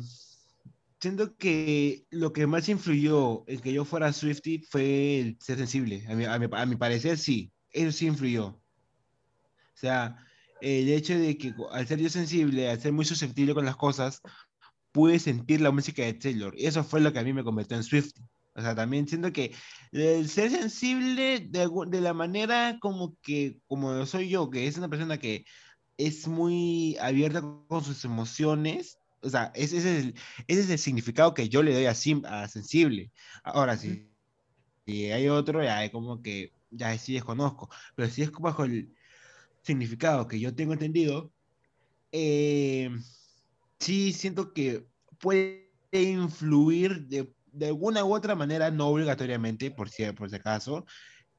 siento 1.00 1.36
que 1.36 2.04
lo 2.10 2.32
que 2.32 2.46
más 2.46 2.68
influyó 2.68 3.44
en 3.48 3.60
que 3.60 3.72
yo 3.72 3.84
fuera 3.84 4.12
Swifty 4.12 4.58
fue 4.58 5.20
el 5.20 5.38
ser 5.40 5.58
sensible. 5.58 6.04
A 6.08 6.14
mi, 6.14 6.24
a 6.24 6.38
mi, 6.38 6.48
a 6.52 6.66
mi 6.66 6.76
parecer, 6.76 7.16
sí, 7.18 7.50
eso 7.70 7.92
sí 7.92 8.06
influyó. 8.06 8.46
O 8.46 8.60
sea, 9.76 10.16
el 10.60 10.88
hecho 10.90 11.18
de 11.18 11.36
que 11.38 11.54
al 11.72 11.86
ser 11.86 12.00
yo 12.00 12.08
sensible, 12.10 12.68
al 12.68 12.80
ser 12.80 12.92
muy 12.92 13.04
susceptible 13.04 13.54
con 13.54 13.64
las 13.64 13.76
cosas, 13.76 14.20
pude 14.92 15.18
sentir 15.18 15.60
la 15.60 15.70
música 15.70 16.02
de 16.02 16.14
Taylor. 16.14 16.54
Eso 16.58 16.84
fue 16.84 17.00
lo 17.00 17.12
que 17.12 17.18
a 17.18 17.24
mí 17.24 17.32
me 17.32 17.44
convirtió 17.44 17.76
en 17.76 17.84
Swifty. 17.84 18.22
O 18.54 18.62
sea, 18.62 18.74
también 18.74 19.08
siento 19.08 19.32
que 19.32 19.52
el 19.92 20.28
ser 20.28 20.50
sensible 20.50 21.40
de, 21.40 21.68
de, 21.88 22.00
la 22.00 22.14
manera 22.14 22.78
como 22.80 23.16
que, 23.20 23.58
como 23.66 24.06
soy 24.06 24.28
yo, 24.28 24.48
que 24.48 24.68
es 24.68 24.78
una 24.78 24.88
persona 24.88 25.18
que 25.18 25.44
es 25.98 26.28
muy 26.28 26.96
abierta 27.00 27.42
con 27.42 27.82
sus 27.84 28.04
emociones, 28.04 28.98
o 29.22 29.30
sea, 29.30 29.50
ese 29.54 29.78
es 29.78 29.84
el, 29.84 30.14
ese 30.46 30.60
es 30.60 30.70
el 30.70 30.78
significado 30.78 31.34
que 31.34 31.48
yo 31.48 31.62
le 31.62 31.72
doy 31.72 31.86
a, 31.86 31.90
a 31.90 32.48
sensible. 32.48 33.10
Ahora, 33.42 33.76
sí, 33.76 34.08
si, 34.86 35.10
hay 35.10 35.28
otro, 35.28 35.62
ya 35.62 35.84
es 35.84 35.90
como 35.90 36.22
que, 36.22 36.52
ya 36.70 36.96
sí 36.98 37.14
desconozco, 37.14 37.70
pero 37.96 38.08
si 38.08 38.22
es 38.22 38.30
bajo 38.32 38.64
el 38.64 38.94
significado 39.62 40.28
que 40.28 40.38
yo 40.38 40.54
tengo 40.54 40.74
entendido, 40.74 41.32
eh, 42.12 42.90
sí 43.80 44.12
siento 44.12 44.52
que 44.52 44.86
puede 45.18 45.70
influir 45.92 47.06
de 47.06 47.32
de 47.54 47.66
alguna 47.66 48.04
u 48.04 48.14
otra 48.14 48.34
manera, 48.34 48.70
no 48.70 48.88
obligatoriamente, 48.88 49.70
por 49.70 49.88
si, 49.88 50.10
por 50.12 50.28
si 50.28 50.36
acaso, 50.36 50.84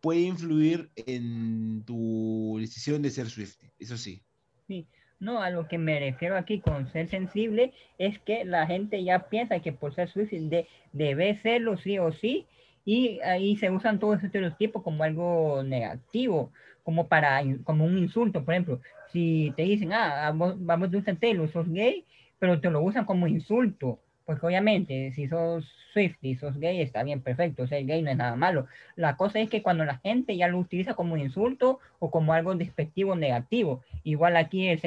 puede 0.02 0.22
influir 0.22 0.90
en 0.96 1.84
tu 1.86 2.58
decisión 2.60 3.02
de 3.02 3.10
ser 3.10 3.28
Swift. 3.28 3.58
Eso 3.80 3.98
sí. 3.98 4.22
Sí, 4.68 4.88
no, 5.20 5.42
a 5.42 5.50
lo 5.50 5.68
que 5.68 5.78
me 5.78 6.00
refiero 6.00 6.38
aquí 6.38 6.60
con 6.60 6.92
ser 6.92 7.10
sensible 7.10 7.74
es 7.98 8.20
que 8.20 8.46
la 8.46 8.68
gente 8.68 9.04
ya 9.04 9.30
piensa 9.30 9.60
que 9.60 9.72
por 9.72 9.94
ser 9.94 10.10
Swift 10.10 10.32
de, 10.32 10.68
debe 10.94 11.40
serlo 11.42 11.78
sí 11.78 12.00
o 12.00 12.12
sí, 12.12 12.46
y 12.86 13.20
ahí 13.22 13.58
se 13.58 13.72
usan 13.72 14.00
todos 14.00 14.18
esos 14.18 14.26
estereotipos 14.26 14.84
como 14.84 15.04
algo 15.04 15.64
negativo, 15.64 16.52
como 16.84 17.08
para 17.08 17.42
como 17.64 17.84
un 17.84 17.98
insulto, 17.98 18.46
por 18.46 18.54
ejemplo, 18.54 18.80
si 19.12 19.52
te 19.56 19.64
dicen, 19.64 19.92
ah, 19.92 20.32
vamos 20.36 20.94
a 20.94 20.98
usar 20.98 21.16
Taylor, 21.16 21.52
sos 21.52 21.68
gay, 21.68 22.06
pero 22.38 22.62
te 22.62 22.70
lo 22.70 22.82
usan 22.82 23.06
como 23.06 23.28
insulto, 23.28 24.00
porque 24.26 24.46
obviamente 24.46 25.12
si 25.14 25.28
sos 25.28 25.66
Swift 25.94 26.18
y 26.22 26.36
sos 26.36 26.58
gay 26.60 26.82
está 26.82 27.04
bien, 27.04 27.22
perfecto, 27.22 27.68
ser 27.68 27.86
gay 27.86 28.02
no 28.02 28.12
es 28.12 28.18
nada 28.18 28.36
malo. 28.36 28.68
La 28.96 29.16
cosa 29.16 29.40
es 29.40 29.50
que 29.50 29.62
cuando 29.62 29.86
la 29.86 29.98
gente 30.00 30.36
ya 30.36 30.48
lo 30.48 30.60
utiliza 30.60 30.94
como 30.94 31.16
insulto 31.16 31.80
o 32.00 32.12
como 32.12 32.34
algo 32.34 32.56
despectivo 32.56 33.16
negativo, 33.16 33.82
igual 34.04 34.36
aquí 34.36 34.68
el, 34.68 34.80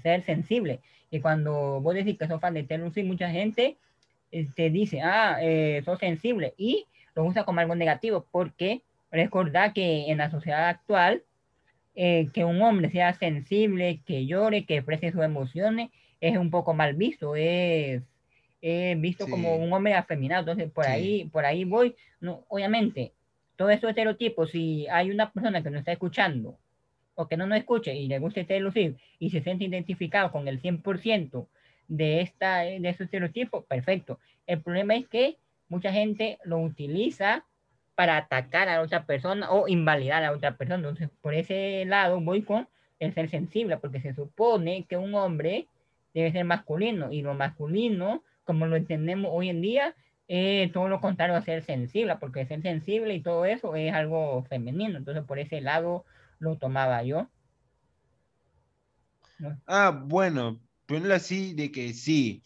ser 0.00 0.22
sensible. 0.22 0.80
Y 1.10 1.20
cuando 1.20 1.80
vos 1.80 1.94
decís 1.94 2.18
que 2.18 2.26
sos 2.26 2.40
fan 2.40 2.54
de 2.54 2.64
Taylor 2.64 2.92
Swift, 2.92 3.06
mucha 3.06 3.30
gente 3.30 3.76
te 4.30 4.40
este, 4.40 4.70
dice, 4.70 5.00
ah, 5.02 5.38
eh, 5.40 5.82
sos 5.84 5.98
sensible 6.00 6.54
y 6.56 6.86
lo 7.14 7.24
usa 7.24 7.44
como 7.44 7.60
algo 7.60 7.74
negativo 7.74 8.26
porque 8.30 8.82
recordad 9.10 9.72
que 9.72 10.10
en 10.10 10.18
la 10.18 10.30
sociedad 10.30 10.68
actual 10.68 11.22
eh, 11.94 12.28
que 12.34 12.44
un 12.44 12.60
hombre 12.60 12.90
sea 12.90 13.14
sensible, 13.14 14.02
que 14.04 14.26
llore, 14.26 14.66
que 14.66 14.76
exprese 14.76 15.12
sus 15.12 15.22
emociones, 15.22 15.90
es 16.20 16.36
un 16.36 16.50
poco 16.50 16.74
mal 16.74 16.94
visto, 16.94 17.36
es 17.36 18.02
visto 18.98 19.28
como 19.28 19.56
un 19.56 19.72
hombre 19.72 19.94
afeminado. 19.94 20.40
Entonces, 20.40 20.70
por 20.72 20.86
ahí, 20.86 21.24
por 21.26 21.44
ahí 21.44 21.64
voy. 21.64 21.94
No, 22.20 22.44
obviamente, 22.48 23.12
todos 23.56 23.72
estos 23.72 23.90
estereotipos, 23.90 24.50
si 24.50 24.86
hay 24.88 25.10
una 25.10 25.30
persona 25.30 25.62
que 25.62 25.70
no 25.70 25.78
está 25.78 25.92
escuchando 25.92 26.58
o 27.14 27.28
que 27.28 27.36
no 27.36 27.46
nos 27.46 27.58
escuche 27.58 27.94
y 27.94 28.08
le 28.08 28.18
gusta 28.18 28.40
este 28.40 28.60
lucir 28.60 28.96
y 29.18 29.30
se 29.30 29.40
siente 29.40 29.64
identificado 29.64 30.30
con 30.30 30.48
el 30.48 30.60
100% 30.60 31.46
de, 31.88 32.20
esta, 32.20 32.60
de 32.60 32.88
estos 32.88 33.06
estereotipos, 33.06 33.64
perfecto. 33.64 34.18
El 34.46 34.60
problema 34.60 34.94
es 34.96 35.06
que 35.06 35.36
mucha 35.68 35.92
gente 35.92 36.38
lo 36.44 36.58
utiliza 36.58 37.44
para 37.94 38.18
atacar 38.18 38.68
a 38.68 38.82
otra 38.82 39.06
persona 39.06 39.50
o 39.50 39.68
invalidar 39.68 40.22
a 40.24 40.32
otra 40.32 40.56
persona. 40.56 40.76
Entonces, 40.76 41.08
por 41.22 41.34
ese 41.34 41.84
lado 41.86 42.20
voy 42.20 42.42
con 42.42 42.68
el 42.98 43.14
ser 43.14 43.30
sensible, 43.30 43.78
porque 43.78 44.00
se 44.00 44.14
supone 44.14 44.84
que 44.88 44.96
un 44.96 45.14
hombre 45.14 45.66
debe 46.12 46.32
ser 46.32 46.44
masculino 46.44 47.12
y 47.12 47.22
lo 47.22 47.34
masculino 47.34 48.22
como 48.46 48.66
lo 48.66 48.76
entendemos 48.76 49.30
hoy 49.34 49.50
en 49.50 49.60
día, 49.60 49.94
eh, 50.28 50.70
todo 50.72 50.88
lo 50.88 51.00
contrario 51.00 51.36
a 51.36 51.42
ser 51.42 51.62
sensible, 51.62 52.16
porque 52.16 52.46
ser 52.46 52.62
sensible 52.62 53.14
y 53.14 53.20
todo 53.20 53.44
eso 53.44 53.76
es 53.76 53.92
algo 53.92 54.44
femenino. 54.44 54.96
Entonces, 54.96 55.24
por 55.24 55.38
ese 55.38 55.60
lado 55.60 56.04
lo 56.38 56.56
tomaba 56.56 57.02
yo. 57.02 57.28
Ah, 59.66 59.90
bueno, 60.06 60.60
ponerlo 60.86 61.14
así 61.14 61.52
de 61.52 61.70
que 61.70 61.92
sí. 61.92 62.42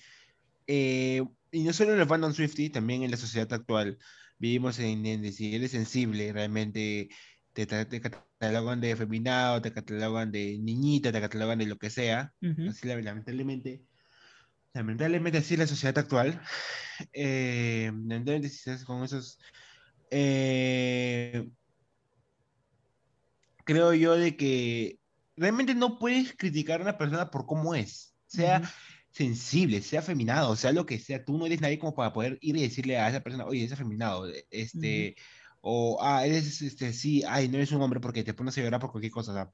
Eh, 0.66 1.22
y 1.53 1.62
no 1.62 1.72
solo 1.72 1.94
en 1.94 2.01
el 2.01 2.07
fandom 2.07 2.32
Swifty, 2.32 2.70
también 2.70 3.03
en 3.03 3.11
la 3.11 3.16
sociedad 3.16 3.53
actual 3.53 3.98
vivimos 4.38 4.78
en, 4.78 5.05
en 5.07 5.32
si 5.32 5.55
eres 5.55 5.72
sensible, 5.72 6.32
realmente 6.32 7.11
te, 7.53 7.66
te, 7.66 8.01
catalogan 8.01 8.80
de 8.80 8.96
feminado, 8.96 9.61
te 9.61 9.72
catalogan 9.72 10.32
de 10.32 10.59
niñita, 10.59 11.12
te 11.12 11.20
catalogan 11.20 11.59
de 11.59 11.66
lo 11.66 11.76
que 11.76 11.90
sea. 11.90 12.32
Así 12.68 12.88
lamentablemente 12.88 13.82
lamentablemente 14.72 15.38
así 15.38 15.54
es 15.54 15.60
la 15.60 15.66
sociedad 15.66 15.98
actual. 15.98 16.40
Eh, 17.12 17.86
lamentablemente 17.86 18.48
si 18.48 18.56
estás 18.56 18.84
con 18.84 19.02
esos... 19.04 19.38
Eh, 20.10 21.48
creo 23.64 23.94
yo 23.94 24.16
de 24.16 24.36
que 24.36 24.98
realmente 25.36 25.74
no 25.74 25.98
puedes 25.98 26.34
criticar 26.36 26.80
a 26.80 26.84
una 26.84 26.98
persona 26.98 27.30
por 27.30 27.46
cómo 27.46 27.74
es. 27.74 28.14
Sea, 28.26 28.62
sensible, 29.10 29.82
sea 29.82 30.00
afeminado, 30.00 30.56
sea 30.56 30.72
lo 30.72 30.86
que 30.86 30.98
sea, 30.98 31.24
tú 31.24 31.36
no 31.36 31.46
eres 31.46 31.60
nadie 31.60 31.78
como 31.78 31.94
para 31.94 32.12
poder 32.12 32.38
ir 32.40 32.56
y 32.56 32.62
decirle 32.62 32.96
a 32.98 33.08
esa 33.08 33.20
persona, 33.20 33.44
oye, 33.44 33.64
es 33.64 33.72
afeminado, 33.72 34.26
este, 34.50 35.16
o, 35.60 35.98
ah, 36.00 36.24
eres, 36.24 36.62
este, 36.62 36.92
sí, 36.92 37.22
ay, 37.28 37.48
no 37.48 37.56
eres 37.56 37.72
un 37.72 37.82
hombre 37.82 38.00
porque 38.00 38.24
te 38.24 38.34
pones 38.34 38.56
a 38.56 38.62
llorar 38.62 38.80
por 38.80 38.90
cualquier 38.92 39.12
cosa, 39.12 39.32
o 39.32 39.34
sea, 39.34 39.50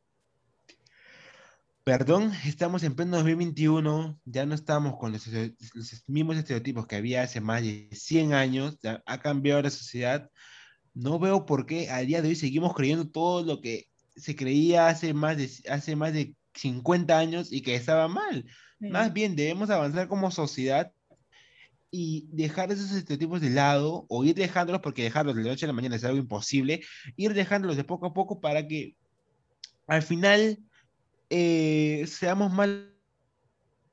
Perdón, 1.86 2.32
estamos 2.44 2.82
en 2.82 2.96
pleno 2.96 3.18
2021, 3.18 4.20
ya 4.24 4.44
no 4.44 4.56
estamos 4.56 4.96
con 4.98 5.12
los, 5.12 5.28
mismos 6.08 6.36
estereotipos 6.36 6.88
que 6.88 6.96
había 6.96 7.22
hace 7.22 7.40
más 7.40 7.62
de 7.62 7.88
100 7.92 8.32
años, 8.32 8.76
ha 8.82 9.20
cambiado 9.20 9.62
la 9.62 9.70
sociedad. 9.70 10.28
No 10.94 11.20
veo 11.20 11.46
por 11.46 11.64
qué 11.64 11.88
a 11.88 11.98
día 11.98 12.22
de 12.22 12.30
hoy 12.30 12.34
seguimos 12.34 12.74
creyendo 12.74 13.08
todo 13.08 13.44
lo 13.44 13.60
que 13.60 13.86
se 14.16 14.34
creía 14.34 14.88
hace 14.88 15.14
más 15.14 15.36
de, 15.36 15.48
hace 15.70 15.94
más 15.94 16.12
de 16.12 16.34
50 16.54 17.16
años 17.16 17.52
y 17.52 17.62
que 17.62 17.76
estaba 17.76 18.08
mal. 18.08 18.44
Más 18.80 19.12
bien 19.12 19.36
debemos 19.36 19.70
avanzar 19.70 20.08
como 20.08 20.32
sociedad 20.32 20.90
y 21.92 22.26
dejar 22.32 22.72
esos 22.72 22.90
estereotipos 22.90 23.40
de 23.40 23.50
lado 23.50 24.06
o 24.08 24.24
ir 24.24 24.34
dejándolos, 24.34 24.82
porque 24.82 25.04
dejarlos 25.04 25.36
de 25.36 25.44
la 25.44 25.50
noche 25.50 25.66
a 25.66 25.68
la 25.68 25.72
mañana 25.72 25.94
es 25.94 26.02
algo 26.02 26.18
imposible, 26.18 26.80
ir 27.14 27.32
dejándolos 27.32 27.76
de 27.76 27.84
poco 27.84 28.06
a 28.06 28.12
poco 28.12 28.40
para 28.40 28.66
que 28.66 28.96
al 29.86 30.02
final 30.02 30.58
eh, 31.30 32.04
seamos 32.06 32.52
más 32.52 32.68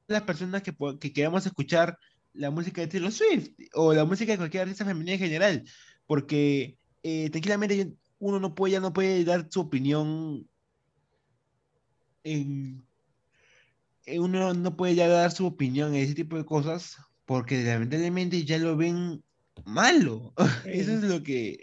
las 0.08 0.24
personas 0.24 0.62
que, 0.62 0.76
que 1.00 1.14
queramos 1.14 1.46
escuchar 1.46 1.98
la 2.34 2.52
música 2.52 2.82
de 2.82 2.88
Taylor 2.88 3.12
Swift 3.12 3.50
o 3.74 3.94
la 3.94 4.06
música 4.06 4.32
de 4.32 4.38
cualquier 4.38 4.64
artista 4.64 4.86
femenina 4.86 5.14
en 5.14 5.20
general, 5.20 5.64
porque 6.06 6.78
eh, 7.04 7.30
tranquilamente 7.30 7.94
uno 8.20 8.40
no 8.40 8.56
puede, 8.56 8.74
ya 8.74 8.80
no 8.80 8.94
puede 8.94 9.24
dar 9.24 9.48
su 9.50 9.62
opinión 9.62 10.48
en, 12.24 12.86
uno 14.08 14.54
no 14.54 14.76
puede 14.76 14.96
ya 14.96 15.08
dar 15.08 15.32
su 15.32 15.46
opinión 15.46 15.94
en 15.94 16.04
ese 16.04 16.16
tipo 16.16 16.38
de 16.38 16.46
cosas 16.46 16.98
porque 17.26 17.64
lamentablemente 17.64 18.44
ya 18.44 18.58
lo 18.58 18.76
ven 18.76 19.24
malo. 19.66 20.34
Eso 20.66 20.94
es 20.94 21.04
lo 21.04 21.24
que. 21.24 21.58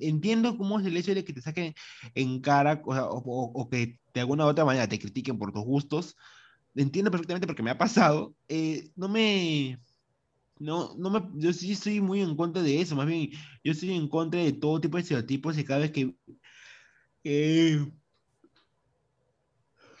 entiendo 0.00 0.56
cómo 0.56 0.80
es 0.80 0.86
el 0.86 0.96
hecho 0.96 1.14
de 1.14 1.24
que 1.24 1.32
te 1.32 1.42
saquen 1.42 1.74
en 2.14 2.40
cara 2.40 2.82
o, 2.84 3.68
que 3.70 3.98
de 4.14 4.20
alguna 4.20 4.46
u 4.46 4.48
otra 4.48 4.64
manera 4.64 4.88
te 4.88 4.98
critiquen 4.98 5.38
por 5.38 5.52
tus 5.52 5.64
gustos. 5.64 6.16
Entiendo 6.74 7.10
perfectamente 7.10 7.46
porque 7.46 7.62
me 7.62 7.70
ha 7.70 7.78
pasado. 7.78 8.34
Eh, 8.48 8.90
no 8.96 9.08
me. 9.08 9.78
No, 10.58 10.94
no 10.96 11.10
me, 11.10 11.22
yo 11.34 11.52
sí 11.52 11.72
estoy 11.72 12.00
muy 12.00 12.20
en 12.20 12.36
contra 12.36 12.62
de 12.62 12.80
eso, 12.80 12.94
más 12.94 13.06
bien 13.06 13.30
yo 13.64 13.72
estoy 13.72 13.94
en 13.94 14.06
contra 14.06 14.40
de 14.40 14.52
todo 14.52 14.80
tipo 14.80 14.96
de 14.96 15.02
estereotipos 15.02 15.58
y 15.58 15.64
cada 15.64 15.80
vez 15.80 15.90
que 15.90 16.14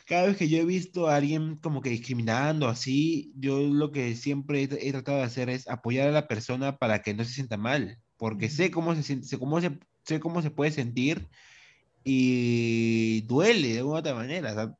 cada 0.06 0.26
vez 0.26 0.36
que 0.36 0.48
yo 0.48 0.58
he 0.58 0.64
visto 0.64 1.08
a 1.08 1.16
alguien 1.16 1.56
como 1.56 1.80
que 1.80 1.90
discriminando 1.90 2.68
así, 2.68 3.32
yo 3.36 3.60
lo 3.60 3.92
que 3.92 4.14
siempre 4.14 4.62
he, 4.62 4.92
tratado 4.92 5.18
de 5.18 5.24
hacer 5.24 5.48
es 5.48 5.68
apoyar 5.68 6.08
a 6.08 6.12
la 6.12 6.28
persona 6.28 6.76
para 6.76 7.02
que 7.02 7.14
no 7.14 7.24
se 7.24 7.32
sienta 7.32 7.56
mal, 7.56 7.98
porque 8.16 8.48
sé 8.48 8.70
cómo 8.70 8.94
se 8.94 9.02
sé 9.02 9.38
cómo 9.38 9.60
se, 9.60 9.78
sé 10.04 10.20
cómo 10.20 10.42
se 10.42 10.50
puede 10.50 10.70
sentir 10.70 11.28
y 12.04 13.22
duele 13.22 13.68
de 13.68 13.78
alguna 13.78 14.00
otra 14.00 14.14
manera, 14.14 14.50
o 14.50 14.54
sea, 14.54 14.74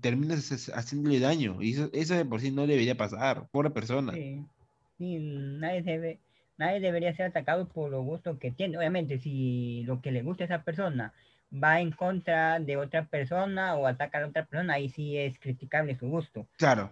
terminas 0.00 0.70
haciéndole 0.74 1.20
daño 1.20 1.62
y 1.62 1.72
eso, 1.72 1.90
eso, 1.92 2.14
de 2.14 2.24
por 2.24 2.40
sí 2.40 2.50
no 2.50 2.66
debería 2.66 2.96
pasar, 2.96 3.48
pobre 3.50 3.70
persona. 3.70 4.12
Sí, 4.12 5.18
nadie 5.18 5.82
debe, 5.82 6.20
nadie 6.56 6.80
debería 6.80 7.14
ser 7.14 7.26
atacado 7.26 7.68
por 7.68 7.90
lo 7.90 8.02
gusto 8.02 8.38
que 8.38 8.50
tiene. 8.50 8.78
Obviamente, 8.78 9.18
si 9.18 9.84
lo 9.84 10.00
que 10.00 10.10
le 10.10 10.22
gusta 10.22 10.44
a 10.44 10.46
esa 10.46 10.62
persona 10.62 11.12
va 11.52 11.80
en 11.80 11.92
contra 11.92 12.58
de 12.60 12.76
otra 12.76 13.06
persona 13.06 13.76
o 13.76 13.86
ataca 13.86 14.22
a 14.22 14.26
otra 14.26 14.46
persona, 14.46 14.74
ahí 14.74 14.88
sí 14.88 15.16
es 15.16 15.38
criticable 15.38 15.96
su 15.96 16.08
gusto. 16.08 16.46
Claro, 16.56 16.90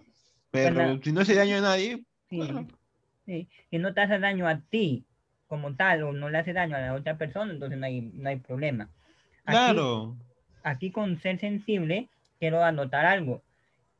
pero 0.51 1.01
si 1.01 1.11
no 1.11 1.21
hace 1.21 1.35
daño 1.35 1.57
a 1.57 1.61
nadie. 1.61 2.03
Sí, 2.29 3.47
Si 3.69 3.77
no 3.77 3.93
te 3.93 4.01
hace 4.01 4.19
daño 4.19 4.47
a 4.47 4.59
ti 4.59 5.03
como 5.47 5.75
tal 5.75 6.03
o 6.03 6.11
no 6.11 6.29
le 6.29 6.37
hace 6.37 6.53
daño 6.53 6.75
a 6.75 6.81
la 6.81 6.93
otra 6.93 7.17
persona, 7.17 7.51
entonces 7.51 7.77
no 7.77 7.85
hay, 7.85 8.01
no 8.01 8.29
hay 8.29 8.37
problema. 8.37 8.89
Claro. 9.45 10.15
Aquí 10.63 10.91
con 10.91 11.19
ser 11.19 11.39
sensible, 11.39 12.09
quiero 12.39 12.63
anotar 12.63 13.05
algo. 13.05 13.41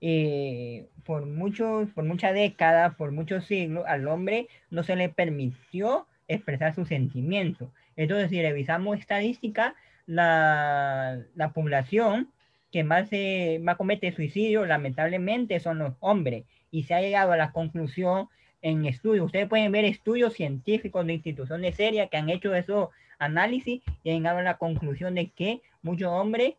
Eh, 0.02 0.88
por, 1.04 1.26
muchos, 1.26 1.90
por 1.92 2.04
muchas 2.04 2.34
décadas, 2.34 2.96
por 2.96 3.12
muchos 3.12 3.46
siglos, 3.46 3.86
al 3.88 4.08
hombre 4.08 4.48
no 4.70 4.84
se 4.84 4.96
le 4.96 5.10
permitió 5.10 6.08
expresar 6.28 6.76
sus 6.76 6.88
sentimientos. 6.88 7.70
Entonces, 7.96 8.30
si 8.30 8.42
revisamos 8.42 9.00
estadística, 9.00 9.76
la, 10.06 11.20
la 11.36 11.54
población 11.54 12.30
que 12.72 12.84
más, 12.84 13.10
se, 13.10 13.60
más 13.64 13.78
comete 13.78 14.12
suicidio, 14.12 14.66
lamentablemente, 14.66 15.60
son 15.60 15.80
los 15.80 15.94
hombres. 16.00 16.44
Y 16.72 16.84
se 16.84 16.94
ha 16.94 17.02
llegado 17.02 17.32
a 17.32 17.38
la 17.38 17.52
conclusión 17.52 18.28
en 18.62 18.86
estudios. 18.86 19.28
Ustedes 19.28 19.48
pueden 19.48 19.72
ver 19.72 19.86
estudios 19.86 20.34
científicos 20.34 21.06
de 21.06 21.14
instituciones 21.14 21.76
serias 21.76 22.10
que 22.10 22.18
han 22.18 22.30
hecho 22.30 22.54
esos 22.54 22.90
análisis 23.20 23.82
y 24.04 24.10
han 24.10 24.18
llegado 24.18 24.40
a 24.40 24.44
la 24.44 24.58
conclusión 24.58 25.16
de 25.16 25.30
que 25.30 25.62
muchos 25.82 26.10
hombres 26.10 26.56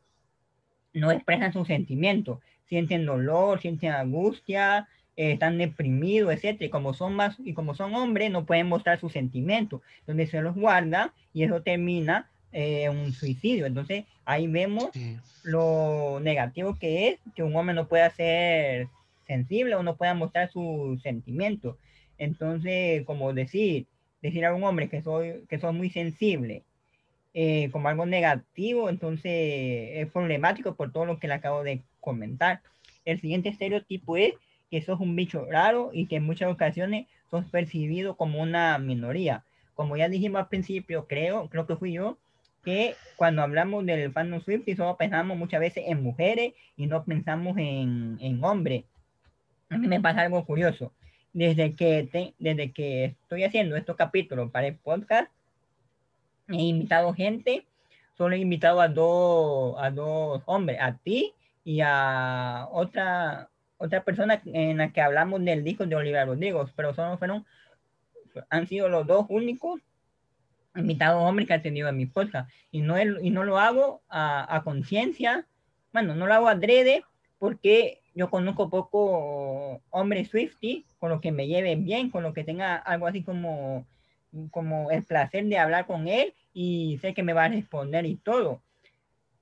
no 0.92 1.10
expresan 1.10 1.52
sus 1.52 1.66
sentimientos. 1.66 2.38
Sienten 2.64 3.06
dolor, 3.06 3.60
sienten 3.60 3.92
angustia, 3.92 4.88
eh, 5.16 5.32
están 5.32 5.58
deprimidos, 5.58 6.32
etc. 6.32 6.62
Y 6.62 6.68
como 6.68 6.94
son 6.94 7.14
más, 7.14 7.36
y 7.38 7.52
como 7.52 7.74
son 7.74 7.94
hombres, 7.94 8.30
no 8.30 8.46
pueden 8.46 8.68
mostrar 8.68 8.98
sus 8.98 9.12
sentimientos. 9.12 9.82
Donde 10.06 10.26
se 10.26 10.40
los 10.40 10.54
guarda 10.54 11.12
y 11.32 11.42
eso 11.44 11.62
termina 11.62 12.28
eh, 12.52 12.88
un 12.88 13.12
suicidio. 13.12 13.66
Entonces 13.66 14.04
ahí 14.24 14.46
vemos 14.46 14.90
lo 15.44 16.20
negativo 16.20 16.78
que 16.78 17.08
es 17.08 17.18
que 17.34 17.42
un 17.42 17.54
hombre 17.54 17.74
no 17.74 17.86
pueda 17.86 18.10
ser 18.10 18.88
sensible 19.26 19.74
o 19.74 19.82
no 19.82 19.96
pueda 19.96 20.14
mostrar 20.14 20.50
sus 20.50 21.00
sentimientos. 21.02 21.76
Entonces, 22.18 23.04
como 23.04 23.32
decir, 23.32 23.86
decir 24.22 24.44
a 24.44 24.54
un 24.54 24.64
hombre 24.64 24.88
que 24.88 25.02
soy, 25.02 25.44
que 25.48 25.58
soy 25.58 25.72
muy 25.72 25.90
sensible 25.90 26.64
eh, 27.38 27.68
como 27.70 27.88
algo 27.88 28.06
negativo, 28.06 28.88
entonces 28.88 29.30
es 29.94 30.10
problemático 30.10 30.74
por 30.74 30.90
todo 30.90 31.04
lo 31.04 31.18
que 31.18 31.28
le 31.28 31.34
acabo 31.34 31.62
de 31.62 31.82
comentar. 32.00 32.62
El 33.04 33.20
siguiente 33.20 33.50
estereotipo 33.50 34.16
es 34.16 34.32
que 34.70 34.80
sos 34.80 35.00
un 35.00 35.14
bicho 35.14 35.44
raro 35.44 35.90
y 35.92 36.06
que 36.06 36.16
en 36.16 36.24
muchas 36.24 36.50
ocasiones 36.50 37.06
sos 37.30 37.44
percibido 37.50 38.16
como 38.16 38.40
una 38.40 38.78
minoría. 38.78 39.44
Como 39.74 39.98
ya 39.98 40.08
dijimos 40.08 40.40
al 40.40 40.48
principio, 40.48 41.06
creo, 41.06 41.50
creo 41.50 41.66
que 41.66 41.76
fui 41.76 41.92
yo, 41.92 42.16
que 42.64 42.94
cuando 43.16 43.42
hablamos 43.42 43.84
del 43.84 44.10
fandom 44.12 44.40
Swift, 44.40 44.64
solo 44.74 44.96
pensamos 44.96 45.36
muchas 45.36 45.60
veces 45.60 45.84
en 45.86 46.02
mujeres 46.02 46.54
y 46.76 46.86
no 46.86 47.04
pensamos 47.04 47.58
en, 47.58 48.16
en 48.20 48.42
hombres. 48.42 48.84
A 49.68 49.76
mí 49.76 49.86
me 49.86 50.00
pasa 50.00 50.22
algo 50.22 50.44
curioso. 50.46 50.90
Desde 51.36 51.74
que, 51.74 52.32
desde 52.38 52.72
que 52.72 53.04
estoy 53.04 53.44
haciendo 53.44 53.76
estos 53.76 53.94
capítulos 53.94 54.50
para 54.50 54.68
el 54.68 54.76
podcast, 54.76 55.30
he 56.48 56.62
invitado 56.62 57.12
gente, 57.12 57.66
solo 58.16 58.34
he 58.34 58.38
invitado 58.38 58.80
a 58.80 58.88
dos, 58.88 59.76
a 59.78 59.90
dos 59.90 60.42
hombres, 60.46 60.78
a 60.80 60.96
ti 60.96 61.34
y 61.62 61.82
a 61.82 62.66
otra, 62.70 63.50
otra 63.76 64.02
persona 64.02 64.40
en 64.46 64.78
la 64.78 64.94
que 64.94 65.02
hablamos 65.02 65.44
del 65.44 65.62
disco 65.62 65.84
de 65.84 65.96
Oliver 65.96 66.26
Rodrigo, 66.26 66.70
pero 66.74 66.94
solo 66.94 67.18
fueron, 67.18 67.44
han 68.48 68.66
sido 68.66 68.88
los 68.88 69.06
dos 69.06 69.26
únicos 69.28 69.82
invitado 70.74 71.20
hombre 71.20 71.44
que 71.44 71.52
ha 71.52 71.60
tenido 71.60 71.90
en 71.90 71.98
mi 71.98 72.06
podcast. 72.06 72.50
Y 72.70 72.80
no, 72.80 72.98
y 72.98 73.28
no 73.28 73.44
lo 73.44 73.58
hago 73.58 74.00
a, 74.08 74.56
a 74.56 74.62
conciencia, 74.62 75.46
bueno, 75.92 76.14
no 76.14 76.26
lo 76.26 76.32
hago 76.32 76.48
adrede 76.48 77.04
porque 77.38 78.00
yo 78.16 78.30
conozco 78.30 78.70
poco 78.70 79.82
hombre 79.90 80.24
Swifty, 80.24 80.86
con 80.98 81.10
lo 81.10 81.20
que 81.20 81.32
me 81.32 81.46
lleve 81.46 81.76
bien, 81.76 82.10
con 82.10 82.22
lo 82.22 82.32
que 82.32 82.44
tenga 82.44 82.74
algo 82.74 83.06
así 83.06 83.22
como, 83.22 83.86
como 84.50 84.90
el 84.90 85.04
placer 85.04 85.44
de 85.44 85.58
hablar 85.58 85.86
con 85.86 86.08
él 86.08 86.32
y 86.54 86.98
sé 87.02 87.12
que 87.12 87.22
me 87.22 87.34
va 87.34 87.44
a 87.44 87.48
responder 87.48 88.06
y 88.06 88.16
todo. 88.16 88.62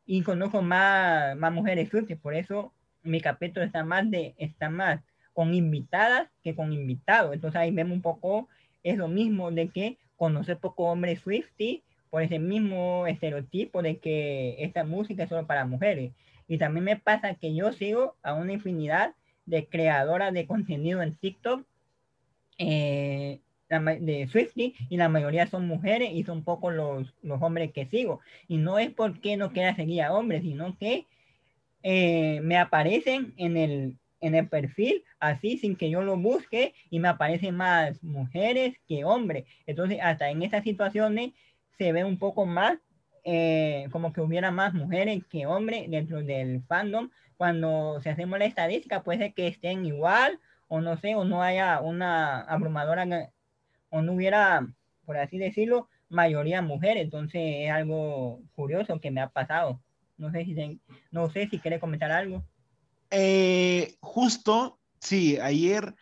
Y 0.07 0.23
conozco 0.23 0.61
más, 0.61 1.37
más 1.37 1.53
mujeres 1.53 1.89
Swifty, 1.89 2.17
por 2.17 2.35
eso 2.35 2.73
mi 3.05 3.21
capítulo 3.21 3.65
está 3.65 3.85
más 3.85 4.11
de, 4.11 4.35
está 4.39 4.69
más 4.71 5.01
con 5.33 5.55
invitadas 5.55 6.29
que 6.43 6.57
con 6.57 6.73
invitados. 6.73 7.33
Entonces 7.33 7.61
ahí 7.61 7.71
vemos 7.71 7.95
un 7.95 8.03
poco 8.03 8.49
eso 8.83 9.07
mismo 9.07 9.53
de 9.53 9.69
que 9.69 9.99
conocer 10.17 10.59
poco 10.59 10.87
hombre 10.87 11.15
Swifty 11.15 11.85
por 12.11 12.23
ese 12.23 12.41
mismo 12.41 13.07
estereotipo 13.07 13.83
de 13.83 13.99
que 13.99 14.57
esta 14.59 14.83
música 14.83 15.23
es 15.23 15.29
solo 15.29 15.47
para 15.47 15.65
mujeres. 15.65 16.13
Y 16.49 16.59
también 16.59 16.85
me 16.85 16.97
pasa 16.97 17.35
que 17.35 17.55
yo 17.55 17.73
sigo 17.73 18.17
a 18.23 18.35
una 18.35 18.53
infinidad 18.53 19.15
de 19.47 19.67
creadoras 19.67 20.33
de 20.33 20.47
contenido 20.47 21.03
en 21.03 21.17
TikTok 21.17 21.67
eh, 22.59 23.41
de 23.69 24.29
Swifty 24.31 24.75
y 24.89 24.97
la 24.97 25.09
mayoría 25.09 25.47
son 25.47 25.67
mujeres 25.67 26.11
y 26.13 26.23
son 26.23 26.45
pocos 26.45 26.73
los, 26.73 27.15
los 27.23 27.43
hombres 27.43 27.73
que 27.73 27.87
sigo. 27.87 28.21
Y 28.47 28.59
no 28.59 28.79
es 28.79 28.91
porque 28.91 29.37
no 29.37 29.53
quiera 29.53 29.75
seguir 29.75 30.03
a 30.03 30.13
hombres, 30.13 30.43
sino 30.43 30.77
que 30.79 31.07
eh, 31.83 32.41
me 32.43 32.57
aparecen 32.57 33.35
en 33.37 33.57
el, 33.57 33.99
en 34.21 34.35
el 34.35 34.49
perfil 34.49 35.05
así 35.19 35.59
sin 35.59 35.77
que 35.77 35.91
yo 35.91 36.03
lo 36.03 36.17
busque 36.17 36.75
y 36.91 37.01
me 37.01 37.09
aparecen 37.09 37.57
más 37.57 38.03
mujeres 38.03 38.77
que 38.87 39.05
hombres. 39.05 39.45
Entonces, 39.67 39.99
hasta 40.03 40.31
en 40.31 40.43
estas 40.43 40.65
situaciones 40.65 41.33
se 41.79 41.93
ve 41.93 42.05
un 42.05 42.19
poco 42.19 42.47
más 42.47 42.79
eh, 43.25 43.89
como 43.91 44.13
que 44.13 44.21
hubiera 44.21 44.51
más 44.51 44.75
mujeres 44.75 45.23
que 45.31 45.47
hombres 45.47 45.91
dentro 45.91 46.23
del 46.23 46.63
fandom. 46.63 47.11
Cuando 47.37 48.01
se 48.03 48.11
hacemos 48.11 48.39
la 48.39 48.45
estadística, 48.45 49.03
puede 49.03 49.33
que 49.33 49.49
estén 49.49 49.85
igual 49.85 50.39
o 50.69 50.81
no 50.81 50.97
sé, 50.99 51.15
o 51.15 51.25
no 51.25 51.43
haya 51.43 51.81
una 51.81 52.41
abrumadora, 52.41 53.31
o 53.91 54.03
no 54.03 54.13
hubiera, 54.13 54.67
por 55.05 55.17
así 55.17 55.39
decirlo, 55.39 55.89
mayoría 56.09 56.63
mujer. 56.63 56.97
Entonces 56.97 57.41
es 57.43 57.71
algo 57.71 58.41
curioso 58.55 59.01
que 59.01 59.11
me 59.11 59.21
ha 59.21 59.29
pasado. 59.29 59.81
No 60.17 60.31
sé 60.31 60.45
si, 60.45 60.81
no 61.11 61.31
sé 61.31 61.49
si 61.49 61.59
quiere 61.59 61.81
comentar 61.81 62.11
algo. 62.11 62.45
Eh, 63.11 63.97
justo, 64.01 64.79
sí, 65.01 65.39
ayer 65.39 65.95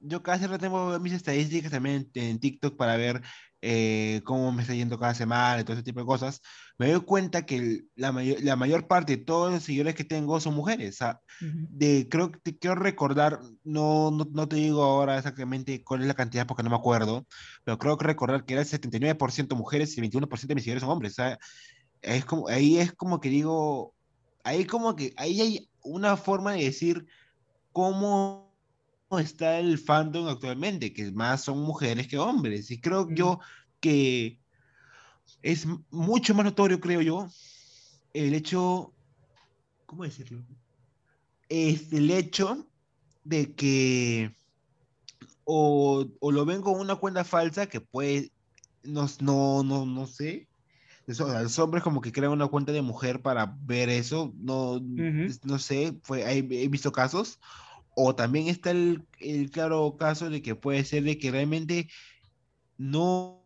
yo 0.00 0.22
casi 0.22 0.46
rato 0.46 0.58
tengo 0.58 0.98
mis 0.98 1.12
estadísticas 1.12 1.70
también 1.70 2.10
en, 2.14 2.40
TikTok 2.40 2.76
para 2.76 2.96
ver 2.96 3.22
eh, 3.60 4.22
cómo 4.24 4.50
me 4.50 4.62
está 4.62 4.74
yendo 4.74 4.98
cada 4.98 5.14
semana 5.14 5.60
y 5.60 5.64
todo 5.64 5.74
ese 5.74 5.82
tipo 5.82 6.00
de 6.00 6.06
cosas. 6.06 6.40
Me 6.78 6.90
doy 6.90 7.02
cuenta 7.02 7.44
que 7.44 7.82
la, 7.94 8.10
mayor, 8.10 8.42
la 8.42 8.56
mayor 8.56 8.86
parte 8.86 9.18
de 9.18 9.24
todos 9.24 9.52
los 9.52 9.62
seguidores 9.62 9.94
que 9.94 10.04
tengo 10.04 10.40
son 10.40 10.54
mujeres. 10.54 10.98
de, 11.40 12.08
creo 12.10 12.32
que 12.32 12.58
quiero 12.58 12.76
recordar, 12.76 13.40
no, 13.62 14.10
no, 14.10 14.26
no, 14.32 14.48
te 14.48 14.56
digo 14.56 14.82
ahora 14.82 15.18
exactamente 15.18 15.84
cuál 15.84 16.00
es 16.00 16.06
la 16.06 16.14
cantidad 16.14 16.46
porque 16.46 16.62
no 16.62 16.70
me 16.70 16.76
acuerdo, 16.76 17.26
pero 17.64 17.78
creo 17.78 17.98
que 17.98 18.06
recordar 18.06 18.44
que 18.44 18.54
era 18.54 18.62
el 18.62 18.68
79% 18.68 19.54
mujeres 19.56 19.96
y 19.96 20.00
el 20.00 20.10
21% 20.10 20.46
de 20.46 20.54
mis 20.54 20.64
seguidores 20.64 20.80
son 20.80 20.90
hombres. 20.90 21.16
es 22.02 22.24
como, 22.24 22.48
ahí 22.48 22.78
es 22.78 22.92
como 22.94 23.20
que 23.20 23.28
digo, 23.28 23.94
ahí 24.44 24.64
como 24.64 24.96
que 24.96 25.12
ahí 25.16 25.40
hay 25.40 25.68
una 25.82 26.16
forma 26.16 26.52
de 26.54 26.64
decir 26.64 27.06
cómo 27.72 28.49
está 29.18 29.58
el 29.58 29.78
fandom 29.78 30.28
actualmente, 30.28 30.92
que 30.92 31.10
más 31.12 31.42
son 31.42 31.60
mujeres 31.62 32.06
que 32.06 32.18
hombres. 32.18 32.70
Y 32.70 32.80
creo 32.80 33.08
yo 33.10 33.40
que 33.80 34.38
es 35.42 35.66
mucho 35.90 36.34
más 36.34 36.44
notorio, 36.44 36.80
creo 36.80 37.00
yo, 37.00 37.28
el 38.12 38.34
hecho, 38.34 38.92
¿cómo 39.86 40.04
decirlo? 40.04 40.44
Es 41.48 41.92
el 41.92 42.10
hecho 42.10 42.68
de 43.24 43.54
que 43.54 44.36
o, 45.44 46.06
o 46.20 46.32
lo 46.32 46.44
ven 46.44 46.62
con 46.62 46.78
una 46.78 46.96
cuenta 46.96 47.24
falsa 47.24 47.66
que 47.66 47.80
puede, 47.80 48.30
no, 48.84 49.08
no, 49.20 49.62
no, 49.64 49.86
no 49.86 50.06
sé, 50.06 50.48
los 51.06 51.58
hombres 51.58 51.82
como 51.82 52.00
que 52.00 52.12
crean 52.12 52.32
una 52.32 52.46
cuenta 52.46 52.72
de 52.72 52.82
mujer 52.82 53.20
para 53.20 53.56
ver 53.62 53.88
eso, 53.88 54.32
no, 54.36 54.80
no 54.80 55.58
sé, 55.58 55.98
fue, 56.04 56.22
he 56.30 56.68
visto 56.68 56.92
casos, 56.92 57.40
o 58.02 58.14
también 58.14 58.48
está 58.48 58.70
el, 58.70 59.06
claro 59.52 59.96
caso 59.98 60.30
de 60.30 60.40
que 60.40 60.54
puede 60.54 60.84
ser 60.84 61.02
de 61.04 61.18
que 61.18 61.30
realmente 61.30 61.88
no, 62.78 63.44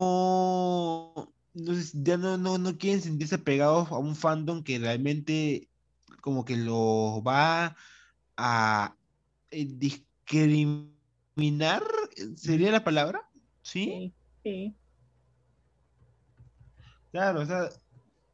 no, 0.00 1.32
ya 1.54 2.16
no, 2.16 2.36
no, 2.36 2.58
no 2.58 2.78
quieren 2.78 3.00
sentirse 3.00 3.38
pegados 3.38 3.92
a 3.92 3.98
un 3.98 4.16
fandom 4.16 4.64
que 4.64 4.80
realmente 4.80 5.68
como 6.20 6.44
que 6.44 6.56
lo 6.56 7.22
va 7.22 7.76
a 8.36 8.96
eh, 9.50 9.66
discriminar, 9.68 10.90
¿sería 12.36 12.72
la 12.72 12.82
palabra? 12.82 13.28
¿Sí? 13.62 14.12
Sí. 14.42 14.74
Claro, 17.12 17.42
o 17.42 17.46
sea, 17.46 17.68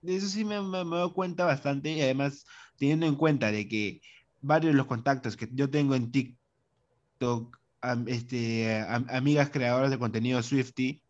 de 0.00 0.16
eso 0.16 0.28
sí 0.28 0.46
me, 0.46 0.62
me, 0.62 0.84
me 0.84 0.96
doy 0.96 1.12
cuenta 1.12 1.44
bastante 1.44 1.90
y 1.90 2.00
además 2.00 2.46
teniendo 2.78 3.04
en 3.06 3.16
cuenta 3.16 3.52
de 3.52 3.68
que 3.68 4.00
varios 4.40 4.72
de 4.72 4.76
los 4.76 4.86
contactos 4.86 5.36
que 5.36 5.48
yo 5.52 5.70
tengo 5.70 5.94
en 5.94 6.10
TikTok, 6.10 7.58
este, 8.06 8.84
amigas 9.08 9.50
creadoras 9.50 9.90
de 9.90 9.98
contenido 9.98 10.42
Swifty, 10.42 11.02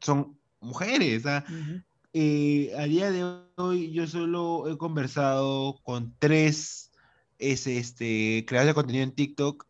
son 0.00 0.38
mujeres. 0.60 1.24
Eh, 2.12 2.72
a 2.76 2.84
día 2.84 3.10
de 3.10 3.24
hoy 3.56 3.92
yo 3.92 4.06
solo 4.06 4.68
he 4.68 4.76
conversado 4.76 5.78
con 5.82 6.14
tres 6.18 6.90
este, 7.38 8.44
creadores 8.46 8.70
de 8.70 8.74
contenido 8.74 9.04
en 9.04 9.14
TikTok 9.14 9.66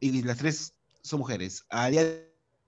y 0.00 0.22
las 0.22 0.38
tres 0.38 0.74
son 1.02 1.20
mujeres. 1.20 1.64
A 1.68 1.88
día 1.88 2.02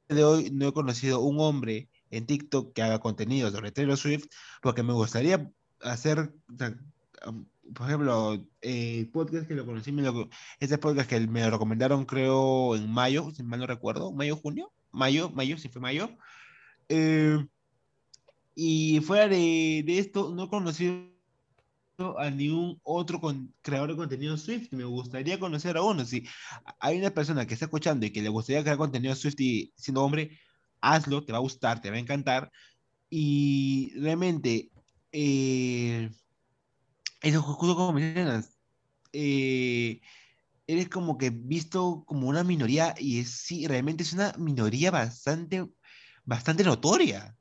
de 0.08 0.24
hoy 0.24 0.50
no 0.50 0.68
he 0.68 0.72
conocido 0.72 1.20
un 1.20 1.40
hombre 1.40 1.88
en 2.10 2.26
TikTok 2.26 2.72
que 2.72 2.82
haga 2.82 3.00
contenido 3.00 3.50
sobre 3.50 3.72
Taylor 3.72 3.96
Swift 3.96 4.26
porque 4.62 4.82
me 4.82 4.92
gustaría 4.92 5.50
hacer, 5.80 6.32
por 7.74 7.86
ejemplo, 7.88 8.46
eh, 8.62 9.08
podcast 9.12 9.46
que 9.46 9.54
lo 9.54 9.66
conocí, 9.66 9.92
me 9.92 10.02
lo, 10.02 10.28
este 10.60 10.78
podcast 10.78 11.08
que 11.08 11.20
me 11.20 11.42
lo 11.42 11.50
recomendaron 11.50 12.04
creo 12.04 12.76
en 12.76 12.90
mayo, 12.90 13.30
si 13.34 13.42
mal 13.42 13.60
no 13.60 13.66
recuerdo, 13.66 14.12
mayo, 14.12 14.36
junio, 14.36 14.72
mayo, 14.92 15.30
mayo, 15.30 15.58
si 15.58 15.68
fue 15.68 15.80
mayo. 15.80 16.10
Eh, 16.88 17.44
y 18.54 19.00
fuera 19.00 19.28
de, 19.28 19.82
de, 19.86 19.98
esto, 19.98 20.34
no 20.34 20.44
he 20.44 20.48
conocido 20.48 21.16
a 22.18 22.30
ningún 22.30 22.80
otro 22.82 23.20
con, 23.20 23.54
creador 23.62 23.90
de 23.90 23.96
contenido 23.96 24.36
Swift. 24.36 24.72
Me 24.72 24.84
gustaría 24.84 25.38
conocer 25.38 25.76
a 25.76 25.82
uno. 25.82 26.04
Si 26.04 26.24
hay 26.80 26.98
una 26.98 27.10
persona 27.10 27.46
que 27.46 27.54
está 27.54 27.66
escuchando 27.66 28.06
y 28.06 28.10
que 28.10 28.22
le 28.22 28.28
gustaría 28.28 28.62
crear 28.62 28.78
contenido 28.78 29.14
Swift 29.14 29.40
y 29.40 29.72
siendo 29.76 30.04
hombre, 30.04 30.38
hazlo, 30.80 31.24
te 31.24 31.32
va 31.32 31.38
a 31.38 31.42
gustar, 31.42 31.80
te 31.80 31.90
va 31.90 31.96
a 31.96 32.00
encantar. 32.00 32.50
Y 33.10 33.92
realmente, 33.98 34.70
eh, 35.12 36.10
eso 37.28 37.42
justo 37.42 37.74
como 37.74 37.92
mencionas, 37.92 38.56
eh, 39.12 40.00
eres 40.66 40.88
como 40.88 41.18
que 41.18 41.30
visto 41.30 42.04
como 42.06 42.28
una 42.28 42.44
minoría 42.44 42.94
y 42.98 43.20
es, 43.20 43.30
sí, 43.30 43.66
realmente 43.66 44.02
es 44.02 44.12
una 44.12 44.32
minoría 44.38 44.90
bastante, 44.90 45.66
bastante 46.24 46.64
notoria. 46.64 47.36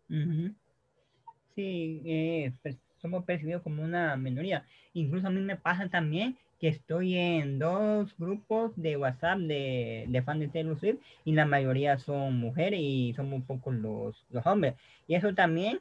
Sí, 1.55 2.01
eh, 2.05 2.53
somos 3.01 3.23
percibidos 3.25 3.61
como 3.61 3.83
una 3.83 4.15
minoría. 4.15 4.65
Incluso 4.93 5.27
a 5.27 5.29
mí 5.29 5.41
me 5.41 5.55
pasa 5.55 5.87
también 5.89 6.37
que 6.59 6.69
estoy 6.69 7.15
en 7.15 7.59
dos 7.59 8.13
grupos 8.17 8.71
de 8.75 8.97
WhatsApp 8.97 9.39
de, 9.39 10.05
de 10.07 10.21
fans 10.21 10.39
de 10.39 10.47
Taylor 10.47 10.79
Swift 10.79 10.99
y 11.25 11.33
la 11.33 11.45
mayoría 11.45 11.99
son 11.99 12.39
mujeres 12.39 12.79
y 12.81 13.13
son 13.15 13.31
un 13.33 13.43
poco 13.43 13.71
los, 13.71 14.25
los 14.29 14.45
hombres. 14.45 14.75
Y 15.07 15.15
eso 15.15 15.33
también 15.33 15.79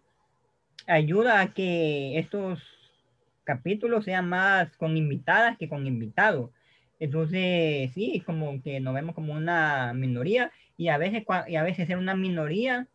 ayuda 0.87 1.41
a 1.41 1.55
que 1.55 2.19
estos 2.19 2.61
capítulos 3.45 4.05
sean 4.05 4.29
más 4.29 4.77
con 4.77 4.97
invitadas 4.97 5.57
que 5.59 5.69
con 5.69 5.87
invitados. 5.87 6.51
Entonces, 6.99 7.93
sí, 7.93 8.23
como 8.25 8.63
que 8.63 8.81
nos 8.81 8.95
vemos 8.95 9.15
como 9.15 9.33
una 9.33 9.93
minoría 9.95 10.51
y 10.77 10.89
a 10.89 10.99
veces, 10.99 11.25
y 11.49 11.57
a 11.57 11.63
veces 11.63 11.87
ser 11.87 11.99
una 11.99 12.15
minoría 12.15 12.89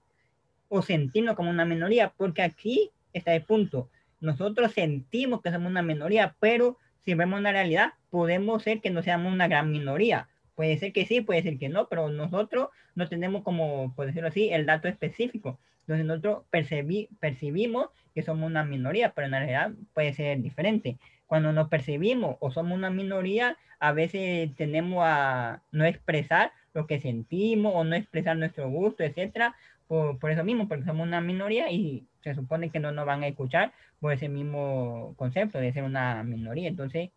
o 0.67 0.81
sentirnos 0.81 1.35
como 1.35 1.49
una 1.49 1.65
minoría, 1.65 2.13
porque 2.17 2.41
aquí 2.41 2.91
está 3.13 3.35
el 3.35 3.43
punto. 3.43 3.89
Nosotros 4.21 4.73
sentimos 4.73 5.41
que 5.41 5.51
somos 5.51 5.69
una 5.69 5.81
minoría, 5.81 6.35
pero 6.39 6.77
si 7.05 7.13
vemos 7.13 7.41
la 7.41 7.51
realidad, 7.51 7.93
podemos 8.09 8.63
ser 8.63 8.81
que 8.81 8.89
no 8.89 9.01
seamos 9.01 9.31
una 9.33 9.47
gran 9.47 9.71
minoría. 9.71 10.27
Puede 10.55 10.77
ser 10.77 10.91
que 10.91 11.05
sí, 11.05 11.21
puede 11.21 11.41
ser 11.41 11.57
que 11.57 11.69
no, 11.69 11.87
pero 11.87 12.09
nosotros 12.09 12.69
no 12.95 13.07
tenemos 13.07 13.43
como, 13.43 13.93
por 13.95 14.07
decirlo 14.07 14.27
así, 14.27 14.49
el 14.49 14.65
dato 14.65 14.87
específico. 14.87 15.57
Entonces 15.81 16.05
nosotros 16.05 16.43
percibimos 16.51 17.87
que 18.20 18.26
somos 18.26 18.49
una 18.49 18.65
minoría, 18.65 19.13
pero 19.13 19.28
en 19.28 19.32
realidad 19.32 19.72
puede 19.93 20.13
ser 20.13 20.41
diferente. 20.41 20.97
Cuando 21.26 21.53
nos 21.53 21.70
percibimos 21.70 22.36
o 22.41 22.51
somos 22.51 22.78
una 22.78 22.89
minoría, 22.89 23.57
a 23.80 23.93
veces 23.93 24.53
tenemos 24.57 25.03
a 25.05 25.61
no 25.72 25.86
expresar 25.86 26.51
lo 26.74 26.86
que 26.86 26.99
sentimos 26.99 27.72
o 27.74 27.86
no 27.86 27.95
expresar 27.95 28.36
nuestro 28.36 28.70
gusto, 28.70 29.03
etcétera, 29.03 29.55
por, 29.88 30.20
por, 30.20 30.32
eso 30.32 30.43
mismo, 30.43 30.67
porque 30.67 30.84
somos 30.84 31.07
una 31.07 31.22
minoría 31.22 31.72
y 31.72 32.05
se 32.22 32.36
supone 32.36 32.70
que 32.72 32.80
no 32.80 32.91
nos 32.91 33.05
van 33.05 33.24
a 33.24 33.28
escuchar 33.28 33.72
por 34.01 34.11
ese 34.11 34.28
mismo 34.28 35.13
concepto 35.15 35.59
de 35.59 35.72
ser 35.72 35.84
una 35.84 36.22
minoría. 36.24 36.67
Entonces, 36.67 37.09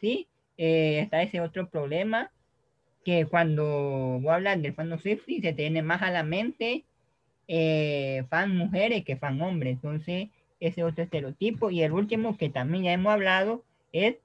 sí, 0.00 0.26
eh, 0.58 0.98
está 1.00 1.22
ese 1.22 1.40
otro 1.40 1.68
problema 1.68 2.32
que 3.04 3.26
cuando 3.26 4.18
voy 4.20 4.30
a 4.30 4.34
hablar 4.34 4.58
del 4.58 4.74
fandom 4.74 4.98
Swifty 4.98 5.40
se 5.40 5.52
tiene 5.52 5.82
más 5.82 6.02
a 6.02 6.10
la 6.10 6.24
mente 6.24 6.84
eh, 7.54 8.24
fan 8.30 8.56
mujeres 8.56 9.04
que 9.04 9.18
fan 9.18 9.38
hombres. 9.42 9.74
Entonces, 9.74 10.30
ese 10.58 10.84
otro 10.84 11.04
estereotipo. 11.04 11.70
Y 11.70 11.82
el 11.82 11.92
último 11.92 12.38
que 12.38 12.48
también 12.48 12.84
ya 12.84 12.92
hemos 12.94 13.12
hablado 13.12 13.62
es, 13.92 14.16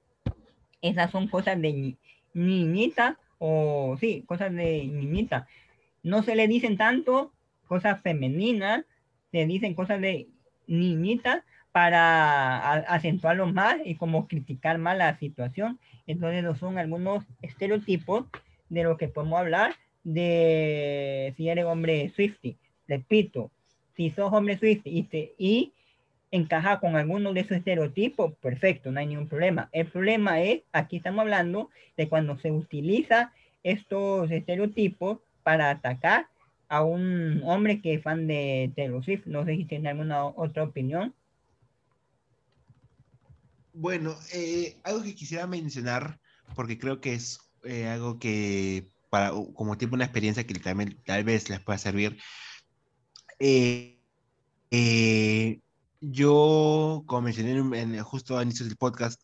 esas 0.82 1.12
son 1.12 1.28
cosas 1.28 1.62
de 1.62 1.98
niñita 2.34 3.20
o 3.38 3.98
sí, 4.00 4.24
cosas 4.26 4.54
de 4.54 4.86
niñita. 4.86 5.46
No 6.04 6.24
se 6.24 6.38
le 6.38 6.48
dicen 6.48 6.78
tanto 6.78 7.34
cosas 7.68 8.02
femeninas, 8.02 8.86
se 9.34 9.46
dicen 9.46 9.74
cosas 9.74 10.00
de 10.00 10.30
niñita 10.68 11.44
para 11.74 12.72
acentuarlo 12.84 13.46
más 13.48 13.76
y 13.84 13.96
como 13.96 14.30
criticar 14.30 14.78
más 14.78 14.98
la 14.98 15.20
situación. 15.20 15.80
Entonces, 16.08 16.46
esos 16.46 16.60
son 16.60 16.78
algunos 16.78 17.26
estereotipos 17.42 18.24
de 18.70 18.84
lo 18.84 18.96
que 18.96 19.10
podemos 19.10 19.38
hablar 19.38 19.76
de 20.06 21.34
si 21.36 21.50
eres 21.50 21.66
hombre 21.66 22.10
Swifty 22.16 22.58
repito, 22.88 23.52
si 23.96 24.12
sos 24.12 24.32
hombre 24.32 24.58
Swift 24.58 24.82
y, 24.86 25.04
te, 25.04 25.34
y 25.38 25.74
encaja 26.32 26.80
con 26.80 26.96
alguno 26.96 27.34
de 27.34 27.42
esos 27.42 27.58
estereotipos, 27.58 28.34
perfecto, 28.42 28.92
no 28.92 29.00
hay 29.00 29.08
ningún 29.08 29.28
problema. 29.28 29.70
El 29.72 29.88
problema 29.88 30.42
es, 30.42 30.62
aquí 30.72 30.98
estamos 30.98 31.22
hablando 31.22 31.70
de 31.96 32.08
cuando 32.10 32.38
se 32.38 32.52
utiliza 32.52 33.34
estos 33.64 34.30
estereotipos 34.32 35.20
para 35.44 35.70
atacar 35.70 36.28
a 36.70 36.84
un 36.84 37.42
hombre 37.46 37.82
que 37.82 37.96
es 37.96 38.04
fan 38.04 38.28
de 38.28 38.72
Taylor 38.76 39.04
Swift. 39.04 39.26
No 39.26 39.46
sé 39.46 39.56
si 39.56 39.66
tiene 39.66 39.90
alguna 39.90 40.26
otra 40.26 40.64
opinión. 40.64 41.14
Bueno, 43.74 44.16
eh, 44.34 44.76
algo 44.84 45.04
que 45.04 45.16
quisiera 45.16 45.48
mencionar, 45.48 46.20
porque 46.56 46.78
creo 46.78 47.00
que 47.00 47.14
es 47.14 47.40
eh, 47.64 47.88
algo 47.88 48.20
que 48.20 48.88
para 49.10 49.30
como 49.30 49.78
tipo 49.78 49.96
una 49.96 50.04
experiencia 50.04 50.46
que 50.46 50.54
también 50.56 50.98
tal 51.06 51.24
vez 51.24 51.50
les 51.50 51.60
pueda 51.60 51.78
servir. 51.78 52.18
Eh, 53.40 54.00
eh, 54.72 55.60
yo, 56.02 57.04
como 57.06 57.22
mencioné 57.24 57.52
en, 57.80 58.04
justo 58.04 58.38
a 58.38 58.44
inicios 58.44 58.68
del 58.68 58.78
podcast, 58.78 59.24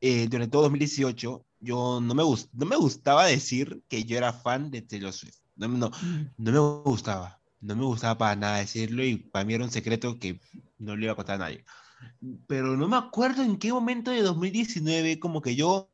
durante 0.00 0.48
todo 0.48 0.62
2018, 0.62 1.44
yo 1.60 2.00
no 2.00 2.14
me, 2.14 2.22
no 2.22 2.66
me 2.66 2.76
gustaba 2.76 3.26
decir 3.26 3.82
que 3.88 4.04
yo 4.04 4.16
era 4.16 4.32
fan 4.32 4.70
de 4.70 4.82
Taylor 4.82 5.12
Swift. 5.12 5.38
No, 5.56 5.68
no, 5.68 5.88
mm. 5.88 6.30
no 6.36 6.52
me 6.52 6.58
gustaba. 6.84 7.40
No 7.60 7.74
me 7.74 7.84
gustaba 7.84 8.18
para 8.18 8.36
nada 8.36 8.58
decirlo 8.58 9.04
y 9.04 9.16
para 9.16 9.44
mí 9.44 9.54
era 9.54 9.64
un 9.64 9.70
secreto 9.70 10.18
que 10.18 10.40
no 10.78 10.96
le 10.96 11.04
iba 11.04 11.12
a 11.12 11.16
contar 11.16 11.36
a 11.36 11.38
nadie. 11.38 11.64
Pero 12.46 12.76
no 12.76 12.86
me 12.88 12.96
acuerdo 12.96 13.42
en 13.42 13.58
qué 13.58 13.72
momento 13.72 14.10
de 14.10 14.22
2019 14.22 15.18
como 15.18 15.40
que 15.40 15.56
yo 15.56 15.90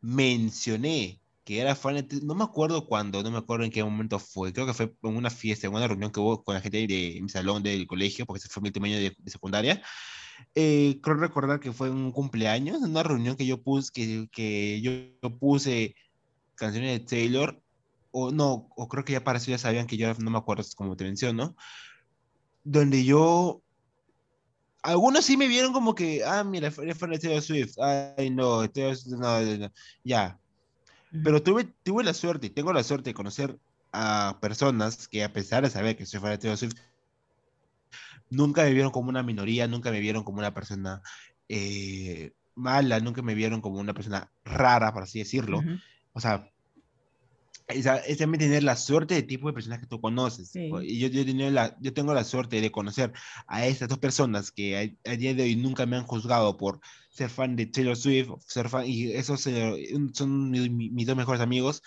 mencioné 0.00 1.20
que 1.46 1.60
era 1.60 1.76
fan, 1.76 2.06
no 2.24 2.34
me 2.34 2.42
acuerdo 2.42 2.86
cuándo, 2.86 3.22
no 3.22 3.30
me 3.30 3.38
acuerdo 3.38 3.64
en 3.64 3.70
qué 3.70 3.84
momento 3.84 4.18
fue, 4.18 4.52
creo 4.52 4.66
que 4.66 4.74
fue 4.74 4.92
en 5.04 5.16
una 5.16 5.30
fiesta, 5.30 5.68
en 5.68 5.74
una 5.74 5.86
reunión 5.86 6.10
que 6.10 6.18
hubo 6.18 6.42
con 6.42 6.56
la 6.56 6.60
gente 6.60 6.78
de 6.88 7.20
mi 7.22 7.28
salón 7.28 7.62
del 7.62 7.86
colegio, 7.86 8.26
porque 8.26 8.40
ese 8.40 8.48
fue 8.48 8.62
mi 8.62 8.70
último 8.70 8.86
año 8.86 8.98
de, 8.98 9.16
secundaria. 9.26 9.80
Eh, 10.56 10.98
creo 11.00 11.16
recordar 11.16 11.60
que 11.60 11.72
fue 11.72 11.88
un 11.88 12.10
cumpleaños, 12.10 12.82
una 12.82 13.04
reunión 13.04 13.36
que 13.36 13.46
yo 13.46 13.62
puse, 13.62 13.92
que, 13.92 14.28
que 14.32 14.80
yo, 14.82 15.30
puse 15.38 15.94
canciones 16.56 16.98
de 16.98 17.06
Taylor, 17.06 17.62
o 18.10 18.32
no, 18.32 18.68
o 18.76 18.88
creo 18.88 19.04
que 19.04 19.12
ya 19.12 19.22
para 19.22 19.38
eso 19.38 19.52
ya 19.52 19.58
sabían 19.58 19.86
que 19.86 19.96
yo 19.96 20.12
no 20.14 20.30
me 20.32 20.38
acuerdo 20.38 20.64
como 20.74 20.96
te 20.96 21.04
menciono, 21.04 21.54
donde 22.64 23.04
yo 23.04 23.62
algunos 24.82 25.24
sí 25.24 25.36
me 25.36 25.46
vieron 25.46 25.72
como 25.72 25.94
que, 25.94 26.24
ah, 26.24 26.42
mira, 26.42 26.72
eres 26.76 26.98
fan 26.98 27.10
de 27.10 27.20
Taylor 27.20 27.42
Swift. 27.42 27.78
Ay, 27.78 28.30
no, 28.30 28.64
no, 28.64 29.40
no, 29.60 29.72
ya. 30.02 30.40
Pero 31.10 31.42
tuve, 31.42 31.64
tuve 31.82 32.04
la 32.04 32.14
suerte, 32.14 32.48
y 32.48 32.50
tengo 32.50 32.72
la 32.72 32.82
suerte 32.82 33.10
de 33.10 33.14
conocer 33.14 33.58
a 33.92 34.38
personas 34.40 35.08
que 35.08 35.24
a 35.24 35.32
pesar 35.32 35.62
de 35.62 35.70
saber 35.70 35.96
que 35.96 36.04
soy 36.06 36.20
fan 36.20 36.30
de 36.30 36.38
Taylor 36.38 36.58
Swift, 36.58 36.74
nunca 38.30 38.64
me 38.64 38.72
vieron 38.72 38.90
como 38.90 39.08
una 39.08 39.22
minoría, 39.22 39.66
nunca 39.68 39.90
me 39.90 40.00
vieron 40.00 40.24
como 40.24 40.38
una 40.38 40.52
persona 40.52 41.02
eh, 41.48 42.32
mala, 42.54 43.00
nunca 43.00 43.22
me 43.22 43.34
vieron 43.34 43.60
como 43.60 43.78
una 43.78 43.94
persona 43.94 44.30
rara, 44.44 44.92
por 44.92 45.04
así 45.04 45.18
decirlo. 45.20 45.62
O 46.12 46.20
sea, 46.20 46.50
es, 47.68 47.86
es, 47.86 48.18
también 48.18 48.40
tener 48.40 48.62
la 48.62 48.76
suerte 48.76 49.14
de 49.14 49.22
tipo 49.22 49.48
de 49.48 49.54
personas 49.54 49.80
que 49.80 49.86
tú 49.86 50.00
conoces. 50.00 50.54
Y 50.54 50.98
yo, 50.98 51.08
yo, 51.08 51.50
la, 51.50 51.76
yo 51.80 51.92
tengo 51.92 52.14
la 52.14 52.24
suerte 52.24 52.60
de 52.60 52.70
conocer 52.70 53.12
a 53.46 53.66
estas 53.66 53.88
dos 53.88 53.98
personas 53.98 54.52
que 54.52 54.96
a, 55.04 55.16
día 55.16 55.34
de 55.34 55.42
hoy 55.42 55.56
nunca 55.56 55.86
me 55.86 55.96
han 55.96 56.04
juzgado 56.04 56.56
por 56.56 56.80
ser 57.10 57.28
fan 57.30 57.56
de 57.56 57.66
Taylor 57.66 57.96
Swift, 57.96 58.30
ser 58.46 58.68
fan, 58.68 58.86
y 58.86 59.12
esos 59.12 59.46
eh, 59.46 59.88
son 60.12 60.50
mis, 60.50 61.06
dos 61.06 61.16
mejores 61.16 61.40
amigos, 61.40 61.82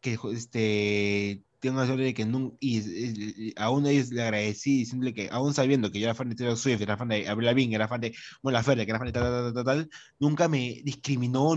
que 0.00 0.18
este, 0.32 1.42
tengo 1.58 1.80
la 1.80 1.86
suerte 1.86 2.04
de 2.04 2.14
que 2.14 2.24
nunca, 2.24 2.56
y, 2.60 3.52
aún 3.56 3.86
a 3.86 3.90
ellos 3.90 4.10
le 4.10 4.22
agradecí 4.22 4.78
diciéndole 4.78 5.12
que, 5.14 5.28
aún 5.32 5.54
sabiendo 5.54 5.90
que 5.90 5.98
yo 5.98 6.06
era 6.06 6.14
fan 6.14 6.28
de 6.28 6.36
Taylor 6.36 6.56
Swift, 6.56 6.80
era 6.82 6.96
fan 6.96 7.08
de 7.08 7.28
Avril 7.28 7.46
Lavigne, 7.46 7.74
era 7.74 7.88
fan 7.88 8.00
de 8.00 8.14
Mola 8.42 8.58
Laferte, 8.58 8.84
que 8.84 8.90
era 8.90 8.98
fan 8.98 9.06
de 9.06 9.12
tal, 9.12 9.22
tal, 9.24 9.54
tal, 9.54 9.64
tal, 9.64 9.90
nunca 10.20 10.46
me 10.48 10.82
discriminó, 10.84 11.56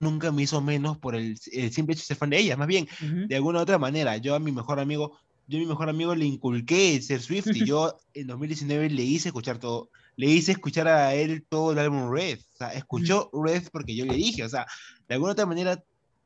nunca 0.00 0.32
me 0.32 0.42
hizo 0.42 0.60
menos 0.60 0.98
por 0.98 1.14
el, 1.14 1.38
simple 1.38 1.94
hecho 1.94 2.00
de 2.00 2.06
ser 2.06 2.16
fan 2.16 2.30
de 2.30 2.38
ella, 2.38 2.56
más 2.56 2.68
bien, 2.68 2.88
de 3.00 3.36
alguna 3.36 3.60
otra 3.60 3.78
manera, 3.78 4.16
yo 4.16 4.34
a 4.34 4.38
mi 4.38 4.52
mejor 4.52 4.80
amigo, 4.80 5.18
yo 5.46 5.58
a 5.58 5.60
mi 5.60 5.66
mejor 5.66 5.88
amigo 5.88 6.14
le 6.14 6.26
inculqué 6.26 7.00
ser 7.00 7.20
Swift 7.20 7.48
y 7.54 7.64
yo 7.66 7.98
en 8.14 8.26
2019 8.26 8.90
le 8.90 9.02
hice 9.02 9.28
escuchar 9.28 9.58
todo, 9.58 9.90
le 10.16 10.26
hice 10.26 10.52
escuchar 10.52 10.88
a 10.88 11.14
él 11.14 11.44
todo 11.48 11.72
el 11.72 11.78
álbum 11.78 12.12
Red, 12.12 12.38
o 12.54 12.56
sea, 12.56 12.72
escuchó 12.72 13.30
Red 13.32 13.64
porque 13.72 13.94
yo 13.94 14.04
le 14.04 14.14
dije, 14.14 14.44
o 14.44 14.48
sea, 14.48 14.66
de 15.08 15.14
alguna 15.14 15.32
otra 15.32 15.46
manera, 15.46 15.82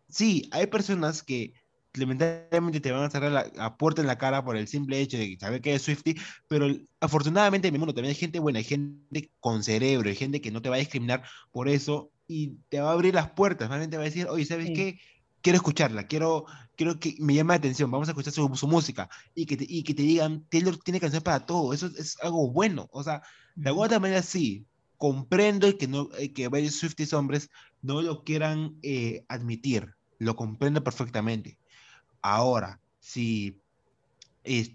sí, 0.09 0.49
hay 0.53 0.67
personas 0.67 1.23
que 1.23 1.53
lamentablemente 1.95 2.81
te 2.81 2.93
van 2.93 3.05
a 3.05 3.11
cerrar 3.11 3.33
la, 3.33 3.77
puerta 3.77 4.01
en 4.01 4.07
la 4.07 4.19
cara 4.19 4.45
por 4.45 4.57
el 4.57 4.69
simple 4.69 5.01
hecho 5.01 5.17
de 5.17 5.37
saber 5.39 5.61
que 5.61 5.75
es 5.75 5.83
Swifty, 5.83 6.17
pero 6.47 6.69
afortunadamente 7.01 7.69
en 7.69 7.73
mi 7.73 7.79
mundo 7.79 7.95
también 7.95 8.11
hay 8.11 8.21
gente 8.21 8.39
buena, 8.39 8.59
hay 8.59 8.65
gente 8.65 9.31
con 9.41 9.63
cerebro, 9.63 10.09
hay 10.09 10.17
gente 10.17 10.41
que 10.41 10.51
no 10.51 10.63
te 10.63 10.69
va 10.69 10.77
a 10.77 10.81
discriminar 10.81 11.23
por 11.51 11.69
eso 11.69 12.11
y 12.29 12.59
te 12.69 12.81
va 12.81 12.91
a 12.91 12.93
abrir 12.93 13.15
las 13.15 13.31
puertas, 13.31 13.69
realmente 13.69 13.97
va 13.97 14.03
a 14.03 14.07
decir, 14.07 14.29
oye, 14.29 14.45
¿sabes 14.45 14.71
qué? 14.75 15.01
Quiero 15.41 15.57
escucharla, 15.57 16.07
quiero, 16.07 16.45
quiero 16.77 17.01
que 17.01 17.17
me 17.19 17.35
llame 17.35 17.55
la 17.55 17.57
atención, 17.57 17.91
vamos 17.91 18.09
a 18.09 18.11
escuchar 18.13 18.33
su, 18.33 18.55
su 18.55 18.69
música 18.69 19.09
y 19.35 19.47
que, 19.47 19.57
te, 19.57 19.65
y 19.67 19.83
que 19.83 19.95
te 19.95 20.03
digan, 20.03 20.45
Taylor 20.51 20.77
tiene 20.77 21.01
canción 21.01 21.23
para 21.23 21.47
todo, 21.47 21.73
eso 21.73 21.87
es 21.87 22.17
algo 22.23 22.51
bueno, 22.51 22.89
o 22.93 23.03
sea, 23.03 23.23
de 23.57 23.71
alguna 23.71 23.99
manera 23.99 24.23
sí, 24.23 24.67
comprendo 24.99 25.77
que, 25.79 25.89
no, 25.89 26.11
que 26.35 26.49
varios 26.49 26.75
Swifties 26.75 27.15
hombres 27.15 27.51
no 27.83 28.03
lo 28.03 28.25
quieran 28.25 28.77
eh, 28.83 29.25
admitir, 29.29 29.95
lo 30.19 30.37
comprendo 30.37 30.85
perfectamente. 30.85 31.59
Ahora, 32.21 32.81
sí, 33.01 33.61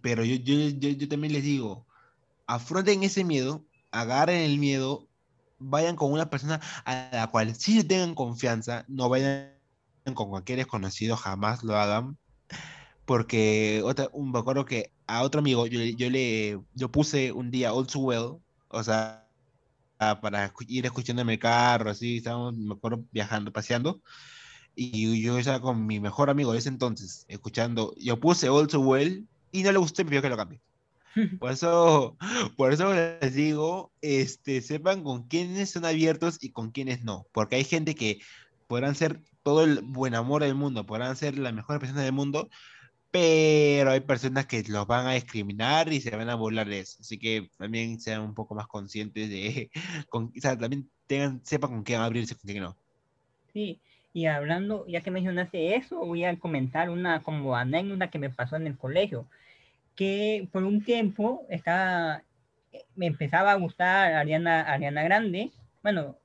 pero 0.02 0.24
yo, 0.24 0.36
yo, 0.38 0.70
yo, 0.70 0.90
yo 0.90 1.08
también 1.08 1.34
les 1.34 1.44
digo, 1.44 1.86
afronten 2.48 3.04
ese 3.04 3.24
miedo, 3.24 3.66
agarren 3.92 4.42
el 4.42 4.58
miedo 4.58 5.08
vayan 5.64 5.96
con 5.96 6.12
una 6.12 6.30
persona 6.30 6.60
a 6.86 7.10
la 7.12 7.28
cual 7.28 7.56
sí 7.56 7.84
tengan 7.84 8.16
confianza, 8.16 8.86
no 8.88 9.10
vayan 9.10 9.54
con 10.14 10.30
cualquier 10.30 10.60
desconocido, 10.60 11.16
jamás 11.18 11.64
lo 11.64 11.78
hagan. 11.78 12.18
Porque 13.06 13.82
otra, 13.84 14.10
un, 14.14 14.32
me 14.32 14.40
acuerdo 14.40 14.66
que 14.66 14.92
a 15.08 15.24
otro 15.24 15.40
amigo 15.40 15.68
yo, 15.68 15.82
yo 15.82 16.10
le 16.10 16.60
yo 16.74 16.90
puse 16.92 17.32
un 17.32 17.52
día 17.52 17.74
All 17.74 17.88
Too 17.88 18.02
Well, 18.02 18.38
o 18.70 18.84
sea, 18.84 19.28
para 20.22 20.54
ir 20.68 20.86
escuchando 20.86 21.22
en 21.22 21.30
el 21.30 21.40
carro, 21.40 21.90
así, 21.90 22.18
estábamos, 22.18 22.56
me 22.56 22.74
acuerdo, 22.74 23.04
viajando, 23.12 23.52
paseando. 23.52 24.02
Y 24.76 25.22
yo 25.22 25.38
estaba 25.38 25.62
con 25.62 25.86
mi 25.86 26.00
mejor 26.00 26.30
amigo 26.30 26.54
de 26.54 26.60
ese 26.60 26.70
entonces, 26.70 27.26
escuchando. 27.28 27.94
Yo 27.98 28.20
puse 28.20 28.50
All 28.50 28.68
Too 28.68 28.82
Well 28.82 29.28
y 29.52 29.64
no 29.64 29.72
le 29.72 29.78
gustó 29.78 30.02
y 30.02 30.06
me 30.06 30.10
pidió 30.10 30.22
que 30.22 30.30
lo 30.30 30.38
cambie. 30.38 30.62
Por 31.40 31.52
eso, 31.52 32.18
por 32.58 32.74
eso 32.74 32.94
les 32.94 33.36
digo, 33.36 33.92
este, 34.02 34.62
sepan 34.62 35.04
con 35.04 35.28
quiénes 35.28 35.70
son 35.70 35.86
abiertos 35.86 36.40
y 36.42 36.50
con 36.52 36.72
quiénes 36.72 37.04
no, 37.04 37.28
porque 37.32 37.58
hay 37.58 37.64
gente 37.64 37.94
que 37.96 38.20
podrán 38.68 38.96
ser 38.96 39.20
todo 39.44 39.64
el 39.64 39.82
buen 39.82 40.16
amor 40.16 40.42
del 40.42 40.56
mundo, 40.56 40.86
podrán 40.86 41.16
ser 41.16 41.38
las 41.38 41.54
mejores 41.54 41.80
personas 41.80 42.04
del 42.04 42.14
mundo, 42.14 42.50
pero 43.12 43.92
hay 43.92 44.00
personas 44.00 44.48
que 44.48 44.64
los 44.64 44.88
van 44.88 45.06
a 45.06 45.14
discriminar 45.14 45.94
y 45.94 46.02
se 46.02 46.16
van 46.16 46.30
a 46.30 46.36
burlar 46.36 46.68
de 46.68 46.80
eso. 46.80 46.98
Así 47.00 47.20
que 47.20 47.48
también 47.60 48.00
sean 48.00 48.22
un 48.22 48.34
poco 48.34 48.56
más 48.56 48.66
conscientes 48.66 49.30
de, 49.30 49.70
con, 50.10 50.34
o 50.36 50.42
sea, 50.42 50.58
también 50.58 50.90
tengan, 51.06 51.46
sepan 51.46 51.70
con 51.70 51.84
quién 51.84 52.02
abrirse 52.02 52.34
y 52.34 52.38
con 52.38 52.50
quién 52.50 52.64
no. 52.64 52.76
Sí, 53.54 53.80
y 54.14 54.26
hablando, 54.26 54.88
ya 54.88 55.02
que 55.02 55.12
mencionaste 55.12 55.76
eso, 55.76 56.00
voy 56.00 56.24
a 56.24 56.40
comentar 56.40 56.90
una 56.90 57.22
como 57.22 57.56
anécdota 57.56 58.10
que 58.10 58.18
me 58.18 58.32
pasó 58.32 58.56
en 58.56 58.66
el 58.66 58.78
colegio 58.78 59.28
que 59.96 60.48
por 60.52 60.64
un 60.64 60.84
tiempo 60.84 61.46
estaba, 61.50 62.24
me 62.96 63.08
empezaba 63.08 63.52
a 63.52 63.56
gustar 63.56 64.14
Ariana, 64.14 64.62
Ariana 64.62 65.04
Grande. 65.04 65.52
Bueno, 65.82 66.18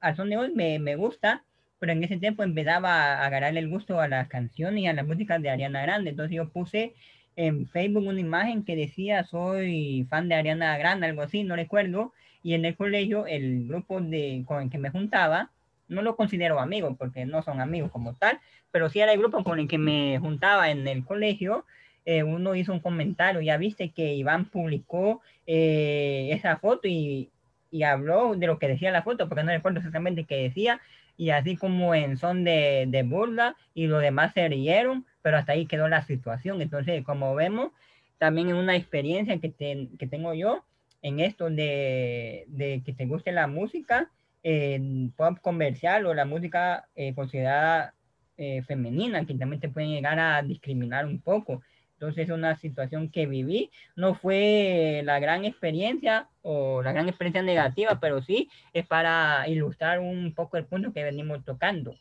al 0.00 0.16
son 0.16 0.30
de 0.30 0.36
hoy 0.36 0.52
me, 0.54 0.78
me 0.78 0.96
gusta, 0.96 1.44
pero 1.78 1.92
en 1.92 2.02
ese 2.04 2.16
tiempo 2.18 2.42
empezaba 2.42 3.14
a 3.14 3.26
agarrarle 3.26 3.60
el 3.60 3.68
gusto 3.68 4.00
a 4.00 4.08
las 4.08 4.28
canciones 4.28 4.82
y 4.82 4.86
a 4.86 4.92
la 4.92 5.04
música 5.04 5.38
de 5.38 5.50
Ariana 5.50 5.82
Grande. 5.82 6.10
Entonces 6.10 6.36
yo 6.36 6.48
puse 6.50 6.94
en 7.36 7.66
Facebook 7.68 8.06
una 8.06 8.20
imagen 8.20 8.64
que 8.64 8.76
decía 8.76 9.24
soy 9.24 10.06
fan 10.10 10.28
de 10.28 10.34
Ariana 10.34 10.76
Grande, 10.78 11.06
algo 11.06 11.22
así, 11.22 11.44
no 11.44 11.56
recuerdo. 11.56 12.12
Y 12.42 12.54
en 12.54 12.64
el 12.64 12.76
colegio, 12.76 13.26
el 13.26 13.68
grupo 13.68 14.00
de, 14.00 14.44
con 14.46 14.62
el 14.62 14.70
que 14.70 14.78
me 14.78 14.90
juntaba, 14.90 15.50
no 15.88 16.02
lo 16.02 16.16
considero 16.16 16.58
amigo 16.58 16.96
porque 16.96 17.24
no 17.26 17.42
son 17.42 17.60
amigos 17.60 17.90
como 17.92 18.14
tal, 18.14 18.40
pero 18.70 18.88
sí 18.88 19.00
era 19.00 19.12
el 19.12 19.18
grupo 19.18 19.44
con 19.44 19.60
el 19.60 19.68
que 19.68 19.78
me 19.78 20.18
juntaba 20.18 20.70
en 20.70 20.88
el 20.88 21.04
colegio 21.04 21.64
eh, 22.04 22.22
uno 22.22 22.54
hizo 22.54 22.72
un 22.72 22.80
comentario, 22.80 23.40
ya 23.40 23.56
viste 23.56 23.90
que 23.90 24.14
Iván 24.14 24.46
publicó 24.46 25.20
eh, 25.46 26.30
esa 26.32 26.56
foto 26.56 26.88
y, 26.88 27.30
y, 27.70 27.84
habló 27.84 28.34
de 28.34 28.46
lo 28.46 28.58
que 28.58 28.68
decía 28.68 28.90
la 28.90 29.02
foto, 29.02 29.28
porque 29.28 29.44
no 29.44 29.52
recuerdo 29.52 29.78
exactamente 29.78 30.24
qué 30.24 30.36
decía, 30.36 30.80
y 31.16 31.30
así 31.30 31.56
como 31.56 31.94
en 31.94 32.16
son 32.16 32.42
de, 32.42 32.86
de 32.88 33.02
burla 33.04 33.56
y 33.74 33.86
los 33.86 34.02
demás 34.02 34.32
se 34.34 34.48
rieron, 34.48 35.06
pero 35.22 35.36
hasta 35.36 35.52
ahí 35.52 35.66
quedó 35.66 35.88
la 35.88 36.02
situación. 36.02 36.60
Entonces, 36.60 37.04
como 37.04 37.34
vemos, 37.34 37.70
también 38.18 38.48
en 38.48 38.56
una 38.56 38.76
experiencia 38.76 39.38
que, 39.38 39.52
que 39.52 40.06
tengo 40.06 40.34
yo 40.34 40.64
en 41.02 41.20
esto 41.20 41.50
de, 41.50 42.44
de, 42.48 42.82
que 42.84 42.92
te 42.92 43.06
guste 43.06 43.30
la 43.30 43.46
música, 43.46 44.10
eh, 44.42 45.08
pop 45.16 45.38
comercial 45.40 46.06
o 46.06 46.14
la 46.14 46.24
música 46.24 46.88
eh, 46.96 47.14
considerada 47.14 47.94
femenina, 48.66 49.24
que 49.24 49.34
también 49.34 49.60
te 49.60 49.68
pueden 49.68 49.90
llegar 49.90 50.18
a 50.18 50.42
discriminar 50.42 51.06
un 51.06 51.20
poco. 51.20 51.62
Entonces, 52.02 52.30
una 52.30 52.56
situación 52.56 53.10
que 53.10 53.26
viví 53.26 53.70
no 53.94 54.16
fue 54.16 55.02
la 55.04 55.20
gran 55.20 55.44
experiencia 55.44 56.28
o 56.42 56.82
la 56.82 56.90
gran 56.90 57.08
experiencia 57.08 57.42
negativa, 57.42 58.00
pero 58.00 58.20
sí 58.22 58.50
es 58.72 58.84
para 58.84 59.46
ilustrar 59.46 60.00
un 60.00 60.34
poco 60.34 60.56
el 60.56 60.64
punto 60.64 60.92
que 60.92 61.04
venimos 61.04 61.44
tocando. 61.44 61.94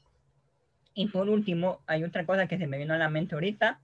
Y 0.95 1.09
por 1.09 1.29
último, 1.29 1.81
hay 1.85 2.03
otra 2.03 2.25
cosa 2.25 2.47
que 2.47 2.57
se 2.57 2.65
me 2.65 2.79
vino 2.79 2.95
a 2.95 2.97
la 2.97 3.11
mente 3.11 3.35
ahorita, 3.35 3.79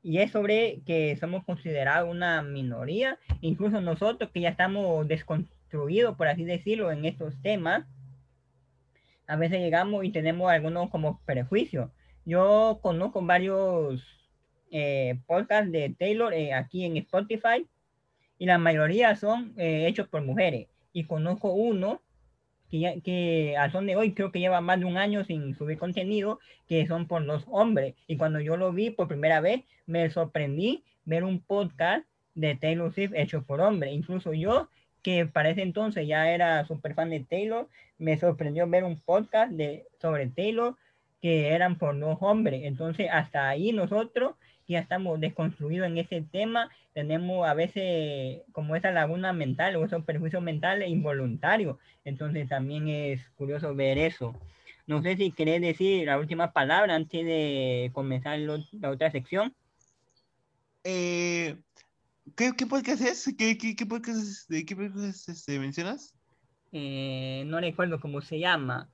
y 0.00 0.18
es 0.18 0.30
sobre 0.30 0.80
que 0.86 1.16
somos 1.16 1.42
considerados 1.42 2.08
una 2.08 2.40
minoría, 2.42 3.18
incluso 3.40 3.80
nosotros 3.80 4.30
que 4.30 4.42
ya 4.42 4.50
estamos 4.50 5.08
desconstruidos, 5.08 6.16
por 6.16 6.28
así 6.28 6.44
decirlo, 6.44 6.92
en 6.92 7.04
estos 7.04 7.34
temas, 7.42 7.84
a 9.26 9.34
veces 9.34 9.58
llegamos 9.58 10.04
y 10.04 10.10
tenemos 10.10 10.52
algunos 10.52 10.88
como 10.88 11.20
prejuicios. 11.24 11.90
Yo 12.24 12.78
conozco 12.80 13.22
varios 13.22 14.21
eh, 14.72 15.18
podcasts 15.26 15.70
de 15.70 15.94
Taylor 15.96 16.32
eh, 16.32 16.54
aquí 16.54 16.86
en 16.86 16.96
Spotify 16.96 17.66
y 18.38 18.46
la 18.46 18.56
mayoría 18.58 19.14
son 19.16 19.52
eh, 19.58 19.86
hechos 19.86 20.08
por 20.08 20.22
mujeres. 20.22 20.66
Y 20.92 21.04
conozco 21.04 21.52
uno 21.52 22.00
que, 22.70 23.02
que 23.04 23.54
al 23.58 23.70
son 23.70 23.86
de 23.86 23.96
hoy 23.96 24.14
creo 24.14 24.32
que 24.32 24.40
lleva 24.40 24.62
más 24.62 24.80
de 24.80 24.86
un 24.86 24.96
año 24.96 25.24
sin 25.24 25.54
subir 25.54 25.78
contenido, 25.78 26.40
que 26.66 26.86
son 26.86 27.06
por 27.06 27.22
los 27.22 27.44
hombres. 27.48 27.94
Y 28.06 28.16
cuando 28.16 28.40
yo 28.40 28.56
lo 28.56 28.72
vi 28.72 28.90
por 28.90 29.08
primera 29.08 29.40
vez, 29.40 29.62
me 29.86 30.08
sorprendí 30.10 30.82
ver 31.04 31.22
un 31.22 31.40
podcast 31.40 32.06
de 32.34 32.54
Taylor 32.54 32.92
Swift 32.94 33.12
hecho 33.14 33.42
por 33.42 33.60
hombres. 33.60 33.92
Incluso 33.92 34.32
yo, 34.32 34.70
que 35.02 35.26
para 35.26 35.50
ese 35.50 35.62
entonces 35.62 36.08
ya 36.08 36.30
era 36.30 36.64
súper 36.66 36.94
fan 36.94 37.10
de 37.10 37.20
Taylor, 37.20 37.68
me 37.98 38.16
sorprendió 38.18 38.66
ver 38.66 38.84
un 38.84 38.98
podcast 38.98 39.52
de, 39.52 39.86
sobre 40.00 40.28
Taylor 40.28 40.76
que 41.20 41.50
eran 41.50 41.78
por 41.78 41.98
dos 41.98 42.18
hombres. 42.20 42.62
Entonces, 42.64 43.08
hasta 43.12 43.48
ahí 43.48 43.72
nosotros 43.72 44.34
ya 44.68 44.78
estamos 44.78 45.20
desconstruidos 45.20 45.86
en 45.86 45.98
ese 45.98 46.22
tema, 46.22 46.70
tenemos 46.92 47.46
a 47.46 47.54
veces 47.54 48.42
como 48.52 48.76
esa 48.76 48.90
laguna 48.90 49.32
mental 49.32 49.76
o 49.76 49.84
esos 49.84 50.04
perjuicios 50.04 50.42
mentales 50.42 50.88
involuntarios. 50.88 51.78
Entonces, 52.04 52.48
también 52.48 52.88
es 52.88 53.28
curioso 53.30 53.74
ver 53.74 53.98
eso. 53.98 54.34
No 54.86 55.02
sé 55.02 55.16
si 55.16 55.30
querés 55.30 55.60
decir 55.60 56.06
la 56.06 56.18
última 56.18 56.52
palabra 56.52 56.94
antes 56.94 57.24
de 57.24 57.90
comenzar 57.92 58.38
la 58.38 58.90
otra 58.90 59.10
sección. 59.10 59.54
Eh, 60.84 61.56
¿qué, 62.36 62.52
¿Qué 62.56 62.66
podcast 62.66 63.02
es? 63.02 63.34
¿Qué, 63.38 63.56
qué, 63.56 63.76
qué 63.76 63.86
podcast, 63.86 64.48
¿De 64.48 64.64
qué 64.64 64.74
podcast 64.74 65.28
este, 65.28 65.58
mencionas? 65.58 66.14
Eh, 66.72 67.44
no 67.46 67.60
recuerdo 67.60 68.00
cómo 68.00 68.20
se 68.20 68.40
llama. 68.40 68.90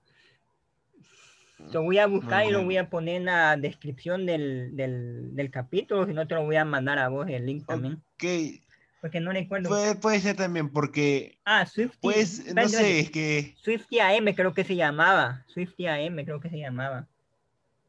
Lo 1.73 1.83
voy 1.83 1.99
a 1.99 2.07
buscar 2.07 2.47
y 2.47 2.51
lo 2.51 2.65
voy 2.65 2.77
a 2.77 2.89
poner 2.89 3.17
en 3.17 3.25
la 3.27 3.57
descripción 3.57 4.27
del, 4.27 4.77
del, 4.77 5.35
del, 5.35 5.51
capítulo, 5.51 6.07
si 6.07 6.13
no 6.13 6.27
te 6.27 6.35
lo 6.35 6.45
voy 6.45 6.57
a 6.57 6.65
mandar 6.65 6.99
a 6.99 7.09
vos 7.09 7.29
el 7.29 7.47
link 7.47 7.67
también. 7.67 8.03
Ok. 8.15 8.63
Porque 9.01 9.21
no 9.21 9.33
recuerdo. 9.33 9.69
Puede, 9.69 9.95
puede 9.95 10.21
ser 10.21 10.37
también, 10.37 10.71
porque. 10.71 11.39
Ah, 11.45 11.67
Swifty. 11.67 11.99
Pues, 12.01 12.55
no 12.55 12.69
sé, 12.69 13.01
es 13.01 13.11
que. 13.11 13.55
Swifty 13.61 14.01
AM 14.01 14.35
creo 14.35 14.55
que 14.55 14.65
se 14.65 14.77
llamaba. 14.77 15.45
Swifty 15.49 15.87
AM 15.87 16.25
creo 16.25 16.41
que 16.41 16.51
se 16.51 16.59
llamaba. 16.59 17.07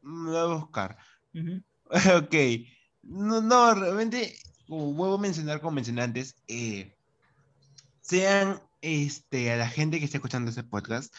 Mm, 0.02 0.26
lo 0.26 0.48
voy 0.48 0.56
a 0.56 0.60
buscar. 0.60 0.98
Ok. 2.16 2.34
No, 3.02 3.40
no, 3.40 3.74
realmente, 3.74 4.36
como 4.68 4.92
vuelvo 4.92 5.16
a 5.16 5.20
mencionar, 5.20 5.60
como 5.60 5.72
mencioné 5.72 6.02
antes, 6.02 6.36
eh, 6.46 6.94
sean 8.00 8.60
este, 8.80 9.50
a 9.52 9.56
la 9.56 9.68
gente 9.68 9.98
que 9.98 10.04
está 10.04 10.18
escuchando 10.18 10.50
este 10.50 10.62
podcast, 10.62 11.12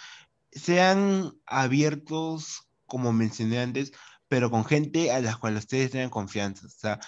sean 0.51 1.33
abiertos, 1.45 2.67
como 2.85 3.13
mencioné 3.13 3.59
antes, 3.59 3.91
pero 4.27 4.49
con 4.51 4.65
gente 4.65 5.11
a 5.11 5.19
la 5.21 5.35
cual 5.35 5.57
ustedes 5.57 5.91
tengan 5.91 6.09
confianza. 6.09 6.65
O 6.67 6.69
sea, 6.69 6.99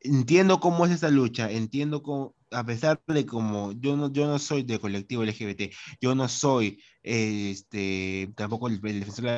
entiendo 0.00 0.60
cómo 0.60 0.86
es 0.86 0.92
esta 0.92 1.10
lucha, 1.10 1.50
entiendo 1.50 2.02
cómo, 2.02 2.34
a 2.50 2.64
pesar 2.64 3.02
de 3.06 3.26
como 3.26 3.72
yo 3.72 3.96
no, 3.96 4.12
yo 4.12 4.26
no 4.26 4.38
soy 4.38 4.62
del 4.62 4.80
colectivo 4.80 5.24
LGBT, 5.24 5.72
yo 6.00 6.14
no 6.14 6.28
soy, 6.28 6.82
este, 7.02 8.32
tampoco 8.36 8.68
el, 8.68 8.80
defensor 8.80 9.24
de 9.26 9.30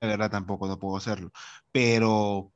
la 0.00 0.08
verdad, 0.08 0.30
tampoco 0.30 0.66
no 0.66 0.78
puedo 0.78 0.96
hacerlo, 0.96 1.32
pero 1.72 2.52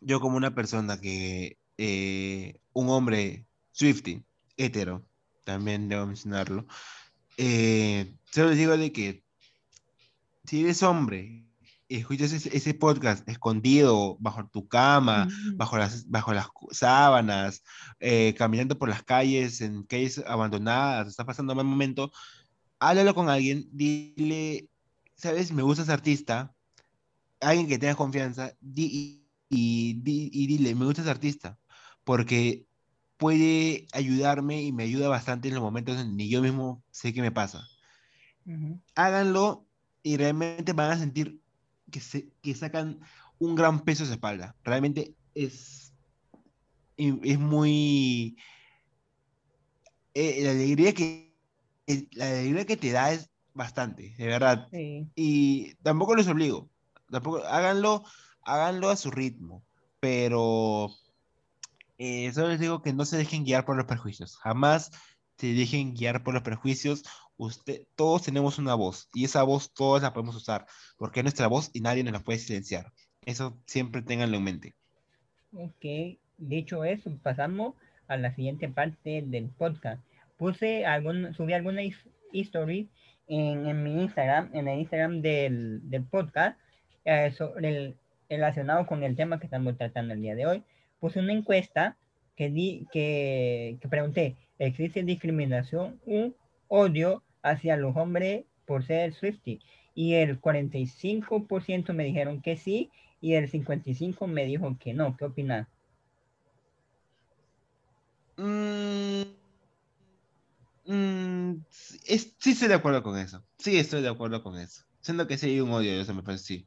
yo 0.00 0.20
como 0.20 0.36
una 0.36 0.54
persona 0.54 1.00
que, 1.00 1.58
eh, 1.78 2.60
un 2.72 2.88
hombre 2.90 3.46
Swifty, 3.72 4.24
hetero, 4.56 5.06
también 5.44 5.88
debo 5.88 6.06
mencionarlo, 6.06 6.66
eh, 7.36 8.14
solo 8.30 8.50
les 8.50 8.58
digo 8.58 8.76
de 8.76 8.92
que 8.92 9.24
si 10.44 10.62
eres 10.62 10.82
hombre 10.82 11.50
escuchas 11.98 12.32
ese, 12.32 12.74
podcast 12.74 13.28
escondido 13.28 14.16
bajo 14.20 14.46
tu 14.48 14.68
cama, 14.68 15.28
bajo, 15.54 15.76
las, 15.76 16.08
bajo 16.08 16.32
las 16.32 16.48
sábanas, 16.70 17.64
eh, 17.98 18.34
caminando 18.38 18.78
por 18.78 18.88
las 18.88 19.02
calles, 19.02 19.60
en 19.60 19.82
calles 19.82 20.22
abandonadas, 20.26 21.08
está 21.08 21.24
pasando 21.24 21.52
un 21.52 21.56
mal 21.56 21.66
momento, 21.66 22.12
háblalo 22.78 23.14
con 23.14 23.28
alguien, 23.28 23.68
dile, 23.72 24.68
¿sabes? 25.16 25.52
Me 25.52 25.62
gusta 25.62 25.82
ese 25.82 25.92
artista, 25.92 26.54
alguien 27.40 27.66
que 27.66 27.78
tenga 27.78 27.96
confianza, 27.96 28.52
y, 28.62 29.24
y, 29.48 29.94
dile, 29.94 30.74
me 30.76 30.84
gusta 30.84 31.02
ese 31.02 31.10
artista, 31.10 31.58
porque 32.04 32.66
puede 33.16 33.86
ayudarme 33.92 34.62
y 34.62 34.72
me 34.72 34.84
ayuda 34.84 35.08
bastante 35.08 35.48
en 35.48 35.54
los 35.54 35.62
momentos 35.62 35.98
en 35.98 36.16
ni 36.16 36.28
yo 36.28 36.40
mismo 36.40 36.84
sé 36.90 37.12
qué 37.12 37.20
me 37.20 37.32
pasa. 37.32 37.66
Háganlo 38.94 39.66
y 40.02 40.16
realmente 40.16 40.72
van 40.72 40.92
a 40.92 40.98
sentir 40.98 41.40
que, 41.90 42.00
se, 42.00 42.28
que 42.42 42.54
sacan 42.54 43.00
un 43.38 43.54
gran 43.54 43.80
peso 43.80 44.02
de 44.02 44.08
su 44.08 44.12
espalda. 44.14 44.56
Realmente 44.64 45.14
es, 45.34 45.92
es 46.96 47.38
muy... 47.38 48.36
Eh, 50.14 50.42
la, 50.42 50.50
alegría 50.50 50.92
que, 50.92 51.34
la 52.12 52.28
alegría 52.28 52.66
que 52.66 52.76
te 52.76 52.90
da 52.90 53.12
es 53.12 53.30
bastante, 53.54 54.14
de 54.16 54.26
verdad. 54.26 54.68
Y 55.14 55.74
tampoco 55.76 56.14
les 56.14 56.28
obligo. 56.28 56.68
Tampoco, 57.10 57.44
háganlo, 57.44 58.04
háganlo 58.42 58.90
a 58.90 58.96
su 58.96 59.10
ritmo. 59.10 59.64
Pero 60.00 60.90
eh, 61.98 62.32
solo 62.32 62.48
les 62.48 62.60
digo 62.60 62.82
que 62.82 62.92
no 62.92 63.04
se 63.04 63.16
dejen 63.16 63.44
guiar 63.44 63.64
por 63.64 63.76
los 63.76 63.86
prejuicios. 63.86 64.36
Jamás 64.38 64.90
se 65.36 65.54
dejen 65.54 65.94
guiar 65.94 66.22
por 66.22 66.34
los 66.34 66.42
prejuicios 66.42 67.04
usted, 67.40 67.82
todos 67.96 68.22
tenemos 68.22 68.58
una 68.58 68.74
voz 68.74 69.08
y 69.14 69.24
esa 69.24 69.42
voz 69.42 69.72
todos 69.72 70.02
la 70.02 70.12
podemos 70.12 70.36
usar 70.36 70.66
porque 70.98 71.20
es 71.20 71.24
nuestra 71.24 71.46
voz 71.46 71.70
y 71.72 71.80
nadie 71.80 72.04
nos 72.04 72.12
la 72.12 72.20
puede 72.20 72.38
silenciar. 72.38 72.92
Eso 73.24 73.58
siempre 73.66 74.02
tenganlo 74.02 74.36
en 74.36 74.44
mente. 74.44 74.74
Ok, 75.54 76.18
dicho 76.36 76.84
eso, 76.84 77.10
pasamos 77.22 77.74
a 78.08 78.16
la 78.16 78.34
siguiente 78.34 78.68
parte 78.68 79.22
del 79.26 79.48
podcast. 79.48 80.02
Puse 80.36 80.84
algún, 80.84 81.34
subí 81.34 81.52
alguna 81.52 81.82
history 82.32 82.88
en, 83.26 83.66
en, 83.66 83.82
mi 83.82 84.02
Instagram, 84.02 84.50
en 84.54 84.68
el 84.68 84.80
Instagram 84.80 85.22
del, 85.22 85.80
del 85.88 86.04
podcast, 86.04 86.58
eh, 87.04 87.32
el, 87.62 87.96
relacionado 88.28 88.86
con 88.86 89.02
el 89.02 89.16
tema 89.16 89.38
que 89.38 89.46
estamos 89.46 89.76
tratando 89.76 90.14
el 90.14 90.20
día 90.20 90.34
de 90.34 90.46
hoy. 90.46 90.62
Puse 90.98 91.20
una 91.20 91.32
encuesta 91.32 91.96
que, 92.36 92.50
di, 92.50 92.86
que, 92.92 93.78
que 93.80 93.88
pregunté, 93.88 94.36
¿existe 94.58 95.02
discriminación 95.02 96.00
u 96.04 96.32
odio 96.68 97.22
hacia 97.42 97.76
los 97.76 97.96
hombres 97.96 98.44
por 98.66 98.84
ser 98.84 99.14
Swifty. 99.14 99.60
Y 99.94 100.14
el 100.14 100.40
45% 100.40 101.92
me 101.92 102.04
dijeron 102.04 102.40
que 102.40 102.56
sí 102.56 102.90
y 103.20 103.34
el 103.34 103.50
55% 103.50 104.26
me 104.26 104.44
dijo 104.44 104.76
que 104.78 104.94
no. 104.94 105.16
¿Qué 105.16 105.24
opinas? 105.24 105.66
Mm, 108.36 109.22
mm, 110.86 111.64
sí 111.68 112.50
estoy 112.50 112.68
de 112.68 112.74
acuerdo 112.74 113.02
con 113.02 113.18
eso. 113.18 113.44
Sí 113.58 113.76
estoy 113.76 114.02
de 114.02 114.08
acuerdo 114.08 114.42
con 114.42 114.58
eso. 114.58 114.84
Siento 115.00 115.26
que 115.26 115.36
sí 115.36 115.46
hay 115.46 115.60
un 115.60 115.72
odio, 115.72 116.00
eso 116.00 116.14
me 116.14 116.22
parece 116.22 116.44
sí. 116.44 116.66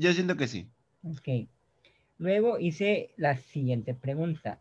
Yo 0.00 0.12
siento 0.12 0.36
que 0.36 0.48
sí. 0.48 0.68
Ok. 1.04 1.48
Luego 2.18 2.58
hice 2.58 3.12
la 3.16 3.36
siguiente 3.36 3.94
pregunta. 3.94 4.60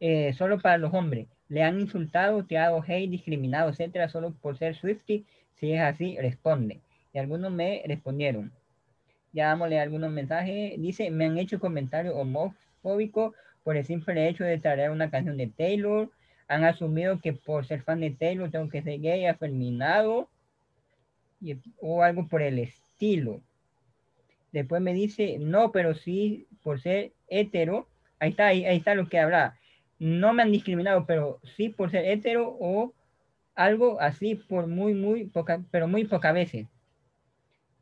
Eh, 0.00 0.32
solo 0.32 0.60
para 0.60 0.78
los 0.78 0.94
hombres 0.94 1.28
le 1.50 1.64
han 1.64 1.80
insultado, 1.80 2.44
tirado 2.44 2.82
hate, 2.86 3.10
discriminado, 3.10 3.70
etcétera, 3.70 4.08
solo 4.08 4.32
por 4.40 4.56
ser 4.56 4.76
Swifty. 4.76 5.26
Si 5.56 5.72
es 5.72 5.80
así, 5.80 6.16
responde. 6.16 6.80
Y 7.12 7.18
algunos 7.18 7.50
me 7.50 7.82
respondieron. 7.86 8.52
Ya 9.32 9.48
dámosle 9.48 9.80
algunos 9.80 10.12
mensajes. 10.12 10.80
Dice, 10.80 11.10
me 11.10 11.26
han 11.26 11.38
hecho 11.38 11.58
comentarios 11.58 12.14
homofóbicos 12.14 13.34
por 13.64 13.76
el 13.76 13.84
simple 13.84 14.28
hecho 14.28 14.44
de 14.44 14.58
traer 14.58 14.90
una 14.90 15.10
canción 15.10 15.36
de 15.36 15.48
Taylor. 15.48 16.08
Han 16.46 16.62
asumido 16.62 17.20
que 17.20 17.32
por 17.32 17.66
ser 17.66 17.82
fan 17.82 18.00
de 18.00 18.10
Taylor 18.10 18.48
tengo 18.48 18.68
que 18.68 18.82
ser 18.82 19.00
gay, 19.00 19.26
afeminado. 19.26 20.28
o 21.80 22.04
algo 22.04 22.28
por 22.28 22.42
el 22.42 22.60
estilo. 22.60 23.40
Después 24.52 24.80
me 24.80 24.94
dice, 24.94 25.38
no, 25.40 25.72
pero 25.72 25.94
sí 25.94 26.46
por 26.62 26.80
ser 26.80 27.10
hetero. 27.26 27.88
Ahí 28.20 28.30
está, 28.30 28.46
ahí, 28.46 28.64
ahí 28.64 28.76
está 28.76 28.94
lo 28.94 29.08
que 29.08 29.18
habla 29.18 29.59
no 30.00 30.32
me 30.32 30.42
han 30.42 30.50
discriminado, 30.50 31.04
pero 31.06 31.40
sí 31.56 31.68
por 31.68 31.90
ser 31.90 32.06
hetero 32.06 32.56
o 32.58 32.94
algo 33.54 34.00
así 34.00 34.34
por 34.34 34.66
muy, 34.66 34.94
muy 34.94 35.26
poca, 35.26 35.62
pero 35.70 35.86
muy 35.86 36.06
pocas 36.06 36.32
veces. 36.32 36.66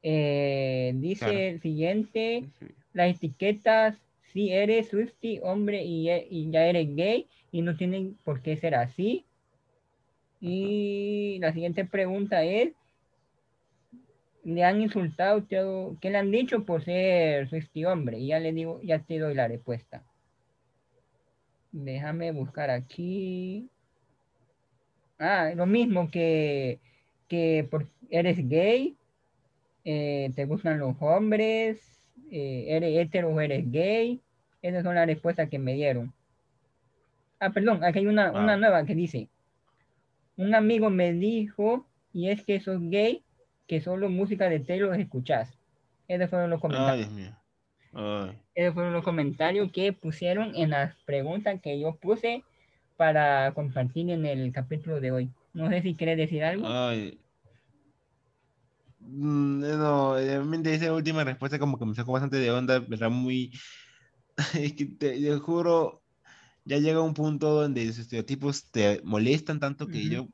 Eh, 0.03 0.93
dice 0.97 1.51
el 1.51 1.63
siguiente, 1.63 2.45
las 2.93 3.17
etiquetas, 3.17 3.97
si 4.33 4.51
eres 4.53 4.89
Swifty, 4.89 5.39
hombre 5.43 5.85
y, 5.85 6.11
y, 6.11 6.51
ya 6.51 6.67
eres 6.67 6.95
gay 6.95 7.27
y 7.53 7.63
no 7.63 7.77
tienen 7.77 8.17
por 8.25 8.43
qué 8.43 8.57
ser 8.57 8.75
así. 8.75 9.25
Y 10.41 11.39
la 11.41 11.53
siguiente 11.53 11.85
pregunta 11.85 12.43
es, 12.43 12.73
¿le 14.43 14.65
han 14.65 14.81
insultado, 14.81 15.47
qué 15.49 16.11
le 16.11 16.19
han 16.19 16.33
dicho 16.33 16.65
por 16.65 16.85
ser 16.85 17.49
Swifty 17.49 17.85
hombre? 17.85 18.19
Y 18.19 18.29
ya 18.29 18.41
le 18.41 18.53
digo, 18.53 18.81
ya 18.83 18.99
te 18.99 19.21
doy 19.21 19.35
la 19.35 19.47
respuesta. 19.47 20.03
Déjame 21.85 22.33
buscar 22.33 22.71
aquí. 22.71 23.69
Ah, 25.19 25.53
lo 25.55 25.67
mismo 25.67 26.11
que, 26.11 26.79
que 27.29 27.67
por, 27.71 27.87
eres 28.11 28.49
gay 28.49 28.97
eh, 29.91 30.33
¿te 30.35 30.45
gustan 30.45 30.79
los 30.79 30.97
hombres? 31.01 31.81
Eh, 32.31 32.67
¿Eres 32.69 32.99
hetero 32.99 33.31
o 33.31 33.41
eres 33.41 33.71
gay? 33.71 34.21
Esas 34.61 34.83
son 34.83 34.97
las 34.97 35.07
respuestas 35.07 35.49
que 35.49 35.59
me 35.59 35.73
dieron. 35.73 36.13
Ah, 37.41 37.51
perdón, 37.51 37.83
aquí 37.83 38.01
hay 38.01 38.07
una, 38.07 38.33
una 38.33 38.59
nueva 38.59 38.85
que 38.85 38.95
dice, 38.95 39.29
un 40.37 40.55
amigo 40.55 40.91
me 40.91 41.15
dijo, 41.15 41.87
y 42.13 42.29
es 42.29 42.43
que 42.43 42.61
sos 42.61 42.81
gay, 42.91 43.23
que 43.67 43.81
solo 43.81 44.11
música 44.11 44.51
de 44.51 44.61
Taylor 44.61 44.99
escuchás. 45.01 45.57
Esos 46.07 46.29
fueron 46.29 46.51
los 46.51 46.61
comentarios. 46.61 47.09
Ay, 47.09 47.15
Dios 47.15 47.29
mío. 47.29 47.38
Esos 48.55 48.75
fueron 48.75 48.93
los 48.93 49.05
comentarios 49.05 49.71
que 49.73 49.93
pusieron 49.93 50.55
en 50.55 50.71
las 50.71 50.95
preguntas 51.05 51.61
que 51.63 51.79
yo 51.81 51.97
puse 51.97 52.45
para 52.97 53.53
compartir 53.55 54.11
en 54.11 54.27
el 54.27 54.53
capítulo 54.53 55.01
de 55.01 55.13
hoy. 55.13 55.31
No 55.55 55.69
sé 55.69 55.83
si 55.83 55.95
quieres 55.95 56.17
decir 56.17 56.45
algo. 56.45 56.67
Ay. 56.67 57.19
Mm, 59.01 59.61
no, 59.61 60.15
realmente 60.15 60.75
esa 60.75 60.93
última 60.93 61.25
respuesta 61.25 61.59
como 61.59 61.79
que 61.79 61.87
me 61.87 61.95
sacó 61.95 62.13
bastante 62.13 62.37
de 62.37 62.51
onda, 62.51 62.85
era 62.91 63.09
muy... 63.09 63.53
es 64.55 64.75
que 64.75 64.87
te, 64.87 65.37
juro, 65.39 66.03
ya 66.65 66.79
llega 66.79 67.01
un 67.01 67.15
punto 67.15 67.63
donde 67.63 67.87
los 67.87 67.99
estereotipos 67.99 68.71
te 68.71 69.01
molestan 69.03 69.61
tanto 69.61 69.87
que 69.87 70.09
yo 70.09 70.29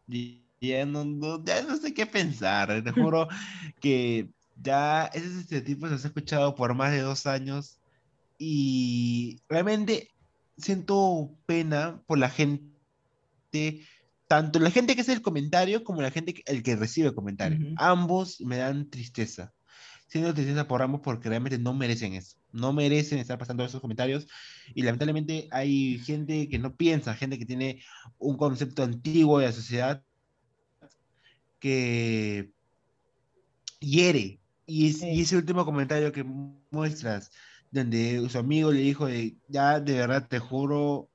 ya 0.61 0.87
no, 0.87 1.45
ya 1.45 1.63
no 1.63 1.77
sé 1.77 1.95
qué 1.95 2.07
pensar. 2.07 2.83
Te 2.83 2.91
juro 2.91 3.29
que 3.81 4.31
ya 4.63 5.07
esos 5.07 5.37
estereotipos 5.37 5.91
los 5.91 6.05
he 6.05 6.09
escuchado 6.09 6.55
por 6.55 6.75
más 6.75 6.93
de 6.93 7.01
dos 7.01 7.27
años 7.27 7.79
y 8.39 9.41
realmente 9.49 10.11
siento 10.57 11.37
pena 11.47 12.03
por 12.07 12.19
la 12.19 12.31
gente, 12.31 12.71
tanto 14.29 14.59
la 14.59 14.71
gente 14.71 14.95
que 14.95 15.03
hace 15.03 15.13
el 15.13 15.23
comentario 15.23 15.85
como 15.85 16.03
la 16.03 16.11
gente 16.11 16.43
el 16.47 16.63
que 16.63 16.77
recibe 16.77 17.09
el 17.09 17.15
comentario. 17.15 17.75
Ambos 17.77 18.41
me 18.41 18.57
dan 18.57 18.91
tristeza. 18.91 19.53
Siento 20.07 20.35
tristeza 20.35 20.69
por 20.69 20.83
ambos 20.83 21.01
porque 21.03 21.29
realmente 21.29 21.59
no 21.59 21.75
merecen 21.75 22.15
eso. 22.15 22.37
No 22.53 22.73
merecen 22.73 23.19
estar 23.19 23.39
pasando 23.39 23.65
esos 23.65 23.81
comentarios. 23.81 24.27
Y 24.75 24.83
lamentablemente 24.83 25.49
hay 25.51 25.99
gente 25.99 26.49
que 26.49 26.59
no 26.59 26.77
piensa, 26.77 27.15
gente 27.15 27.39
que 27.39 27.47
tiene 27.47 27.83
un 28.19 28.37
concepto 28.37 28.83
antiguo 28.83 29.39
de 29.39 29.47
la 29.47 29.53
sociedad 29.53 30.05
que 31.59 32.53
hiere. 33.81 34.41
Y, 34.67 35.05
y 35.05 35.21
ese 35.21 35.37
último 35.37 35.65
comentario 35.65 36.13
que 36.13 36.25
muestras 36.71 37.31
donde 37.71 38.29
su 38.31 38.39
amigo 38.39 38.71
le 38.71 38.81
dijo, 38.81 39.09
ya 39.49 39.81
de 39.81 39.95
verdad 39.95 40.29
te 40.29 40.39
juro 40.39 41.11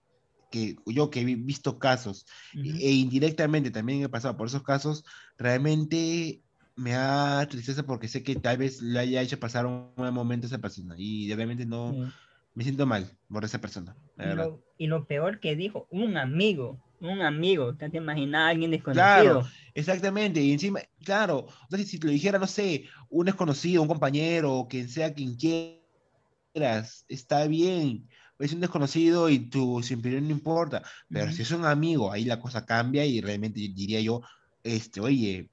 que 0.51 0.75
yo 0.85 1.09
que 1.09 1.21
he 1.21 1.25
visto 1.25 1.79
casos 1.79 2.25
e 2.53 2.91
indirectamente 2.91 3.71
también 3.71 4.03
he 4.03 4.09
pasado 4.09 4.35
por 4.35 4.47
esos 4.47 4.63
casos, 4.63 5.05
realmente 5.37 6.41
me 6.75 6.91
da 6.91 7.47
tristeza 7.47 7.83
porque 7.83 8.07
sé 8.07 8.23
que 8.23 8.35
tal 8.35 8.57
vez 8.57 8.81
le 8.81 8.99
haya 8.99 9.21
hecho 9.21 9.39
pasar 9.39 9.65
un 9.65 9.91
mal 9.95 10.11
momento 10.11 10.45
a 10.45 10.49
esa 10.49 10.57
persona 10.57 10.95
y 10.97 11.33
realmente 11.33 11.65
no 11.65 11.95
me 12.55 12.63
siento 12.63 12.85
mal 12.85 13.09
por 13.29 13.45
esa 13.45 13.61
persona. 13.61 13.95
Y 14.77 14.87
lo, 14.87 15.05
peor 15.05 15.39
que 15.39 15.55
dijo, 15.55 15.87
un 15.91 16.17
amigo, 16.17 16.83
un 16.99 17.21
amigo, 17.21 17.75
¿te 17.75 17.89
imaginas 17.95 18.41
a 18.41 18.47
alguien 18.49 18.71
desconocido? 18.71 19.05
Claro, 19.05 19.47
exactamente, 19.79 20.41
y 20.41 20.51
encima, 20.51 20.81
claro, 21.03 21.47
entonces 21.63 21.89
si 21.89 21.99
te 21.99 22.07
lo 22.07 22.13
dijera, 22.13 22.39
no 22.39 22.47
sé, 22.47 22.85
un 23.09 23.25
desconocido, 23.25 23.81
un 23.81 23.87
compañero, 23.87 24.67
quien 24.69 24.89
sea 24.89 25.13
quien 25.13 25.35
quiera, 25.35 26.87
está 27.07 27.47
bien. 27.47 28.07
Es 28.39 28.53
un 28.53 28.61
desconocido 28.61 29.29
y 29.29 29.39
tu 29.49 29.77
opinión 29.79 30.27
no 30.27 30.31
importa. 30.31 30.81
Pero 31.09 31.29
si 31.31 31.41
es 31.41 31.51
un 31.51 31.65
amigo, 31.65 32.11
ahí 32.11 32.23
la 32.23 32.39
cosa 32.39 32.65
cambia 32.65 33.05
y 33.05 33.19
realmente 33.19 33.59
diría 33.59 33.99
yo, 33.99 34.21
este, 34.63 35.01
oye, 35.01 35.49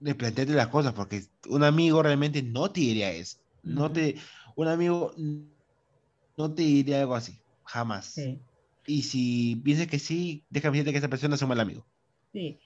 replanteate 0.00 0.52
las 0.54 0.68
cosas, 0.68 0.94
porque 0.94 1.24
un 1.48 1.64
amigo 1.64 2.02
realmente 2.02 2.42
no 2.42 2.70
te 2.70 2.80
diría 2.80 3.12
eso. 3.12 3.38
No 3.62 3.92
te, 3.92 4.16
un 4.56 4.68
amigo 4.68 5.12
no 6.38 6.54
te 6.54 6.62
diría 6.62 7.00
algo 7.00 7.14
así, 7.14 7.38
jamás. 7.64 8.18
Y 8.86 9.02
si 9.02 9.56
piensas 9.56 9.86
que 9.86 9.98
sí, 9.98 10.44
déjame 10.48 10.78
decirte 10.78 10.92
que 10.92 10.98
esa 10.98 11.08
persona 11.08 11.34
es 11.34 11.42
un 11.42 11.48
mal 11.50 11.60
amigo. 11.60 11.86
Sí. 12.32 12.58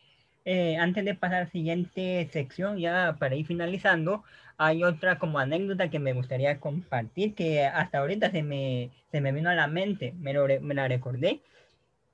Eh, 0.45 0.76
antes 0.76 1.05
de 1.05 1.14
pasar 1.14 1.36
a 1.36 1.45
la 1.45 1.51
siguiente 1.51 2.28
sección, 2.32 2.78
ya 2.78 3.16
para 3.18 3.34
ir 3.34 3.47
finalizando, 3.47 4.24
hay 4.59 4.84
otra 4.84 5.18
como 5.18 5.38
anécdota 5.38 5.88
que 5.90 5.99
me 5.99 6.12
gustaría 6.12 6.61
compartir, 6.61 7.34
que 7.34 7.64
hasta 7.64 7.99
ahorita 7.99 8.30
se 8.30 8.42
me, 8.42 8.90
se 9.11 9.20
me 9.20 9.32
vino 9.32 9.51
a 9.51 9.55
la 9.55 9.66
mente, 9.68 10.12
me, 10.18 10.34
me 10.61 10.74
la 10.74 10.88
recordé. 10.88 11.40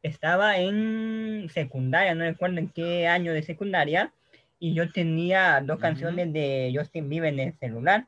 Estaba 0.02 0.58
en 0.58 1.48
secundaria, 1.52 2.14
no 2.14 2.24
recuerdo 2.24 2.58
en 2.58 2.68
qué 2.68 3.08
año 3.08 3.32
de 3.32 3.42
secundaria, 3.42 4.12
y 4.58 4.74
yo 4.74 4.92
tenía 4.92 5.60
dos 5.62 5.78
canciones 5.80 6.32
de 6.32 6.72
Justin 6.74 7.08
Bieber 7.08 7.32
en 7.34 7.40
el 7.40 7.58
celular 7.58 8.06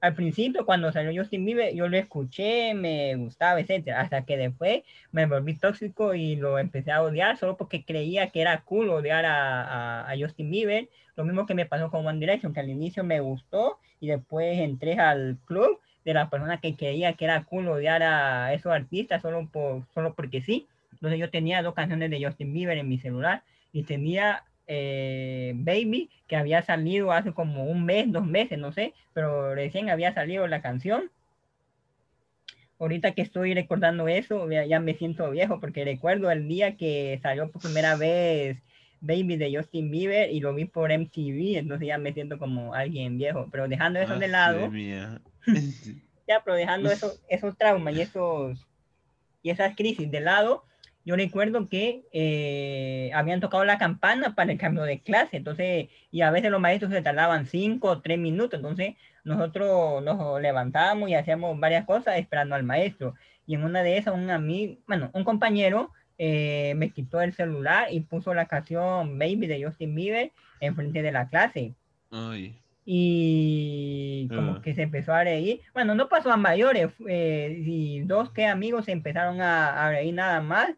al 0.00 0.14
principio 0.14 0.64
cuando 0.64 0.92
salió 0.92 1.20
Justin 1.20 1.44
Bieber 1.44 1.74
yo 1.74 1.88
lo 1.88 1.96
escuché, 1.96 2.74
me 2.74 3.16
gustaba, 3.16 3.60
etcétera, 3.60 4.00
hasta 4.00 4.24
que 4.24 4.36
después 4.36 4.82
me 5.12 5.26
volví 5.26 5.54
tóxico 5.54 6.14
y 6.14 6.36
lo 6.36 6.58
empecé 6.58 6.92
a 6.92 7.02
odiar 7.02 7.36
solo 7.36 7.56
porque 7.56 7.84
creía 7.84 8.30
que 8.30 8.40
era 8.40 8.60
cool 8.62 8.90
odiar 8.90 9.24
a, 9.24 10.08
a, 10.08 10.18
Justin 10.18 10.50
Bieber. 10.50 10.88
Lo 11.16 11.24
mismo 11.24 11.46
que 11.46 11.54
me 11.54 11.66
pasó 11.66 11.90
con 11.90 12.06
One 12.06 12.20
Direction, 12.20 12.52
que 12.52 12.60
al 12.60 12.70
inicio 12.70 13.02
me 13.02 13.20
gustó 13.20 13.78
y 14.00 14.08
después 14.08 14.58
entré 14.58 14.98
al 14.98 15.36
club 15.46 15.80
de 16.04 16.14
las 16.14 16.28
personas 16.30 16.60
que 16.60 16.76
creía 16.76 17.14
que 17.14 17.24
era 17.24 17.44
cool 17.44 17.68
odiar 17.68 18.02
a 18.02 18.54
esos 18.54 18.72
artistas 18.72 19.20
solo, 19.20 19.48
por, 19.50 19.82
solo 19.94 20.14
porque 20.14 20.40
sí. 20.40 20.68
Entonces 20.92 21.18
yo 21.18 21.30
tenía 21.30 21.62
dos 21.62 21.74
canciones 21.74 22.10
de 22.10 22.24
Justin 22.24 22.52
Bieber 22.52 22.78
en 22.78 22.88
mi 22.88 22.98
celular 22.98 23.42
y 23.72 23.82
tenía 23.82 24.44
eh, 24.68 25.52
Baby, 25.56 26.10
que 26.28 26.36
había 26.36 26.62
salido 26.62 27.10
hace 27.10 27.32
como 27.32 27.64
un 27.64 27.84
mes, 27.84 28.12
dos 28.12 28.26
meses, 28.26 28.58
no 28.58 28.70
sé, 28.70 28.94
pero 29.14 29.54
recién 29.54 29.90
había 29.90 30.14
salido 30.14 30.46
la 30.46 30.60
canción. 30.60 31.10
Ahorita 32.78 33.12
que 33.12 33.22
estoy 33.22 33.54
recordando 33.54 34.06
eso, 34.06 34.48
ya, 34.50 34.78
me 34.78 34.94
siento 34.94 35.30
viejo 35.30 35.58
porque 35.58 35.84
recuerdo 35.84 36.30
el 36.30 36.46
día 36.46 36.76
que 36.76 37.18
salió 37.22 37.50
por 37.50 37.62
primera 37.62 37.96
vez 37.96 38.58
Baby 39.00 39.36
de 39.36 39.56
Justin 39.56 39.90
Bieber 39.90 40.30
y 40.30 40.38
lo 40.38 40.54
vi 40.54 40.66
por 40.66 40.92
MTV, 40.92 41.58
entonces 41.58 41.88
ya 41.88 41.98
me 41.98 42.12
siento 42.12 42.38
como 42.38 42.74
alguien 42.74 43.18
viejo, 43.18 43.48
pero 43.50 43.66
dejando 43.66 43.98
eso 43.98 44.16
de 44.18 44.26
ah, 44.26 44.28
lado. 44.28 44.70
ya, 46.28 46.42
pero 46.44 46.56
dejando 46.56 46.90
esos, 46.90 47.20
esos 47.28 47.56
traumas 47.56 47.96
y 47.96 48.02
esos 48.02 48.64
y 49.42 49.50
esas 49.50 49.74
crisis 49.74 50.10
de 50.10 50.20
lado, 50.20 50.64
yo 51.08 51.16
recuerdo 51.16 51.70
que 51.70 52.04
eh, 52.12 53.10
habían 53.14 53.40
tocado 53.40 53.64
la 53.64 53.78
campana 53.78 54.34
para 54.34 54.52
el 54.52 54.58
cambio 54.58 54.82
de 54.82 55.00
clase, 55.00 55.38
entonces, 55.38 55.88
y 56.10 56.20
a 56.20 56.30
veces 56.30 56.50
los 56.50 56.60
maestros 56.60 56.92
se 56.92 57.00
tardaban 57.00 57.46
cinco 57.46 57.88
o 57.88 58.02
tres 58.02 58.18
minutos, 58.18 58.58
entonces 58.58 58.94
nosotros 59.24 60.02
nos 60.04 60.38
levantábamos 60.38 61.08
y 61.08 61.14
hacíamos 61.14 61.58
varias 61.58 61.86
cosas 61.86 62.18
esperando 62.18 62.56
al 62.56 62.62
maestro. 62.62 63.14
Y 63.46 63.54
en 63.54 63.64
una 63.64 63.82
de 63.82 63.96
esas, 63.96 64.12
un 64.12 64.28
amigo, 64.28 64.76
bueno, 64.86 65.08
un 65.14 65.24
compañero 65.24 65.92
eh, 66.18 66.74
me 66.76 66.90
quitó 66.90 67.22
el 67.22 67.32
celular 67.32 67.86
y 67.90 68.00
puso 68.00 68.34
la 68.34 68.44
canción 68.44 69.18
Baby 69.18 69.46
de 69.46 69.64
Justin 69.64 69.94
Bieber 69.94 70.32
enfrente 70.60 71.00
de 71.00 71.12
la 71.12 71.30
clase. 71.30 71.72
Y 72.84 74.28
como 74.28 74.52
ah. 74.52 74.60
que 74.62 74.74
se 74.74 74.82
empezó 74.82 75.14
a 75.14 75.24
reír. 75.24 75.62
Bueno, 75.72 75.94
no 75.94 76.10
pasó 76.10 76.30
a 76.30 76.36
mayores, 76.36 76.90
eh, 77.08 77.62
y 77.64 78.00
dos 78.00 78.30
que 78.30 78.44
amigos 78.44 78.84
se 78.84 78.92
empezaron 78.92 79.40
a, 79.40 79.86
a 79.86 79.90
reír 79.90 80.12
nada 80.12 80.42
más 80.42 80.74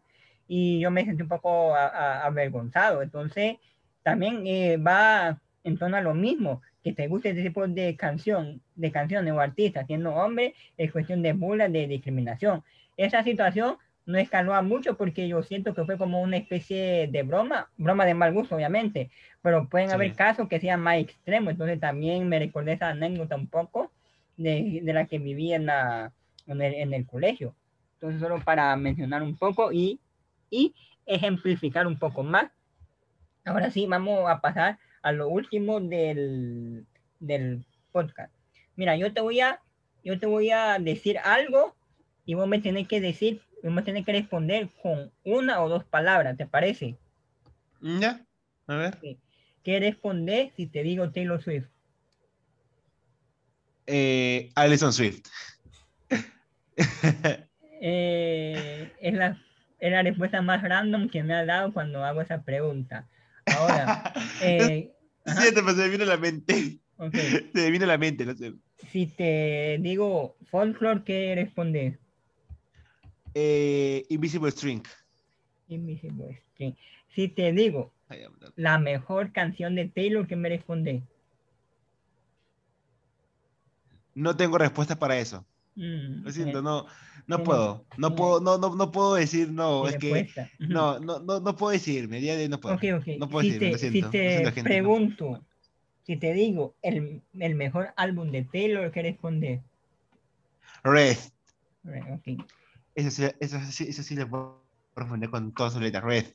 y 0.53 0.81
yo 0.81 0.91
me 0.91 1.05
sentí 1.05 1.23
un 1.23 1.29
poco 1.29 1.73
avergonzado. 1.73 3.01
Entonces, 3.01 3.55
también 4.03 4.45
eh, 4.45 4.75
va 4.75 5.39
en 5.63 5.77
torno 5.77 5.95
a 5.95 6.01
lo 6.01 6.13
mismo, 6.13 6.61
que 6.83 6.91
te 6.91 7.07
guste 7.07 7.29
ese 7.29 7.43
tipo 7.43 7.65
de 7.65 7.95
canción, 7.95 8.61
de 8.75 8.91
canciones 8.91 9.31
o 9.31 9.39
artistas 9.39 9.87
siendo 9.87 10.13
hombre, 10.13 10.53
es 10.77 10.91
cuestión 10.91 11.21
de 11.21 11.31
burla, 11.31 11.69
de 11.69 11.87
discriminación. 11.87 12.65
Esa 12.97 13.23
situación 13.23 13.77
no 14.05 14.17
escaló 14.17 14.61
mucho 14.61 14.97
porque 14.97 15.25
yo 15.29 15.41
siento 15.41 15.73
que 15.73 15.85
fue 15.85 15.97
como 15.97 16.19
una 16.21 16.35
especie 16.35 17.07
de 17.07 17.23
broma, 17.23 17.69
broma 17.77 18.05
de 18.05 18.13
mal 18.13 18.33
gusto, 18.33 18.57
obviamente, 18.57 19.09
pero 19.41 19.69
pueden 19.69 19.91
haber 19.91 20.13
casos 20.15 20.49
que 20.49 20.59
sean 20.59 20.81
más 20.81 20.97
extremos, 20.97 21.51
entonces 21.51 21.79
también 21.79 22.27
me 22.27 22.39
recordé 22.39 22.73
esa 22.73 22.89
anécdota 22.89 23.37
un 23.37 23.47
poco 23.47 23.89
de, 24.35 24.81
de 24.83 24.93
la 24.93 25.05
que 25.05 25.17
viví 25.17 25.53
en, 25.53 25.67
la, 25.67 26.11
en, 26.45 26.61
el, 26.61 26.73
en 26.73 26.93
el 26.93 27.05
colegio. 27.05 27.55
Entonces, 27.93 28.19
solo 28.19 28.41
para 28.43 28.75
mencionar 28.75 29.23
un 29.23 29.37
poco 29.37 29.71
y 29.71 30.01
y 30.51 30.75
ejemplificar 31.07 31.87
un 31.87 31.97
poco 31.97 32.21
más. 32.21 32.51
Ahora 33.43 33.71
sí, 33.71 33.87
vamos 33.87 34.29
a 34.29 34.39
pasar 34.39 34.77
a 35.01 35.11
lo 35.11 35.27
último 35.29 35.79
del, 35.79 36.85
del 37.19 37.65
podcast. 37.91 38.31
Mira, 38.75 38.95
yo 38.95 39.11
te 39.11 39.21
voy 39.21 39.39
a, 39.39 39.59
yo 40.03 40.19
te 40.19 40.27
voy 40.27 40.51
a 40.51 40.77
decir 40.77 41.17
algo 41.17 41.75
y 42.25 42.35
vos 42.35 42.47
me 42.47 42.59
tenés 42.59 42.87
que 42.87 43.01
decir, 43.01 43.41
vos 43.63 43.73
me 43.73 43.81
tenés 43.81 44.05
que 44.05 44.11
responder 44.11 44.69
con 44.83 45.11
una 45.23 45.63
o 45.63 45.69
dos 45.69 45.83
palabras, 45.83 46.37
¿te 46.37 46.45
parece? 46.45 46.95
Ya, 47.81 48.21
a 48.67 48.75
ver. 48.75 48.97
¿Qué 49.63 49.79
respondes 49.79 50.53
si 50.55 50.67
te 50.67 50.83
digo 50.83 51.11
Taylor 51.11 51.41
Swift? 51.41 51.67
Eh, 53.87 54.51
Alison 54.55 54.93
Swift. 54.93 55.27
eh, 57.81 58.91
es 58.99 59.13
la 59.13 59.37
es 59.81 59.91
la 59.91 60.03
respuesta 60.03 60.41
más 60.41 60.61
random 60.61 61.09
que 61.09 61.23
me 61.23 61.33
ha 61.33 61.43
dado 61.43 61.73
cuando 61.73 62.05
hago 62.05 62.21
esa 62.21 62.43
pregunta. 62.43 63.09
Ahora, 63.47 64.13
eh, 64.41 64.93
sí, 65.25 65.53
te 65.53 65.61
me 65.63 65.89
viene 65.89 66.03
a 66.03 66.07
la 66.07 66.17
mente. 66.17 66.79
Ok. 66.97 67.15
Se 67.53 67.61
me 67.61 67.71
viene 67.71 67.85
a 67.85 67.89
la 67.89 67.97
mente, 67.97 68.23
no 68.23 68.35
sé. 68.35 68.53
Si 68.91 69.07
te 69.07 69.79
digo 69.81 70.37
folklore, 70.51 71.03
¿qué 71.03 71.33
respondes? 71.35 71.97
Eh, 73.33 74.05
Invisible 74.09 74.51
String. 74.51 74.83
Invisible 75.67 76.39
String. 76.53 76.75
Si 77.15 77.27
te 77.27 77.51
digo 77.51 77.91
la 78.55 78.77
mejor 78.77 79.31
canción 79.31 79.75
de 79.75 79.87
Taylor, 79.87 80.27
¿qué 80.27 80.35
me 80.35 80.49
respondes? 80.49 81.01
No 84.13 84.35
tengo 84.37 84.57
respuesta 84.59 84.99
para 84.99 85.17
eso. 85.17 85.45
Mm, 85.75 86.23
Lo 86.23 86.31
siento, 86.31 86.61
no, 86.61 86.85
no 87.27 87.43
puedo. 87.43 87.85
No 87.97 88.15
puedo, 88.15 88.41
no, 88.41 88.57
no, 88.57 88.75
no 88.75 88.91
puedo 88.91 89.15
decir 89.15 89.51
no. 89.51 89.87
Es 89.87 89.97
que 89.97 90.27
no, 90.59 90.99
no, 90.99 91.19
no, 91.19 91.39
no 91.39 91.55
puedo 91.55 91.71
decirme. 91.71 92.19
día 92.19 92.35
de 92.35 92.49
no 92.49 92.59
puedo. 92.59 92.75
Ok, 92.75 92.83
ok. 92.97 93.07
No 93.17 93.29
puedo 93.29 93.43
si 93.43 93.51
decirme, 93.51 93.67
te, 93.67 93.71
lo 93.71 93.77
si 93.77 93.89
siento. 93.89 94.05
lo 94.07 94.11
te 94.11 94.31
siento, 94.31 94.51
gente, 94.51 94.61
no. 94.61 94.65
pregunto, 94.65 95.45
si 96.03 96.17
te 96.17 96.33
digo 96.33 96.75
el, 96.81 97.21
el 97.39 97.55
mejor 97.55 97.93
álbum 97.95 98.31
de 98.31 98.43
Taylor, 98.43 98.91
¿qué 98.91 99.01
respondes? 99.01 99.61
Red. 100.83 101.17
Right, 101.83 102.05
ok. 102.11 102.45
Eso 102.95 103.11
sí, 103.11 103.23
eso 103.39 103.59
sí, 103.71 103.85
eso 103.87 104.03
sí 104.03 104.15
le 104.15 104.25
puedo 104.25 104.63
responder 104.95 105.29
con 105.29 105.53
todas 105.53 105.73
sus 105.73 105.81
letras. 105.81 106.03
Red. 106.03 106.25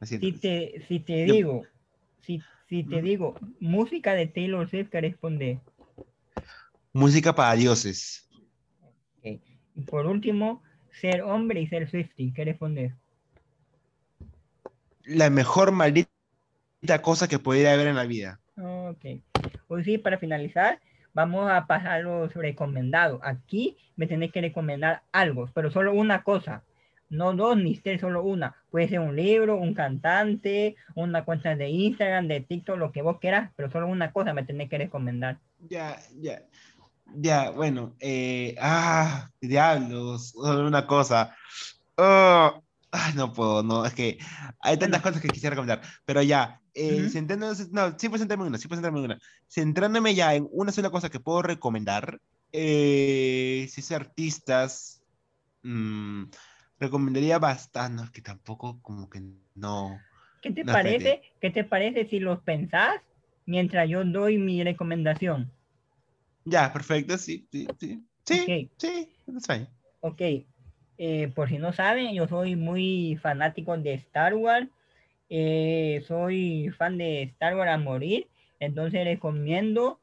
Lo 0.00 0.06
siento. 0.06 0.26
Si 0.26 0.32
te, 0.34 0.84
si 0.86 1.00
te 1.00 1.26
Yo- 1.26 1.34
digo, 1.34 1.62
si, 2.20 2.42
si 2.68 2.84
te 2.84 3.00
digo 3.00 3.34
música 3.60 4.14
de 4.14 4.26
Taylor 4.26 4.68
Swift, 4.68 4.90
¿qué 4.90 5.00
respondes? 5.00 5.58
Música 6.92 7.34
para 7.34 7.54
dioses. 7.54 8.25
Y 9.76 9.82
por 9.82 10.06
último, 10.06 10.62
ser 11.00 11.22
hombre 11.22 11.60
y 11.60 11.66
ser 11.66 11.88
Swifty, 11.88 12.32
¿qué 12.32 12.44
respondes? 12.44 12.92
La 15.04 15.30
mejor 15.30 15.70
maldita 15.70 16.08
cosa 17.02 17.28
que 17.28 17.38
pudiera 17.38 17.72
haber 17.72 17.88
en 17.88 17.96
la 17.96 18.06
vida. 18.06 18.40
Ok. 18.56 19.20
Hoy 19.68 19.84
sí, 19.84 19.98
para 19.98 20.18
finalizar, 20.18 20.80
vamos 21.12 21.50
a 21.50 21.66
pasar 21.66 22.02
los 22.02 22.32
recomendados. 22.34 23.20
Aquí 23.22 23.76
me 23.96 24.06
tenés 24.06 24.32
que 24.32 24.40
recomendar 24.40 25.02
algo, 25.12 25.48
pero 25.54 25.70
solo 25.70 25.92
una 25.92 26.22
cosa. 26.22 26.62
No 27.08 27.34
dos 27.34 27.56
ni 27.56 27.76
tres, 27.76 28.00
solo 28.00 28.22
una. 28.24 28.56
Puede 28.70 28.88
ser 28.88 28.98
un 28.98 29.14
libro, 29.14 29.56
un 29.56 29.74
cantante, 29.74 30.74
una 30.94 31.24
cuenta 31.24 31.54
de 31.54 31.68
Instagram, 31.68 32.26
de 32.26 32.40
TikTok, 32.40 32.78
lo 32.78 32.90
que 32.90 33.02
vos 33.02 33.20
quieras, 33.20 33.52
pero 33.54 33.70
solo 33.70 33.86
una 33.86 34.10
cosa 34.12 34.34
me 34.34 34.42
tenés 34.42 34.68
que 34.68 34.78
recomendar. 34.78 35.38
Ya, 35.68 35.96
ya. 36.20 36.42
Ya, 37.06 37.50
bueno. 37.50 37.96
eh, 38.00 38.54
ah, 38.60 39.30
diablos. 39.40 40.30
Solo 40.30 40.66
una 40.66 40.86
cosa. 40.86 41.34
Oh, 41.96 42.62
ay, 42.90 43.14
no 43.14 43.32
puedo, 43.32 43.62
no. 43.62 43.84
Es 43.86 43.94
que 43.94 44.18
hay 44.60 44.78
tantas 44.78 45.02
cosas 45.02 45.20
que 45.22 45.30
quisiera 45.30 45.54
recomendar. 45.54 45.82
Pero 46.04 46.22
ya. 46.22 46.60
Eh, 46.74 47.08
no, 47.72 47.98
sí 47.98 48.08
puedo 48.08 48.18
centrarme 48.18 48.44
en 48.44 48.48
una, 48.50 48.58
sí 48.58 48.68
puedo 48.68 48.78
centrarme 48.78 48.98
en 49.00 49.04
una. 49.06 49.18
Centrándome 49.48 50.14
ya 50.14 50.34
en 50.34 50.48
una 50.52 50.72
sola 50.72 50.90
cosa 50.90 51.10
que 51.10 51.20
puedo 51.20 51.42
recomendar. 51.42 52.20
eh, 52.52 53.66
si 53.70 53.80
es 53.80 53.92
artistas. 53.92 55.02
mm, 55.62 56.24
recomendaría 56.78 57.38
bastante. 57.38 58.02
No, 58.02 58.12
que 58.12 58.22
tampoco, 58.22 58.80
como 58.82 59.08
que 59.10 59.22
no. 59.54 60.06
¿Qué 60.42 60.52
te 60.52 60.64
No, 60.64 60.72
parece? 60.72 61.22
¿Qué 61.40 61.50
te 61.50 61.64
parece 61.64 62.06
si 62.08 62.20
los 62.20 62.40
pensás 62.42 63.00
mientras 63.46 63.88
yo 63.88 64.04
doy 64.04 64.38
mi 64.38 64.62
recomendación? 64.64 65.55
Ya, 66.46 66.72
perfecto, 66.72 67.18
sí, 67.18 67.46
sí, 67.50 67.66
sí. 67.78 68.02
Sí, 68.24 68.40
Ok. 68.42 68.70
sí. 68.78 69.66
Ok, 70.00 70.20
eh, 70.98 71.28
por 71.34 71.48
si 71.48 71.58
no 71.58 71.72
saben, 71.72 72.14
yo 72.14 72.28
soy 72.28 72.56
muy 72.56 73.18
fanático 73.20 73.76
de 73.76 73.94
Star 73.94 74.34
Wars. 74.34 74.68
eh, 75.28 76.04
soy 76.06 76.70
fan 76.78 76.98
de 76.98 77.22
Star 77.24 77.56
Wars 77.56 77.72
a 77.72 77.78
morir. 77.78 78.28
Entonces 78.60 79.04
recomiendo 79.04 80.00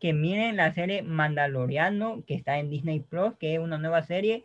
que 0.00 0.12
miren 0.12 0.56
la 0.56 0.74
serie 0.74 1.02
Mandaloriano 1.02 2.24
que 2.26 2.34
está 2.34 2.58
en 2.58 2.70
Disney 2.70 3.00
Plus, 3.00 3.34
que 3.38 3.54
es 3.54 3.60
una 3.60 3.78
nueva 3.78 4.02
serie 4.04 4.44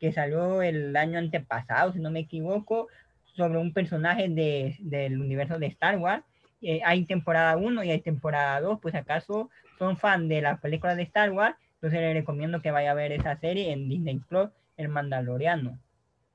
que 0.00 0.12
salió 0.12 0.62
el 0.62 0.96
año 0.96 1.18
antepasado, 1.18 1.92
si 1.92 1.98
no 2.00 2.10
me 2.10 2.20
equivoco, 2.20 2.88
sobre 3.36 3.58
un 3.58 3.72
personaje 3.72 4.28
de, 4.28 4.76
del 4.80 5.20
universo 5.20 5.58
de 5.58 5.66
Star 5.68 5.98
Wars. 5.98 6.24
Eh, 6.62 6.80
hay 6.84 7.04
temporada 7.06 7.56
1 7.56 7.84
y 7.84 7.90
hay 7.90 8.00
temporada 8.02 8.60
2, 8.60 8.80
pues 8.80 8.94
acaso 8.94 9.50
son 9.80 9.96
fan 9.96 10.28
de 10.28 10.42
las 10.42 10.60
películas 10.60 10.98
de 10.98 11.04
Star 11.04 11.32
Wars, 11.32 11.56
entonces 11.76 12.00
les 12.00 12.12
recomiendo 12.12 12.60
que 12.60 12.70
vaya 12.70 12.90
a 12.90 12.94
ver 12.94 13.12
esa 13.12 13.40
serie 13.40 13.72
en 13.72 13.88
Disney 13.88 14.18
Plus, 14.18 14.50
El 14.76 14.90
Mandaloriano. 14.90 15.78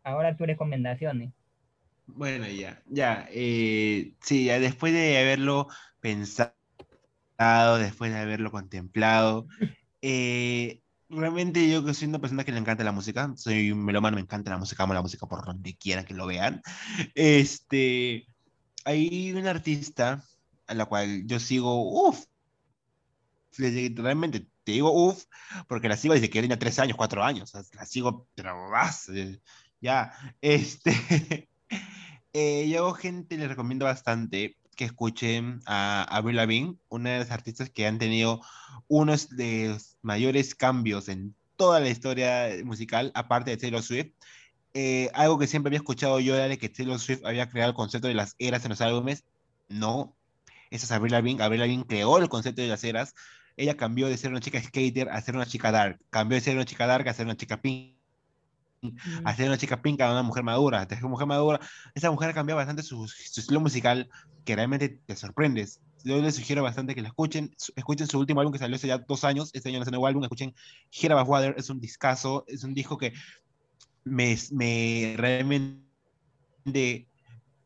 Ahora 0.03 0.35
tus 0.35 0.47
recomendaciones. 0.47 1.31
Bueno, 2.07 2.47
ya, 2.47 2.81
ya, 2.87 3.27
eh, 3.29 4.13
sí, 4.19 4.45
ya 4.45 4.59
después 4.59 4.93
de 4.93 5.19
haberlo 5.19 5.67
pensado, 5.99 6.55
después 7.77 8.11
de 8.11 8.17
haberlo 8.17 8.49
contemplado, 8.49 9.47
eh, 10.01 10.81
realmente 11.07 11.69
yo 11.69 11.85
que 11.85 11.93
soy 11.93 12.07
una 12.07 12.19
persona 12.19 12.43
que 12.43 12.51
le 12.51 12.57
encanta 12.57 12.83
la 12.83 12.91
música, 12.93 13.31
soy 13.35 13.71
un 13.71 13.85
melómano, 13.85 14.15
me 14.15 14.21
encanta 14.21 14.49
la 14.49 14.57
música, 14.57 14.81
amo 14.81 14.95
la 14.95 15.03
música 15.03 15.27
por 15.27 15.45
donde 15.45 15.75
quiera 15.77 16.03
que 16.03 16.15
lo 16.15 16.25
vean, 16.25 16.63
este, 17.13 18.25
hay 18.85 19.33
una 19.33 19.51
artista 19.51 20.23
a 20.65 20.73
la 20.73 20.85
cual 20.85 21.27
yo 21.27 21.39
sigo, 21.39 22.07
uff, 22.07 22.25
realmente 23.57 24.47
te 24.63 24.71
digo 24.73 24.91
uff, 24.91 25.25
porque 25.67 25.89
la 25.89 25.97
sigo 25.97 26.13
desde 26.13 26.29
que 26.29 26.41
tenía 26.41 26.59
tres 26.59 26.79
años, 26.79 26.97
cuatro 26.97 27.23
años, 27.23 27.53
la 27.73 27.85
sigo, 27.85 28.27
pero 28.35 28.69
más, 28.69 29.09
eh, 29.09 29.39
ya, 29.81 30.11
este... 30.41 31.49
Eh, 32.37 32.67
yo, 32.67 32.91
gente, 32.91 33.37
les 33.37 33.47
recomiendo 33.47 33.85
bastante 33.85 34.57
que 34.75 34.83
escuchen 34.83 35.61
a 35.65 36.03
Avril 36.03 36.35
Lavigne, 36.35 36.75
una 36.89 37.11
de 37.11 37.19
las 37.19 37.31
artistas 37.31 37.69
que 37.69 37.87
han 37.87 37.97
tenido 37.97 38.41
unos 38.89 39.29
de 39.29 39.69
los 39.69 39.97
mayores 40.01 40.53
cambios 40.53 41.07
en 41.07 41.33
toda 41.55 41.79
la 41.79 41.89
historia 41.89 42.49
musical, 42.63 43.11
aparte 43.15 43.51
de 43.51 43.57
Taylor 43.57 43.81
Swift. 43.81 44.11
Eh, 44.73 45.09
algo 45.13 45.39
que 45.39 45.47
siempre 45.47 45.69
había 45.69 45.77
escuchado 45.77 46.19
yo 46.19 46.35
era 46.35 46.49
de 46.49 46.57
que 46.57 46.67
Taylor 46.67 46.99
Swift 46.99 47.23
había 47.23 47.49
creado 47.49 47.69
el 47.69 47.75
concepto 47.75 48.09
de 48.09 48.13
las 48.13 48.35
eras 48.37 48.65
en 48.65 48.69
los 48.69 48.81
álbumes. 48.81 49.23
No, 49.69 50.15
esa 50.69 50.85
es 50.85 50.91
Avril 50.91 51.13
Lavigne. 51.13 51.41
Avril 51.41 51.61
Lavigne 51.61 51.85
creó 51.87 52.17
el 52.17 52.29
concepto 52.29 52.61
de 52.61 52.67
las 52.67 52.83
eras. 52.83 53.15
Ella 53.57 53.77
cambió 53.77 54.07
de 54.07 54.17
ser 54.17 54.31
una 54.31 54.39
chica 54.41 54.61
skater 54.61 55.09
a 55.09 55.21
ser 55.21 55.35
una 55.35 55.45
chica 55.45 55.71
dark. 55.71 55.99
Cambió 56.09 56.35
de 56.35 56.41
ser 56.41 56.55
una 56.55 56.65
chica 56.65 56.87
dark 56.87 57.07
a 57.07 57.13
ser 57.13 57.25
una 57.25 57.37
chica 57.37 57.61
pink 57.61 57.95
a 59.23 59.35
ser 59.35 59.47
una 59.47 59.57
chica 59.57 59.81
pink 59.81 60.01
a 60.01 60.11
una 60.11 60.23
mujer 60.23 60.43
madura. 60.43 60.87
Ser 60.87 61.01
mujer 61.03 61.27
madura, 61.27 61.59
esa 61.93 62.11
mujer 62.11 62.29
ha 62.29 62.33
cambiado 62.33 62.57
bastante 62.57 62.83
su, 62.83 63.07
su 63.07 63.39
estilo 63.39 63.59
musical, 63.59 64.09
que 64.43 64.55
realmente 64.55 64.89
te 64.89 65.15
sorprendes. 65.15 65.81
Yo 66.03 66.21
les 66.21 66.35
sugiero 66.35 66.61
bastante 66.61 66.93
que 66.93 67.01
la 67.01 67.07
escuchen. 67.07 67.55
Escuchen 67.75 68.07
su 68.07 68.19
último 68.19 68.39
álbum 68.41 68.53
que 68.53 68.59
salió 68.59 68.75
hace 68.75 68.87
ya 68.87 68.99
dos 68.99 69.23
años. 69.23 69.49
Este 69.53 69.69
año 69.69 69.79
no 69.79 69.83
es 69.83 69.87
un 69.87 69.93
nuevo 69.93 70.07
álbum. 70.07 70.23
Escuchen 70.23 70.53
Hear 70.91 71.13
About 71.13 71.27
Water. 71.27 71.55
Es 71.57 71.69
un 71.69 71.79
discazo. 71.79 72.43
Es 72.47 72.63
un 72.63 72.75
disco 72.75 72.97
que 72.97 73.13
me, 74.03 74.37
me 74.51 75.15
realmente. 75.17 75.81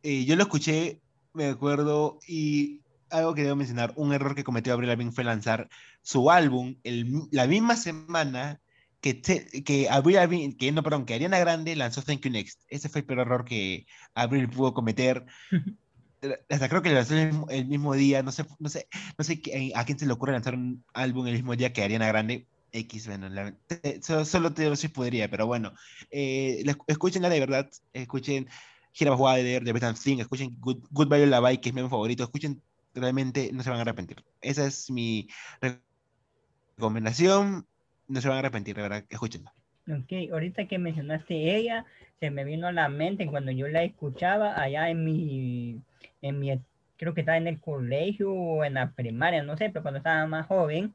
eh, 0.03 0.25
yo 0.25 0.35
lo 0.35 0.43
escuché, 0.43 1.01
me 1.33 1.47
acuerdo, 1.47 2.19
y 2.27 2.81
algo 3.11 3.33
que 3.35 3.43
debo 3.43 3.55
mencionar: 3.55 3.93
un 3.95 4.13
error 4.13 4.35
que 4.35 4.43
cometió 4.43 4.73
Avril 4.73 4.89
Lavigne 4.89 5.11
fue 5.11 5.23
lanzar 5.23 5.69
su 6.01 6.31
álbum 6.31 6.75
el- 6.83 7.23
la 7.31 7.47
misma 7.47 7.75
semana 7.75 8.59
que, 9.01 9.13
te- 9.13 9.63
que 9.63 9.89
Avril 9.89 10.17
Lavigne- 10.17 10.57
que 10.57 10.71
no, 10.71 10.83
perdón, 10.83 11.05
que 11.05 11.13
Ariana 11.13 11.39
Grande 11.39 11.75
lanzó 11.75 12.01
Thank 12.01 12.21
You 12.21 12.31
Next. 12.31 12.61
Ese 12.67 12.89
fue 12.89 13.01
el 13.01 13.07
peor 13.07 13.19
error 13.19 13.45
que 13.45 13.85
Avril 14.13 14.49
pudo 14.49 14.73
cometer. 14.73 15.25
Hasta 16.49 16.67
creo 16.67 16.81
que 16.81 16.89
lo 16.89 16.95
lanzó 16.95 17.15
el 17.15 17.27
mismo, 17.27 17.47
el 17.49 17.65
mismo 17.65 17.93
día. 17.93 18.23
No 18.23 18.31
sé, 18.31 18.45
no 18.59 18.67
sé, 18.67 18.87
no 19.17 19.23
sé 19.23 19.41
a 19.73 19.85
quién 19.85 19.99
se 19.99 20.05
le 20.05 20.11
ocurre 20.11 20.33
lanzar 20.33 20.53
un 20.53 20.83
álbum 20.93 21.25
el 21.27 21.33
mismo 21.33 21.55
día 21.55 21.71
que 21.71 21.83
Ariana 21.83 22.07
Grande. 22.07 22.47
X, 22.71 23.07
bueno, 23.07 23.29
la- 23.29 23.55
te- 23.65 23.99
solo, 24.03 24.25
solo 24.25 24.53
Taylor 24.53 24.77
Swift 24.77 24.93
podría, 24.93 25.27
pero 25.27 25.47
bueno. 25.47 25.73
Eh, 26.11 26.61
la- 26.65 26.77
escúchenla 26.87 27.29
de 27.29 27.39
verdad. 27.39 27.67
Escuchen 27.93 28.47
About 29.01 29.19
Water, 29.19 29.63
The 29.63 29.73
Best 29.73 30.03
Thing. 30.03 30.19
Escuchen 30.19 30.55
Good, 30.59 30.85
Goodbye 30.91 31.25
Lullaby, 31.25 31.57
que 31.59 31.69
es 31.69 31.75
mi 31.75 31.81
favorito. 31.87 32.23
Escuchen, 32.23 32.61
realmente 32.93 33.51
no 33.53 33.63
se 33.63 33.69
van 33.69 33.79
a 33.79 33.81
arrepentir. 33.81 34.23
Esa 34.41 34.65
es 34.65 34.89
mi 34.89 35.27
recomendación. 36.75 37.65
No 38.07 38.21
se 38.21 38.27
van 38.27 38.37
a 38.37 38.39
arrepentir, 38.39 38.75
de 38.75 38.81
verdad. 38.81 39.05
Escúchenla. 39.09 39.53
Ok, 39.87 40.31
ahorita 40.31 40.67
que 40.67 40.77
mencionaste 40.77 41.55
ella, 41.55 41.85
se 42.19 42.29
me 42.29 42.43
vino 42.43 42.67
a 42.67 42.71
la 42.71 42.89
mente 42.89 43.27
cuando 43.27 43.51
yo 43.51 43.67
la 43.67 43.83
escuchaba 43.83 44.61
allá 44.61 44.89
en 44.89 45.03
mi, 45.03 45.81
en 46.21 46.39
mi, 46.39 46.59
creo 46.97 47.13
que 47.13 47.21
estaba 47.21 47.37
en 47.37 47.47
el 47.47 47.59
colegio 47.59 48.31
o 48.31 48.63
en 48.63 48.75
la 48.75 48.91
primaria, 48.91 49.41
no 49.41 49.57
sé, 49.57 49.69
pero 49.69 49.81
cuando 49.81 49.97
estaba 49.97 50.27
más 50.27 50.45
joven, 50.45 50.93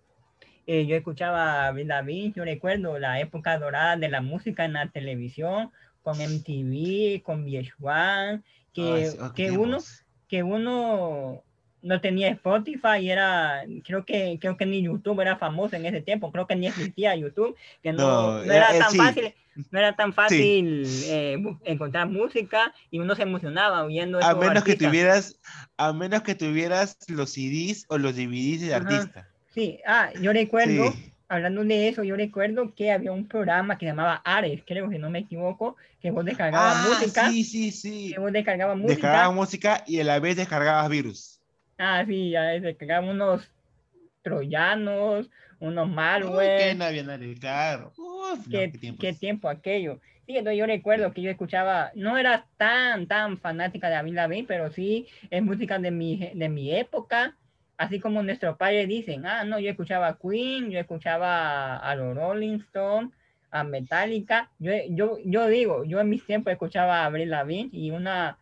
eh, 0.67 0.87
yo 0.87 0.97
escuchaba 0.97 1.67
a 1.67 1.73
Lavigne, 1.73 2.33
yo 2.37 2.45
recuerdo 2.45 2.99
la 2.99 3.21
época 3.21 3.59
dorada 3.59 3.97
de 3.97 4.09
la 4.09 4.21
música 4.21 4.65
en 4.65 4.75
la 4.75 4.89
televisión, 4.89 5.71
con 6.03 6.21
MTV, 6.21 7.23
con 7.23 7.45
VH1, 7.45 8.43
que, 8.73 8.83
Ay, 8.83 9.09
oh, 9.21 9.33
que 9.35 9.51
uno, 9.51 9.79
que 10.29 10.43
uno 10.43 11.43
no 11.85 12.01
tenía 12.01 12.29
Spotify 12.31 12.99
y 13.01 13.11
era, 13.11 13.63
creo 13.85 14.05
que, 14.05 14.39
creo 14.41 14.57
que 14.57 14.65
ni 14.67 14.83
YouTube 14.83 15.21
era 15.21 15.37
famoso 15.37 15.77
en 15.77 15.85
ese 15.85 16.01
tiempo, 16.01 16.33
creo 16.33 16.47
que 16.47 16.57
ni 16.57 16.67
existía 16.67 17.15
YouTube, 17.15 17.55
que 17.83 17.93
no, 17.93 18.39
No, 18.39 18.45
no 18.45 18.53
era 18.53 18.75
eh, 18.75 18.79
tan 18.79 18.91
sí. 18.91 18.97
fácil, 18.97 19.35
no 19.71 19.79
era 19.79 19.95
tan 19.95 20.13
fácil 20.15 20.85
eh, 21.05 21.37
encontrar 21.65 22.09
música 22.09 22.73
y 22.91 22.99
uno 22.99 23.15
se 23.15 23.23
emocionaba 23.23 23.85
oyendo 23.85 24.19
A 24.23 24.35
menos 24.35 24.65
que 24.65 24.77
tuvieras, 24.77 25.39
a 25.77 25.93
menos 25.93 26.23
que 26.23 26.35
tuvieras 26.35 26.97
los 27.09 27.31
CDs 27.31 27.85
o 27.89 27.99
los 27.99 28.17
DVDs 28.17 28.63
del 28.63 28.73
artista. 28.73 29.29
Sí, 29.55 29.79
ah, 29.87 30.11
yo 30.21 30.33
recuerdo, 30.33 30.93
hablando 31.29 31.65
de 31.65 31.89
eso, 31.89 32.03
yo 32.03 32.17
recuerdo 32.17 32.75
que 32.75 32.93
había 32.93 33.13
un 33.13 33.29
programa 33.29 33.77
que 33.77 33.85
se 33.85 33.91
llamaba 33.91 34.23
Ares, 34.25 34.63
creo 34.67 34.89
que 34.89 34.99
no 34.99 35.11
me 35.11 35.21
equivoco, 35.21 35.77
que 36.01 36.11
vos 36.11 36.25
descargabas 36.25 36.77
ah, 36.77 36.89
música. 36.89 37.31
Sí, 37.31 37.45
sí, 37.45 37.71
sí. 37.71 38.13
Que 38.15 38.21
vos 38.21 38.33
descargabas 38.33 38.77
música. 38.77 38.95
Descargabas 38.95 39.35
música 39.35 39.85
y 39.87 40.01
a 40.01 40.05
la 40.05 40.19
vez 40.19 40.37
descargabas 40.37 40.89
virus. 40.89 41.34
Ah, 41.79 42.05
sí, 42.07 42.31
ya 42.31 42.43
descargabas 42.43 43.11
unos 43.11 43.51
troyanos, 44.23 45.31
unos 45.61 45.89
malware. 45.89 46.63
Uy, 46.63 46.69
qué 46.69 46.75
claro. 47.39 47.93
¿Qué, 48.51 48.97
qué, 48.99 49.13
tiempo 49.13 49.49
aquello. 49.49 50.01
Sí, 50.27 50.37
entonces 50.37 50.59
yo 50.59 50.67
recuerdo 50.67 51.13
que 51.13 51.23
yo 51.23 51.31
escuchaba, 51.31 51.93
no 51.95 52.17
era 52.17 52.47
tan, 52.57 53.07
tan 53.07 53.39
fanática 53.39 53.89
de 53.89 53.97
Avril 53.97 54.15
Lavigne, 54.15 54.47
pero 54.49 54.71
sí 54.71 55.07
es 55.31 55.43
música 55.43 55.79
de 55.79 55.91
mi, 55.91 56.31
de 56.35 56.49
mi 56.49 56.75
época, 56.75 57.37
así 57.77 58.01
como 58.01 58.23
nuestros 58.23 58.57
padres 58.57 58.89
dicen, 58.89 59.27
ah, 59.27 59.45
no, 59.45 59.59
yo 59.59 59.71
escuchaba 59.71 60.19
Queen, 60.19 60.71
yo 60.71 60.79
escuchaba 60.79 61.77
a 61.77 61.95
los 61.95 62.17
Rolling 62.17 62.61
Stones, 62.61 63.11
a 63.51 63.65
Metallica, 63.65 64.51
yo, 64.59 64.73
yo, 64.91 65.19
yo 65.25 65.47
digo, 65.47 65.85
yo 65.85 66.01
en 66.01 66.09
mis 66.09 66.25
tiempos 66.25 66.53
escuchaba 66.53 67.03
a 67.03 67.05
Avril 67.05 67.31
Lavigne 67.31 67.71
y 67.73 67.91
una, 67.91 68.39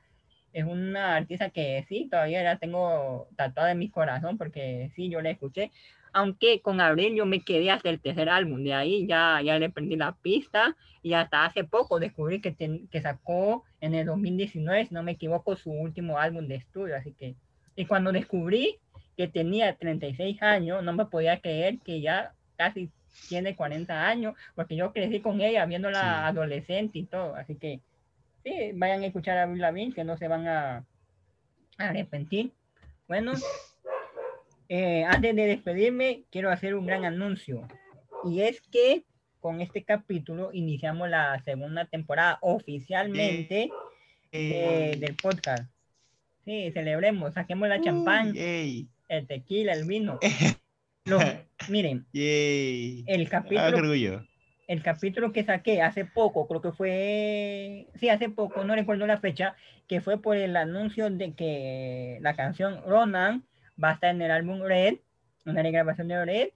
es 0.53 0.65
una 0.65 1.17
artista 1.17 1.51
que 1.51 1.85
sí, 1.89 2.09
todavía 2.11 2.43
la 2.43 2.59
tengo 2.59 3.29
tatuada 3.37 3.73
en 3.73 3.79
mi 3.79 3.91
corazón 3.91 4.39
porque 4.39 4.91
sí, 4.95 5.09
yo 5.09 5.21
la 5.21 5.31
escuché, 5.31 5.71
aunque 6.13 6.61
con 6.61 6.81
Abril 6.81 7.15
yo 7.15 7.27
me 7.27 7.41
quedé 7.41 7.71
hasta 7.71 7.89
el 7.89 8.01
tercer 8.01 8.29
álbum, 8.29 8.63
de 8.63 8.75
ahí 8.75 9.07
ya, 9.07 9.41
ya 9.43 9.59
le 9.59 9.71
perdí 9.71 9.97
la 9.97 10.13
pista 10.13 10.77
y 11.03 11.15
hasta 11.15 11.45
hace 11.45 11.65
poco 11.65 11.99
descubrí 11.99 12.41
que, 12.41 12.55
que 12.55 13.01
sacó 13.01 13.65
en 13.81 13.95
el 13.95 14.07
2019, 14.07 14.87
si 14.87 14.95
no 14.95 15.03
me 15.03 15.13
equivoco, 15.13 15.57
su 15.57 15.71
último 15.71 16.19
álbum 16.19 16.47
de 16.47 16.57
estudio, 16.57 16.97
así 16.97 17.13
que, 17.13 17.35
y 17.75 17.87
cuando 17.87 18.13
descubrí 18.13 18.79
que 19.17 19.29
tenía 19.29 19.75
36 19.75 20.43
años, 20.43 20.83
no 20.83 20.93
me 20.93 21.07
podía 21.07 21.41
creer 21.41 21.79
que 21.85 22.01
ya 22.01 22.35
casi 22.57 22.91
tiene 23.29 23.57
40 23.57 24.07
años, 24.07 24.35
porque 24.55 24.77
yo 24.77 24.93
crecí 24.93 25.21
con 25.21 25.41
ella 25.41 25.65
viéndola 25.67 26.27
adolescente 26.27 26.99
y 26.99 27.05
todo, 27.05 27.35
así 27.35 27.57
que 27.57 27.81
sí, 28.45 28.73
vayan 28.75 29.03
a 29.03 29.07
escuchar 29.07 29.39
a 29.39 29.45
Abril 29.45 29.61
Lavigne, 29.61 29.95
que 29.95 30.05
no 30.05 30.17
se 30.17 30.29
van 30.29 30.47
a, 30.47 30.85
a 31.79 31.89
arrepentir. 31.89 32.53
Bueno, 33.09 33.33
eh, 34.69 35.05
antes 35.05 35.37
de 35.37 35.47
despedirme, 35.47 36.25
quiero 36.31 36.51
hacer 36.51 36.75
un 36.75 36.87
gran 36.87 37.05
anuncio. 37.05 37.69
Y 38.25 38.43
es 38.43 38.61
que 38.61 39.05
con 39.41 39.61
este 39.61 39.83
capítulo 39.83 40.51
iniciamos 40.53 41.11
la 41.11 41.43
segunda 41.43 41.85
temporada 41.85 42.39
oficialmente 42.41 43.71
del 44.31 45.17
podcast. 45.21 45.71
Sí, 46.45 46.71
celebremos, 46.73 47.35
saquemos 47.35 47.69
la 47.69 47.81
champán, 47.81 48.35
el 48.37 49.27
tequila, 49.27 49.75
el 49.75 49.85
vino. 49.85 50.19
miren, 51.69 52.07
el 52.13 53.29
capítulo, 53.29 54.31
el 54.69 54.83
capítulo 54.83 55.33
que 55.33 55.45
saqué 55.45 55.83
hace 55.83 56.05
poco, 56.05 56.47
creo 56.47 56.61
que 56.63 56.73
fue, 56.73 57.89
sí, 57.95 58.09
hace 58.09 58.29
poco, 58.29 58.65
no 58.65 58.75
recuerdo 58.75 59.07
la 59.07 59.19
fecha, 59.19 59.55
que 59.89 60.01
fue 60.01 60.21
por 60.21 60.37
el 60.37 60.57
anuncio 60.57 61.11
de 61.11 61.33
que 61.33 62.19
la 62.21 62.35
canción 62.35 62.81
Ronan 62.87 63.45
va 63.83 63.91
a 63.91 63.95
estar 63.95 64.15
en 64.15 64.23
el 64.23 64.31
álbum 64.31 64.63
Red, 64.63 64.97
una 65.45 65.63
regrabación 65.63 66.09
de 66.09 66.25
Red, 66.25 66.49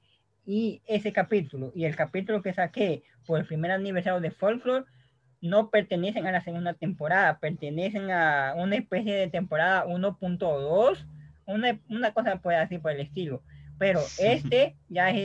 y 0.47 0.81
ese 0.87 1.13
capítulo 1.13 1.73
y 1.75 1.85
el 1.85 1.97
capítulo 1.97 2.41
que 2.41 2.55
saqué 2.55 3.03
por 3.27 3.41
el 3.41 3.47
primer 3.47 3.73
aniversario 3.73 4.21
de 4.21 4.31
Folklore 4.31 4.85
no 5.41 5.71
pertenecen 5.71 6.27
a 6.27 6.33
la 6.33 6.41
segunda 6.41 6.75
temporada, 6.75 7.39
pertenecen 7.39 8.11
a 8.11 8.55
una 8.57 8.77
especie 8.77 9.15
de 9.15 9.29
temporada 9.29 9.85
1.2, 9.87 11.07
una, 11.47 11.81
una 11.89 12.13
cosa 12.13 12.37
puede 12.37 12.59
así 12.59 12.79
por 12.79 12.93
el 12.93 13.01
estilo. 13.01 13.43
Pero 13.79 14.01
este 14.19 14.77
ya 14.89 15.11
es, 15.11 15.17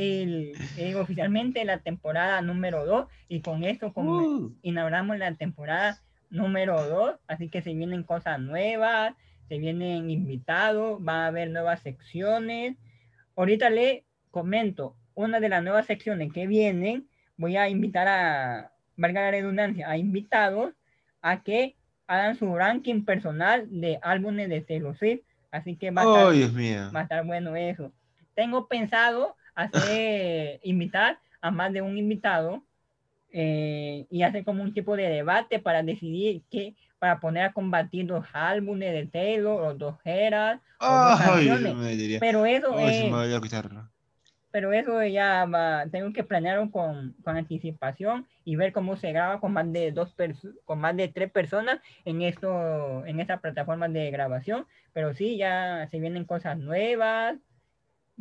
el, 0.78 0.96
oficialmente 0.96 1.64
la 1.66 1.80
temporada 1.80 2.42
número 2.42 2.86
2 2.86 3.08
y 3.30 3.42
con 3.42 3.64
esto 3.64 3.92
uh. 3.96 4.54
inauguramos 4.62 5.18
la 5.18 5.34
temporada 5.36 6.02
número 6.30 6.84
2, 6.88 7.16
así 7.28 7.50
que 7.50 7.62
se 7.62 7.74
vienen 7.74 8.04
cosas 8.04 8.40
nuevas, 8.40 9.14
se 9.48 9.58
vienen 9.58 10.10
invitados, 10.10 11.00
va 11.06 11.26
a 11.26 11.28
haber 11.28 11.50
nuevas 11.52 11.82
secciones. 11.82 12.78
Ahorita 13.36 13.70
le 13.70 14.06
comento 14.32 14.96
una 15.14 15.40
de 15.40 15.50
las 15.50 15.62
nuevas 15.62 15.86
secciones 15.86 16.32
que 16.32 16.48
vienen. 16.48 17.10
Voy 17.36 17.58
a 17.58 17.68
invitar 17.68 18.08
a, 18.08 18.72
valga 18.96 19.22
la 19.22 19.32
redundancia, 19.32 19.90
a 19.90 19.98
invitados 19.98 20.74
a 21.22 21.44
que 21.44 21.76
hagan 22.08 22.36
su 22.36 22.56
ranking 22.56 23.04
personal 23.04 23.68
de 23.70 24.00
álbumes 24.02 24.50
de 24.50 24.62
Taylor 24.62 24.98
Swift. 24.98 25.22
Así 25.52 25.76
que 25.76 25.92
va 25.92 26.04
a, 26.04 26.34
estar, 26.34 26.96
va 26.96 27.00
a 27.02 27.04
estar 27.04 27.26
bueno 27.26 27.56
eso. 27.58 27.92
Tengo 28.34 28.68
pensado 28.68 29.36
hacer, 29.56 30.60
invitar 30.64 31.20
a 31.42 31.52
más 31.52 31.74
de 31.74 31.82
un 31.82 31.98
invitado 31.98 32.64
eh, 33.32 34.06
y 34.10 34.24
hacer 34.24 34.44
como 34.44 34.64
un 34.64 34.74
tipo 34.74 34.96
de 34.96 35.08
debate 35.08 35.60
para 35.60 35.84
decidir 35.84 36.44
qué, 36.52 36.76
para 37.00 37.20
poner 37.20 37.44
a 37.44 37.54
combatir 37.54 38.06
los 38.06 38.26
álbumes 38.34 38.94
de 38.94 39.08
Taylor, 39.08 39.62
los 39.62 39.78
dos 39.78 39.96
eras, 40.04 40.60
pero 42.20 42.46
eso 42.46 42.78
es, 42.80 43.12
pero 44.52 44.74
eso 44.74 45.04
ya 45.06 45.46
va, 45.46 45.86
tengo 45.90 46.12
que 46.12 46.24
planearlo 46.24 46.70
con, 46.72 47.16
con, 47.24 47.38
anticipación 47.38 48.28
y 48.44 48.58
ver 48.58 48.74
cómo 48.74 48.98
se 48.98 49.12
graba 49.12 49.40
con 49.40 49.54
más 49.54 49.72
de 49.72 49.92
dos 49.92 50.14
con 50.66 50.80
más 50.80 50.96
de 50.98 51.08
tres 51.08 51.32
personas 51.32 51.80
en 52.04 52.22
esto, 52.22 53.06
en 53.06 53.22
esta 53.22 53.40
plataforma 53.40 53.88
de 53.88 54.12
grabación. 54.12 54.68
Pero 54.94 55.14
sí, 55.14 55.38
ya 55.38 55.88
se 55.90 56.00
vienen 56.00 56.26
cosas 56.26 56.58
nuevas. 56.58 57.38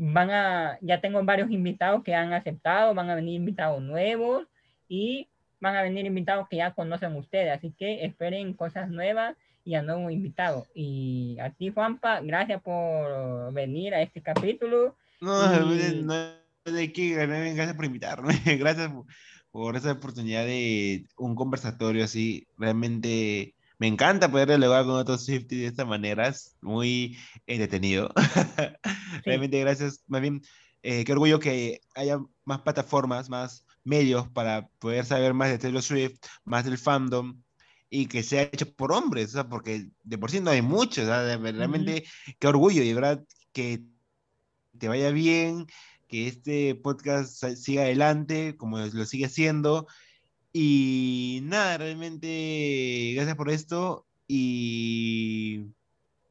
Van 0.03 0.31
a, 0.31 0.79
ya 0.81 1.03
tengo 1.03 1.23
varios 1.23 1.51
invitados 1.51 2.03
que 2.03 2.15
han 2.15 2.33
aceptado, 2.33 2.95
van 2.95 3.11
a 3.11 3.15
venir 3.15 3.35
invitados 3.35 3.83
nuevos 3.83 4.47
y 4.89 5.29
van 5.61 5.77
a 5.77 5.83
venir 5.83 6.07
invitados 6.07 6.49
que 6.49 6.57
ya 6.57 6.73
conocen 6.73 7.15
ustedes, 7.17 7.55
así 7.55 7.75
que 7.79 8.05
esperen 8.05 8.55
cosas 8.55 8.89
nuevas 8.89 9.37
y 9.63 9.75
a 9.75 9.83
nuevos 9.83 10.11
invitados. 10.11 10.67
Y 10.75 11.37
a 11.39 11.51
ti, 11.51 11.69
Juanpa, 11.69 12.21
gracias 12.23 12.63
por 12.63 13.53
venir 13.53 13.95
a 13.95 14.01
este 14.01 14.23
capítulo. 14.23 14.97
No, 15.21 15.47
no, 16.03 16.41
de 16.65 16.93
qué, 16.93 17.15
gracias 17.15 17.75
por 17.75 17.85
invitarme, 17.85 18.35
gracias 18.59 18.91
por, 19.53 19.77
esa 19.77 19.93
oportunidad 19.93 20.45
de 20.45 21.05
un 21.19 21.35
conversatorio 21.35 22.05
así, 22.05 22.47
realmente 22.57 23.55
me 23.81 23.87
encanta 23.87 24.31
poder 24.31 24.49
dialogar 24.49 24.85
con 24.85 24.95
otros 24.95 25.25
Swifties 25.25 25.63
de 25.63 25.67
esta 25.69 25.87
manera, 25.87 26.29
es 26.29 26.55
muy 26.61 27.17
entretenido. 27.47 28.13
Realmente 29.25 29.59
gracias, 29.59 30.05
más 30.07 30.21
bien, 30.21 30.43
eh, 30.83 31.03
qué 31.05 31.13
orgullo 31.13 31.41
que 31.41 31.81
haya 31.95 32.19
más 32.45 32.61
plataformas, 32.61 33.31
más 33.31 33.65
medios 33.83 34.29
para 34.29 34.69
poder 34.81 35.07
saber 35.07 35.33
más 35.33 35.49
de 35.49 35.59
Taylor 35.59 35.83
Swift, 35.83 36.19
más 36.45 36.67
del 36.67 36.77
fandom 36.77 37.41
y 37.89 38.05
que 38.05 38.23
sea 38.23 38.43
hecho 38.43 38.71
por 38.71 38.93
hombres, 38.93 39.35
porque 39.49 39.89
de 40.05 40.19
por 40.19 40.31
sí 40.31 40.41
no 40.41 40.51
hay 40.51 40.61
muchos, 40.61 41.07
realmente 41.07 42.05
qué 42.39 42.49
orgullo 42.49 42.83
y 42.83 42.89
de 42.89 42.95
verdad 42.95 43.25
que 43.53 43.83
te 44.79 44.89
vaya 44.89 45.11
bien, 45.11 45.67
que 46.07 46.29
este 46.29 46.75
podcast 46.75 47.43
siga 47.57 47.83
adelante 47.83 48.59
como 48.59 48.79
lo 48.79 49.07
sigue 49.07 49.25
haciendo 49.25 49.87
y 50.53 51.41
nada, 51.45 51.79
realmente 51.79 53.13
gracias 53.15 53.37
por 53.37 53.51
esto 53.51 54.07
y 54.27 55.67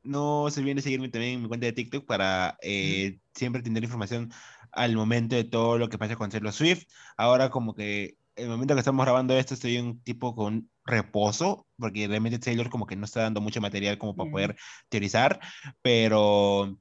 no 0.03 0.49
se 0.49 0.61
olviden 0.61 0.81
seguirme 0.81 1.09
también 1.09 1.35
en 1.35 1.41
mi 1.43 1.47
cuenta 1.47 1.65
de 1.65 1.73
TikTok 1.73 2.05
para 2.05 2.57
eh, 2.61 3.19
siempre 3.33 3.61
tener 3.61 3.83
información 3.83 4.31
al 4.71 4.95
momento 4.95 5.35
de 5.35 5.43
todo 5.43 5.77
lo 5.77 5.89
que 5.89 5.97
pasa 5.97 6.15
con 6.15 6.29
Taylor 6.29 6.53
Swift. 6.53 6.85
Ahora 7.17 7.49
como 7.49 7.75
que 7.75 8.17
el 8.35 8.49
momento 8.49 8.73
que 8.73 8.79
estamos 8.79 9.05
grabando 9.05 9.37
esto 9.37 9.53
estoy 9.53 9.77
un 9.77 10.01
tipo 10.01 10.35
con 10.35 10.69
reposo, 10.85 11.67
porque 11.77 12.07
realmente 12.07 12.39
Taylor 12.39 12.69
como 12.69 12.87
que 12.87 12.95
no 12.95 13.05
está 13.05 13.21
dando 13.21 13.41
mucho 13.41 13.61
material 13.61 13.97
como 13.97 14.15
para 14.15 14.31
poder 14.31 14.55
teorizar, 14.89 15.39
pero 15.81 16.77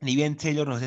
ni 0.00 0.16
bien 0.16 0.36
Taylor 0.36 0.66
nos 0.66 0.82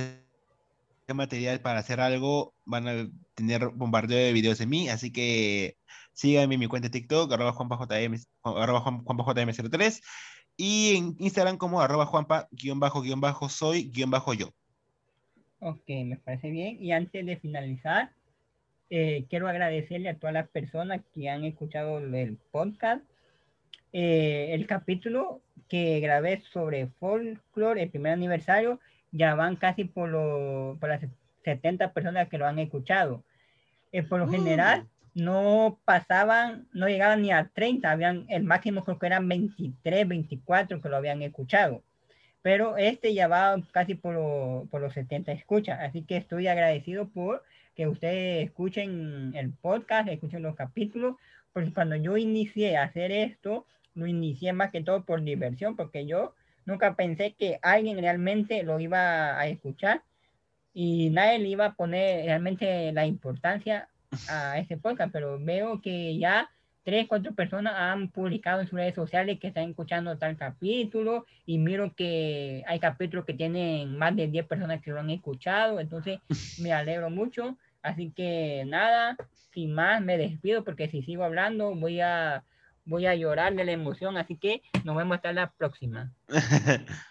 material 1.13 1.61
para 1.61 1.79
hacer 1.79 1.99
algo, 1.99 2.53
van 2.65 2.87
a 2.87 3.09
tener 3.35 3.69
bombardeo 3.69 4.17
de 4.17 4.33
videos 4.33 4.57
de 4.57 4.67
mí, 4.67 4.89
así 4.89 5.11
que 5.11 5.77
síganme 6.13 6.55
en 6.55 6.59
mi 6.59 6.67
cuenta 6.67 6.89
de 6.89 6.99
TikTok, 6.99 7.31
arroba 7.31 7.53
juanpajm, 7.53 8.17
arroba 8.43 8.83
juanpajm03, 8.83 10.01
y 10.57 10.95
en 10.95 11.15
Instagram 11.19 11.57
como 11.57 11.81
arroba 11.81 12.05
juanpa, 12.05 12.47
guion 12.51 12.79
bajo, 12.79 13.01
guion 13.01 13.21
bajo, 13.21 13.49
soy, 13.49 13.89
guion 13.89 14.11
bajo 14.11 14.33
yo. 14.33 14.53
Ok, 15.59 15.87
me 16.05 16.17
parece 16.17 16.49
bien. 16.49 16.77
Y 16.83 16.91
antes 16.91 17.25
de 17.25 17.37
finalizar, 17.37 18.11
eh, 18.89 19.25
quiero 19.29 19.47
agradecerle 19.47 20.09
a 20.09 20.17
todas 20.17 20.33
las 20.33 20.49
personas 20.49 21.01
que 21.13 21.29
han 21.29 21.45
escuchado 21.45 21.99
el 21.99 22.37
podcast. 22.51 23.03
Eh, 23.93 24.49
el 24.51 24.67
capítulo 24.67 25.41
que 25.67 25.99
grabé 25.99 26.41
sobre 26.51 26.87
folklore, 26.99 27.83
el 27.83 27.89
primer 27.89 28.13
aniversario, 28.13 28.79
ya 29.11 29.35
van 29.35 29.55
casi 29.55 29.85
por, 29.85 30.09
lo, 30.09 30.77
por 30.79 30.89
las 30.89 31.01
70 31.43 31.93
personas 31.93 32.29
que 32.29 32.37
lo 32.37 32.47
han 32.47 32.59
escuchado. 32.59 33.23
Eh, 33.91 34.03
por 34.03 34.19
lo 34.19 34.29
general, 34.29 34.87
no 35.13 35.79
pasaban, 35.83 36.67
no 36.71 36.87
llegaban 36.87 37.21
ni 37.21 37.31
a 37.31 37.49
30, 37.53 37.91
habían, 37.91 38.25
el 38.29 38.43
máximo 38.43 38.83
creo 38.83 38.99
que 38.99 39.07
eran 39.07 39.27
23, 39.27 40.07
24 40.07 40.81
que 40.81 40.89
lo 40.89 40.97
habían 40.97 41.21
escuchado. 41.21 41.83
Pero 42.41 42.77
este 42.77 43.13
ya 43.13 43.27
va 43.27 43.61
casi 43.71 43.95
por, 43.95 44.67
por 44.69 44.81
los 44.81 44.93
70 44.93 45.31
escuchas, 45.33 45.79
así 45.81 46.03
que 46.03 46.17
estoy 46.17 46.47
agradecido 46.47 47.09
por 47.09 47.43
que 47.75 47.87
ustedes 47.87 48.45
escuchen 48.45 49.33
el 49.35 49.51
podcast, 49.51 50.09
escuchen 50.09 50.41
los 50.41 50.55
capítulos, 50.55 51.15
porque 51.53 51.73
cuando 51.73 51.95
yo 51.95 52.17
inicié 52.17 52.77
a 52.77 52.83
hacer 52.83 53.11
esto, 53.11 53.65
lo 53.93 54.07
inicié 54.07 54.53
más 54.53 54.71
que 54.71 54.81
todo 54.81 55.03
por 55.03 55.21
diversión, 55.21 55.75
porque 55.75 56.05
yo 56.05 56.33
nunca 56.71 56.95
pensé 56.95 57.35
que 57.37 57.59
alguien 57.61 57.99
realmente 57.99 58.63
lo 58.63 58.79
iba 58.79 59.39
a 59.39 59.47
escuchar 59.47 60.01
y 60.73 61.09
nadie 61.09 61.39
le 61.39 61.49
iba 61.49 61.65
a 61.65 61.73
poner 61.73 62.25
realmente 62.25 62.91
la 62.93 63.05
importancia 63.05 63.89
a 64.29 64.57
ese 64.57 64.77
podcast, 64.77 65.11
pero 65.11 65.37
veo 65.39 65.81
que 65.81 66.17
ya 66.17 66.49
tres, 66.83 67.07
cuatro 67.07 67.33
personas 67.33 67.73
han 67.77 68.09
publicado 68.09 68.61
en 68.61 68.67
sus 68.67 68.79
redes 68.79 68.95
sociales 68.95 69.39
que 69.39 69.47
están 69.47 69.69
escuchando 69.69 70.17
tal 70.17 70.37
capítulo 70.37 71.25
y 71.45 71.57
miro 71.57 71.93
que 71.95 72.63
hay 72.67 72.79
capítulos 72.79 73.25
que 73.25 73.33
tienen 73.33 73.97
más 73.97 74.15
de 74.15 74.27
10 74.27 74.47
personas 74.47 74.81
que 74.81 74.91
lo 74.91 74.99
han 74.99 75.09
escuchado, 75.09 75.79
entonces 75.79 76.19
me 76.59 76.73
alegro 76.73 77.09
mucho. 77.09 77.57
Así 77.83 78.11
que 78.11 78.63
nada, 78.67 79.17
sin 79.53 79.73
más 79.73 80.01
me 80.01 80.17
despido 80.17 80.63
porque 80.63 80.87
si 80.87 81.01
sigo 81.01 81.23
hablando 81.23 81.75
voy 81.75 81.99
a, 81.99 82.43
voy 82.85 83.05
a 83.05 83.15
llorar 83.15 83.55
de 83.55 83.65
la 83.65 83.71
emoción, 83.71 84.17
así 84.17 84.37
que 84.37 84.61
nos 84.83 84.95
vemos 84.95 85.15
hasta 85.15 85.33
la 85.33 85.51
próxima. 85.51 86.13